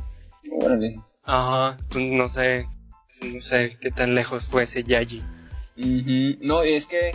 Órale. 0.61 0.99
Ajá, 1.23 1.77
tú 1.89 1.99
no 1.99 2.29
sé. 2.29 2.67
No 3.23 3.41
sé 3.41 3.77
qué 3.81 3.91
tan 3.91 4.15
lejos 4.15 4.45
fue 4.45 4.63
ese 4.63 4.83
Yayi. 4.83 5.21
Ujú. 5.77 6.37
No, 6.41 6.65
y 6.65 6.73
es 6.73 6.85
que 6.85 7.11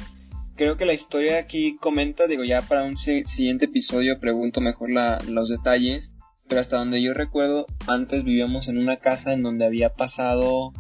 creo 0.57 0.77
que 0.77 0.85
la 0.85 0.93
historia 0.93 1.39
aquí 1.39 1.77
comenta, 1.81 2.27
digo, 2.27 2.45
ya 2.45 2.63
para 2.63 2.83
un 2.85 2.97
si- 2.97 3.25
siguiente 3.25 3.65
episodio 3.67 4.21
pregunto 4.21 4.61
mejor 4.61 4.91
la- 4.91 5.21
los 5.29 5.49
detalles, 5.49 6.11
pero 6.49 6.61
hasta 6.61 6.77
donde 6.77 7.01
yo 7.03 7.15
recuerdo, 7.15 7.67
antes 7.87 8.25
vivíamos 8.25 8.69
en 8.69 8.79
una 8.79 8.97
casa 8.97 9.33
en 9.33 9.43
donde 9.43 9.65
había 9.65 9.95
pasado 9.95 10.73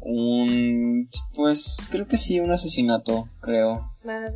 un, 0.00 1.08
pues 1.34 1.88
creo 1.90 2.06
que 2.06 2.16
sí, 2.16 2.40
un 2.40 2.50
asesinato, 2.50 3.28
creo. 3.40 3.92
Madre 4.04 4.32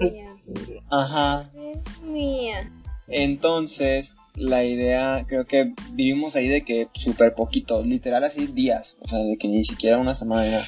mía. 0.00 0.33
Ajá. 0.90 1.50
Mía. 2.02 2.70
Entonces, 3.08 4.16
la 4.34 4.64
idea, 4.64 5.24
creo 5.28 5.44
que 5.44 5.74
vivimos 5.92 6.36
ahí 6.36 6.48
de 6.48 6.64
que 6.64 6.88
súper 6.94 7.34
poquito, 7.34 7.82
literal 7.82 8.24
así 8.24 8.46
días, 8.46 8.96
o 9.00 9.08
sea, 9.08 9.18
de 9.18 9.36
que 9.36 9.48
ni 9.48 9.64
siquiera 9.64 9.98
una 9.98 10.14
semana. 10.14 10.46
era. 10.46 10.64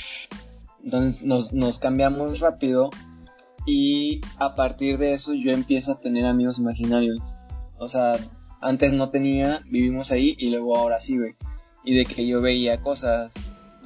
Entonces 0.85 1.23
nos, 1.23 1.53
nos 1.53 1.79
cambiamos 1.79 2.39
rápido 2.39 2.91
y 3.67 4.21
a 4.39 4.55
partir 4.55 4.99
de 4.99 5.15
eso 5.15 5.35
yo 5.35 5.51
empiezo 5.51 5.93
a 5.93 6.01
tener 6.01 6.25
amigos 6.27 6.61
imaginarios. 6.61 7.19
O 7.79 7.89
sea, 7.89 8.13
antes 8.61 8.93
no 8.93 9.11
tenía, 9.11 9.63
vivimos 9.69 10.13
ahí 10.13 10.37
y 10.39 10.51
luego 10.51 10.77
ahora 10.77 11.01
sí, 11.01 11.19
güey. 11.19 11.35
Y 11.85 11.97
de 11.97 12.05
que 12.07 12.27
yo 12.27 12.41
veía 12.41 12.81
cosas. 12.81 13.35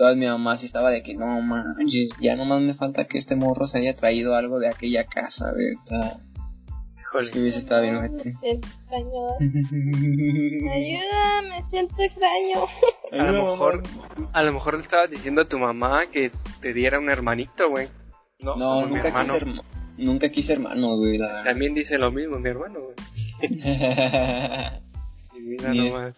Toda 0.01 0.15
mi 0.15 0.25
mamá 0.27 0.57
sí 0.57 0.65
estaba 0.65 0.91
de 0.91 1.03
que 1.03 1.15
no 1.15 1.43
manches, 1.43 2.09
ya 2.23 2.35
nomás 2.35 2.63
me 2.63 2.73
falta 2.73 3.05
que 3.05 3.19
este 3.19 3.37
morro 3.37 3.67
se 3.67 3.77
haya 3.81 3.95
traído 3.95 4.35
algo 4.35 4.59
de 4.59 4.69
aquella 4.69 5.05
casa, 5.05 5.53
sea, 5.85 6.07
es 6.07 6.17
que 6.17 7.01
Híjole. 7.29 7.41
hubiese 7.43 7.59
estado 7.59 7.83
bien 7.83 7.97
ojete. 7.97 8.31
Me 8.31 8.39
siento 8.39 8.67
extraño. 8.67 9.27
Ayuda, 10.73 11.43
me 11.43 11.69
siento 11.69 11.95
extraño. 12.03 12.67
A 13.13 13.31
lo 13.31 13.51
mejor, 13.51 13.83
a 14.33 14.43
lo 14.43 14.53
mejor 14.55 14.75
le 14.77 14.81
estabas 14.81 15.11
diciendo 15.11 15.43
a 15.43 15.49
tu 15.49 15.59
mamá 15.59 16.07
que 16.11 16.31
te 16.63 16.73
diera 16.73 16.99
un 16.99 17.11
hermanito, 17.11 17.69
güey. 17.69 17.89
No, 18.39 18.57
nunca 18.87 19.09
hermano. 19.09 19.35
quise, 19.35 19.45
herma- 19.45 19.65
nunca 19.99 20.29
quise 20.31 20.53
hermanos, 20.55 20.97
güey. 20.99 21.19
La 21.19 21.27
verdad. 21.27 21.45
También 21.45 21.75
dice 21.75 21.99
lo 21.99 22.11
mismo 22.11 22.39
mi 22.39 22.49
hermano, 22.49 22.81
güey. 22.81 22.97
Y 25.37 25.41
mira 25.43 25.71
Bien. 25.73 25.93
nomás. 25.93 26.15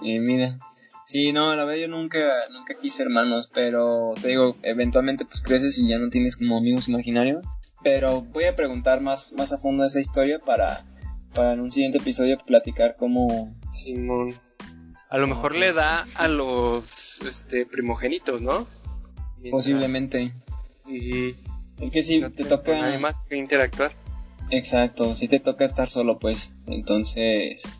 Y 0.00 0.18
mira. 0.20 0.58
Sí, 1.06 1.32
no, 1.32 1.54
la 1.54 1.64
verdad 1.64 1.80
yo 1.82 1.88
nunca, 1.88 2.18
nunca 2.50 2.74
quise 2.80 3.04
hermanos, 3.04 3.48
pero 3.52 4.12
te 4.20 4.28
digo, 4.28 4.56
eventualmente 4.62 5.24
pues 5.24 5.40
creces 5.40 5.78
y 5.78 5.88
ya 5.88 6.00
no 6.00 6.10
tienes 6.10 6.36
como 6.36 6.58
amigos 6.58 6.88
imaginarios. 6.88 7.46
Pero 7.84 8.22
voy 8.22 8.44
a 8.44 8.56
preguntar 8.56 9.00
más, 9.00 9.32
más 9.34 9.52
a 9.52 9.58
fondo 9.58 9.84
esa 9.86 10.00
historia 10.00 10.40
para, 10.40 10.84
para 11.32 11.52
en 11.52 11.60
un 11.60 11.70
siguiente 11.70 11.98
episodio 11.98 12.36
platicar 12.44 12.96
cómo... 12.98 13.54
Simón. 13.70 14.34
A 15.08 15.18
lo 15.18 15.28
mejor 15.28 15.54
le 15.54 15.72
da 15.72 16.08
a 16.16 16.26
los 16.26 17.20
este 17.20 17.66
primogénitos, 17.66 18.42
¿no? 18.42 18.66
Mientras- 19.36 19.52
Posiblemente. 19.52 20.34
Ujú. 20.86 21.36
Es 21.80 21.90
que 21.92 22.02
si 22.02 22.18
No 22.18 22.32
te 22.32 22.44
toca... 22.44 22.98
Más 22.98 23.14
que 23.28 23.36
interactuar. 23.36 23.94
Exacto, 24.50 25.14
si 25.14 25.28
te 25.28 25.38
toca 25.38 25.64
estar 25.64 25.88
solo, 25.88 26.18
pues. 26.18 26.52
Entonces, 26.66 27.76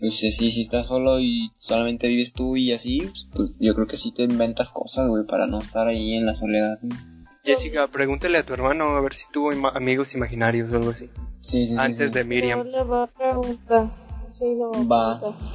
pues 0.00 0.18
sí, 0.18 0.30
si 0.50 0.60
estás 0.62 0.86
solo 0.88 1.20
y 1.20 1.50
solamente 1.58 2.08
vives 2.08 2.32
tú 2.32 2.56
y 2.56 2.72
así, 2.72 3.00
pues, 3.02 3.28
pues, 3.34 3.56
yo 3.60 3.74
creo 3.74 3.86
que 3.86 3.96
sí 3.96 4.12
te 4.12 4.22
inventas 4.22 4.70
cosas, 4.70 5.08
güey, 5.08 5.24
para 5.26 5.46
no 5.46 5.58
estar 5.58 5.86
ahí 5.86 6.14
en 6.14 6.26
la 6.26 6.34
soledad. 6.34 6.78
güey. 6.82 6.98
Jessica, 7.44 7.88
pregúntale 7.88 8.36
a 8.38 8.42
tu 8.44 8.52
hermano 8.52 8.96
a 8.96 9.00
ver 9.00 9.14
si 9.14 9.24
tuvo 9.30 9.52
ima- 9.52 9.72
amigos 9.74 10.14
imaginarios 10.14 10.70
o 10.72 10.76
algo 10.76 10.90
así. 10.90 11.08
Sí, 11.40 11.66
sí, 11.66 11.74
Antes 11.78 11.98
sí. 11.98 12.06
de 12.08 12.24
Miriam. 12.24 12.66
le 12.66 12.82
voy 12.82 13.02
a 13.02 13.06
preguntar. 13.06 13.88
Sí, 14.38 14.44
a 14.62 14.82
Va. 14.84 15.18
preguntar. 15.20 15.48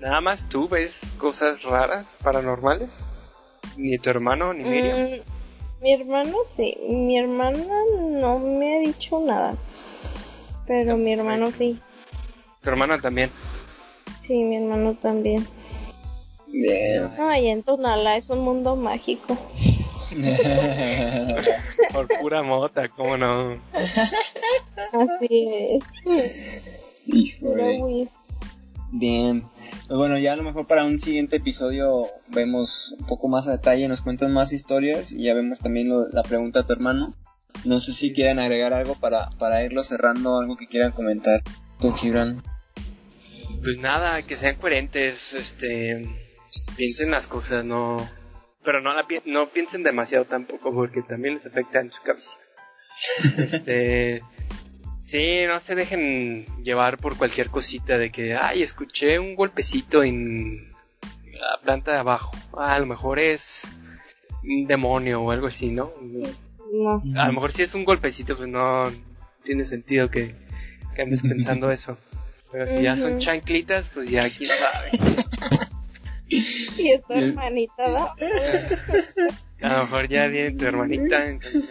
Nada 0.00 0.20
más 0.20 0.48
tú 0.48 0.68
ves 0.68 1.12
cosas 1.18 1.62
raras, 1.62 2.06
paranormales. 2.22 3.04
Ni 3.76 3.98
tu 3.98 4.10
hermano 4.10 4.52
ni 4.54 4.64
Miriam. 4.64 4.96
Mm, 4.98 5.82
mi 5.82 5.92
hermano 5.94 6.36
sí. 6.56 6.76
Mi 6.88 7.18
hermana 7.18 7.64
no 8.10 8.38
me 8.38 8.76
ha 8.76 8.80
dicho 8.80 9.18
nada. 9.20 9.56
Pero 10.66 10.96
mi 10.96 11.12
hermano 11.14 11.50
sí. 11.50 11.80
Tu 12.62 12.68
hermana 12.70 13.00
también. 13.00 13.30
Sí, 14.28 14.44
mi 14.44 14.56
hermano 14.56 14.92
también. 14.94 15.44
Bien. 16.48 17.08
No, 17.18 17.34
y 17.34 17.48
en 17.48 17.62
Tonala 17.62 18.16
es 18.18 18.28
un 18.28 18.40
mundo 18.40 18.76
mágico. 18.76 19.36
Por 21.92 22.08
pura 22.20 22.42
mota, 22.42 22.88
cómo 22.90 23.16
no. 23.16 23.54
Así 24.92 25.48
es. 26.06 26.62
Híjole. 27.06 28.08
Bien. 28.92 29.42
Pues 29.86 29.98
bueno, 29.98 30.18
ya 30.18 30.34
a 30.34 30.36
lo 30.36 30.42
mejor 30.42 30.66
para 30.66 30.84
un 30.84 30.98
siguiente 30.98 31.36
episodio 31.36 32.08
vemos 32.28 32.96
un 33.00 33.06
poco 33.06 33.28
más 33.28 33.48
a 33.48 33.52
detalle, 33.52 33.88
nos 33.88 34.02
cuentan 34.02 34.32
más 34.32 34.52
historias 34.52 35.10
y 35.12 35.22
ya 35.24 35.32
vemos 35.32 35.58
también 35.60 35.88
lo- 35.88 36.08
la 36.08 36.22
pregunta 36.22 36.60
a 36.60 36.66
tu 36.66 36.74
hermano. 36.74 37.14
No 37.64 37.80
sé 37.80 37.94
si 37.94 38.12
quieren 38.12 38.38
agregar 38.38 38.74
algo 38.74 38.94
para, 38.94 39.30
para 39.38 39.64
irlo 39.64 39.82
cerrando, 39.84 40.38
algo 40.38 40.56
que 40.58 40.68
quieran 40.68 40.92
comentar. 40.92 41.42
Tú, 41.80 41.92
Gibran. 41.94 42.42
Pues 43.62 43.78
nada, 43.78 44.22
que 44.22 44.36
sean 44.36 44.56
coherentes, 44.56 45.32
este, 45.34 46.08
piensen 46.76 47.10
las 47.10 47.26
cosas, 47.26 47.64
no, 47.64 48.08
pero 48.62 48.80
no 48.80 48.94
la 48.94 49.06
pi- 49.06 49.22
no 49.26 49.48
piensen 49.50 49.82
demasiado 49.82 50.24
tampoco 50.24 50.72
porque 50.72 51.02
también 51.02 51.34
les 51.34 51.46
afecta 51.46 51.80
en 51.80 51.90
su 51.92 52.02
cabeza. 52.02 52.36
Este, 53.36 54.22
sí, 55.02 55.40
no 55.46 55.60
se 55.60 55.74
dejen 55.74 56.46
llevar 56.62 56.98
por 56.98 57.16
cualquier 57.16 57.50
cosita 57.50 57.98
de 57.98 58.10
que, 58.10 58.34
ay, 58.36 58.62
escuché 58.62 59.18
un 59.18 59.34
golpecito 59.34 60.02
en 60.02 60.70
la 61.32 61.60
planta 61.62 61.92
de 61.92 61.98
abajo. 61.98 62.32
Ah, 62.56 62.74
a 62.74 62.78
lo 62.78 62.86
mejor 62.86 63.18
es 63.18 63.62
un 64.42 64.66
demonio 64.66 65.22
o 65.22 65.30
algo 65.30 65.46
así, 65.48 65.68
¿no? 65.70 65.92
No. 66.72 67.02
A 67.20 67.26
lo 67.28 67.32
mejor 67.32 67.52
si 67.52 67.62
es 67.62 67.74
un 67.74 67.84
golpecito, 67.84 68.36
pues 68.36 68.48
no 68.48 68.90
tiene 69.44 69.64
sentido 69.64 70.10
que, 70.10 70.34
que 70.94 71.02
andes 71.02 71.22
pensando 71.22 71.70
eso. 71.70 71.96
Pero 72.52 72.70
si 72.70 72.82
ya 72.82 72.96
son 72.96 73.18
chanclitas, 73.18 73.90
pues 73.92 74.10
ya 74.10 74.28
quién 74.30 74.50
sabe. 74.50 74.90
Y 76.30 76.90
es 76.92 77.02
tu 77.04 77.14
hermanita, 77.14 77.88
¿no? 77.88 78.14
A 79.62 79.72
lo 79.78 79.82
mejor 79.84 80.08
ya 80.08 80.26
viene 80.26 80.52
tu 80.56 80.66
hermanita. 80.66 81.26
entonces, 81.26 81.64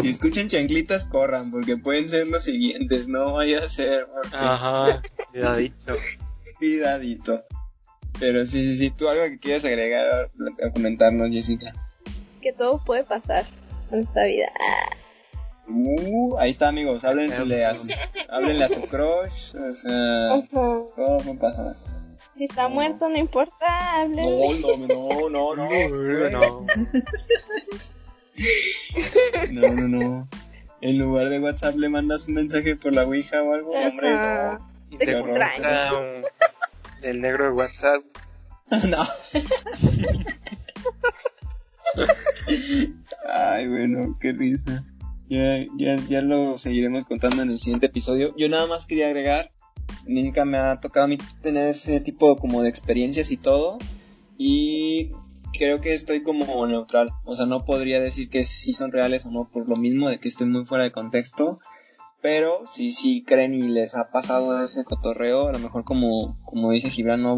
Si 0.00 0.08
escuchan 0.08 0.46
chanclitas, 0.48 1.04
corran, 1.06 1.50
porque 1.50 1.76
pueden 1.78 2.08
ser 2.08 2.26
los 2.28 2.44
siguientes, 2.44 3.08
no 3.08 3.32
vaya 3.32 3.64
a 3.64 3.68
ser. 3.68 4.06
porque- 4.06 4.36
Ajá, 4.36 5.02
cuidadito. 5.32 5.96
Cuidadito. 6.58 7.42
Pero 8.18 8.44
sí, 8.46 8.62
sí, 8.62 8.76
sí, 8.76 8.90
tú 8.90 9.08
algo 9.08 9.24
que 9.24 9.38
quieras 9.38 9.64
agregar 9.64 10.30
a 10.62 10.70
comentarnos, 10.72 11.30
Jessica. 11.30 11.72
Que 12.42 12.52
todo 12.52 12.78
puede 12.84 13.04
pasar 13.04 13.44
en 13.90 14.00
esta 14.00 14.24
vida. 14.24 14.48
Uh, 15.72 16.36
ahí 16.38 16.50
está, 16.50 16.68
amigos, 16.68 17.04
háblenle 17.04 17.64
a 17.64 17.74
su, 17.74 17.86
háblenle 18.28 18.64
a 18.64 18.68
su 18.68 18.80
crush, 18.82 19.54
o 19.56 19.74
sea, 19.74 20.42
todo 20.50 21.18
puede 21.18 21.34
pasar. 21.38 21.76
Si 22.36 22.44
está 22.44 22.68
muerto, 22.68 23.08
no 23.08 23.16
importa, 23.18 24.00
háblenle. 24.00 24.58
No, 24.58 24.76
no, 25.28 25.28
no, 25.28 25.54
no, 25.54 25.68
no, 26.30 26.30
no. 26.30 26.66
no, 29.50 29.68
no, 29.74 29.88
no. 29.88 30.28
En 30.80 30.98
lugar 30.98 31.28
de 31.28 31.38
WhatsApp 31.40 31.76
le 31.76 31.88
mandas 31.90 32.26
un 32.28 32.34
mensaje 32.34 32.74
por 32.76 32.94
la 32.94 33.04
Ouija 33.04 33.42
o 33.42 33.54
algo, 33.54 33.70
hombre, 33.72 34.14
Ajá. 34.14 34.58
Y 34.90 34.96
Te 34.96 35.18
encuentra 35.18 35.92
un- 35.92 36.24
el 37.02 37.20
negro 37.20 37.44
de 37.44 37.50
WhatsApp. 37.50 38.02
no. 38.88 39.02
Ay, 43.28 43.68
bueno, 43.68 44.14
qué 44.20 44.32
risa. 44.32 44.84
Ya, 45.30 45.64
ya, 45.78 45.96
ya 46.08 46.20
lo 46.22 46.58
seguiremos 46.58 47.04
contando 47.04 47.40
en 47.42 47.50
el 47.50 47.60
siguiente 47.60 47.86
episodio. 47.86 48.34
Yo 48.36 48.48
nada 48.48 48.66
más 48.66 48.84
quería 48.84 49.06
agregar, 49.06 49.52
nunca 50.06 50.44
me 50.44 50.58
ha 50.58 50.80
tocado 50.80 51.04
a 51.04 51.08
mí 51.08 51.18
tener 51.40 51.68
ese 51.68 52.00
tipo 52.00 52.36
como 52.36 52.62
de 52.62 52.68
experiencias 52.68 53.30
y 53.30 53.36
todo. 53.36 53.78
Y 54.36 55.10
creo 55.56 55.80
que 55.80 55.94
estoy 55.94 56.22
como 56.24 56.66
neutral. 56.66 57.10
O 57.24 57.36
sea, 57.36 57.46
no 57.46 57.64
podría 57.64 58.00
decir 58.00 58.28
que 58.28 58.44
sí 58.44 58.72
son 58.72 58.90
reales 58.90 59.24
o 59.24 59.30
no 59.30 59.48
por 59.48 59.68
lo 59.68 59.76
mismo 59.76 60.08
de 60.08 60.18
que 60.18 60.28
estoy 60.28 60.48
muy 60.48 60.66
fuera 60.66 60.82
de 60.84 60.90
contexto. 60.92 61.60
Pero 62.22 62.66
si 62.66 62.90
sí 62.90 63.22
creen 63.24 63.54
y 63.54 63.62
les 63.68 63.94
ha 63.94 64.10
pasado 64.10 64.62
ese 64.62 64.84
cotorreo, 64.84 65.48
a 65.48 65.52
lo 65.52 65.58
mejor 65.60 65.84
como, 65.84 66.38
como 66.44 66.72
dice 66.72 66.90
Gibran, 66.90 67.22
no, 67.22 67.36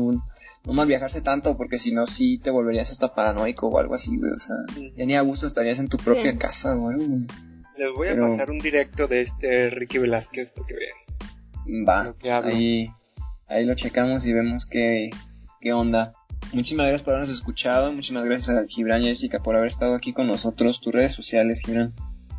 no 0.64 0.72
mal 0.72 0.88
viajarse 0.88 1.20
tanto 1.20 1.56
porque 1.56 1.78
si 1.78 1.92
no 1.92 2.06
sí 2.06 2.38
te 2.38 2.50
volverías 2.50 2.90
hasta 2.90 3.14
paranoico 3.14 3.68
o 3.68 3.78
algo 3.78 3.94
así, 3.94 4.16
güey. 4.16 4.32
O 4.32 4.40
sea, 4.40 4.56
ya 4.96 5.04
ni 5.04 5.14
a 5.14 5.20
gusto 5.20 5.46
estarías 5.46 5.78
en 5.78 5.88
tu 5.88 5.98
propia 5.98 6.32
Sí. 6.32 6.38
casa 6.38 6.74
o 6.76 6.88
algo. 6.88 7.04
Les 7.82 7.92
voy 7.92 8.06
a 8.08 8.10
Pero- 8.12 8.28
pasar 8.28 8.50
un 8.50 8.58
directo 8.58 9.08
de 9.08 9.22
este 9.22 9.70
Ricky 9.70 9.98
Velázquez 9.98 10.52
porque 10.54 10.74
vean. 10.74 11.84
Va, 11.88 12.04
Lo 12.04 12.16
que 12.16 12.30
hablo. 12.30 12.54
ahí, 12.54 12.88
ahí 13.48 13.64
lo 13.66 13.74
checamos 13.74 14.24
y 14.26 14.32
vemos 14.32 14.66
qué, 14.66 15.10
qué 15.60 15.72
onda. 15.72 16.12
Muchísimas 16.52 16.86
gracias 16.86 17.02
por 17.02 17.14
habernos 17.14 17.34
escuchado. 17.36 17.92
Muchísimas 17.92 18.24
gracias 18.24 18.56
a 18.56 18.64
Gibran 18.68 19.02
y 19.02 19.06
Jessica 19.06 19.40
por 19.40 19.56
haber 19.56 19.68
estado 19.68 19.94
aquí 19.96 20.12
con 20.12 20.26
nosotros. 20.28 20.80
Tus 20.80 20.92
redes 20.92 21.12
sociales, 21.12 21.60
Gibran. 21.64 21.92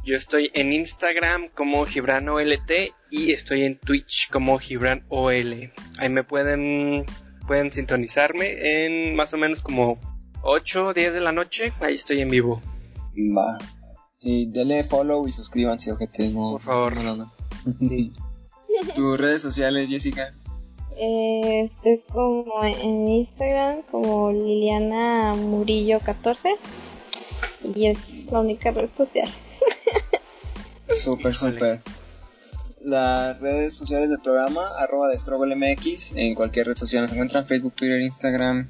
Yo 0.05 0.15
estoy 0.15 0.49
en 0.53 0.71
Instagram 0.71 1.47
como 1.53 1.85
GibranOLT 1.85 2.71
y 3.11 3.31
estoy 3.31 3.63
en 3.63 3.77
Twitch 3.77 4.29
como 4.29 4.57
GibranOL. 4.59 5.71
Ahí 5.97 6.09
me 6.09 6.23
pueden, 6.23 7.05
pueden 7.47 7.71
sintonizarme 7.71 8.85
en 8.85 9.15
más 9.15 9.33
o 9.33 9.37
menos 9.37 9.61
como 9.61 9.99
8 10.41 10.87
o 10.87 10.93
10 10.93 11.13
de 11.13 11.19
la 11.21 11.31
noche. 11.31 11.73
Ahí 11.79 11.95
estoy 11.95 12.21
en 12.21 12.29
vivo. 12.29 12.61
Va. 13.17 13.57
Sí, 14.23 14.45
denle 14.45 14.85
follow 14.85 15.27
y 15.27 15.33
suscríbanse, 15.33 15.91
ojete. 15.91 16.29
No, 16.29 16.51
Por 16.51 16.61
favor. 16.61 16.95
no, 16.95 17.17
no. 17.17 17.33
Tus 18.95 19.19
redes 19.19 19.41
sociales, 19.41 19.89
Jessica. 19.89 20.33
Eh, 20.95 21.65
estoy 21.65 22.01
como 22.09 22.63
en 22.63 23.09
Instagram 23.09 23.81
como 23.91 24.31
Liliana 24.31 25.33
Murillo 25.33 25.99
14 25.99 26.55
y 27.75 27.87
es 27.87 28.31
la 28.31 28.39
única 28.39 28.71
red 28.71 28.89
social. 28.95 29.27
Súper, 30.95 31.35
súper. 31.35 31.81
Las 32.81 33.37
redes 33.41 33.75
sociales 33.75 34.07
del 34.07 34.21
programa, 34.21 34.69
arroba 34.77 35.09
de 35.09 35.17
MX, 35.17 36.13
en 36.15 36.33
cualquier 36.33 36.67
red 36.67 36.75
social 36.75 37.01
nos 37.01 37.11
encuentran, 37.11 37.45
Facebook, 37.45 37.73
Twitter, 37.73 37.99
Instagram. 37.99 38.69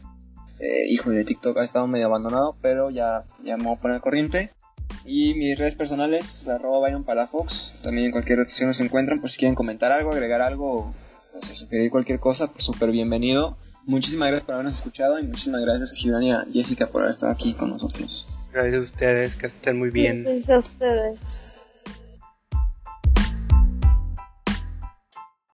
Eh, 0.57 0.87
hijo 0.87 1.11
de 1.11 1.23
TikTok 1.23 1.57
ha 1.59 1.63
estado 1.63 1.85
medio 1.85 2.07
abandonado, 2.07 2.55
pero 2.59 2.89
ya, 2.89 3.25
ya 3.43 3.55
me 3.57 3.65
voy 3.65 3.75
a 3.75 3.79
poner 3.79 4.01
corriente. 4.01 4.51
Y 5.05 5.33
mis 5.33 5.57
redes 5.57 5.75
personales, 5.75 6.47
arroba 6.47 6.79
Byron 6.79 7.03
Palafox, 7.03 7.75
también 7.81 8.07
en 8.07 8.11
cualquier 8.11 8.39
red 8.39 8.47
social 8.47 8.67
nos 8.67 8.79
encuentran, 8.79 9.19
por 9.19 9.29
si 9.29 9.37
quieren 9.37 9.55
comentar 9.55 9.91
algo, 9.91 10.11
agregar 10.11 10.41
algo, 10.41 10.93
no 11.33 11.41
sé, 11.41 11.55
sugerir 11.55 11.91
cualquier 11.91 12.19
cosa, 12.19 12.47
pues 12.51 12.63
súper 12.63 12.91
bienvenido. 12.91 13.57
Muchísimas 13.85 14.29
gracias 14.29 14.45
por 14.45 14.53
habernos 14.53 14.75
escuchado 14.75 15.19
y 15.19 15.23
muchísimas 15.23 15.61
gracias 15.61 15.91
a 15.91 15.95
Gibran 15.95 16.23
y 16.23 16.31
a 16.31 16.45
Jessica 16.51 16.87
por 16.87 17.01
haber 17.01 17.11
estado 17.11 17.33
aquí 17.33 17.53
con 17.53 17.69
nosotros. 17.69 18.29
Gracias 18.53 18.75
a 18.75 18.79
ustedes, 18.79 19.35
que 19.35 19.47
estén 19.47 19.77
muy 19.77 19.89
bien. 19.89 20.23
Gracias 20.23 20.49
a 20.49 20.59
ustedes. 20.59 21.62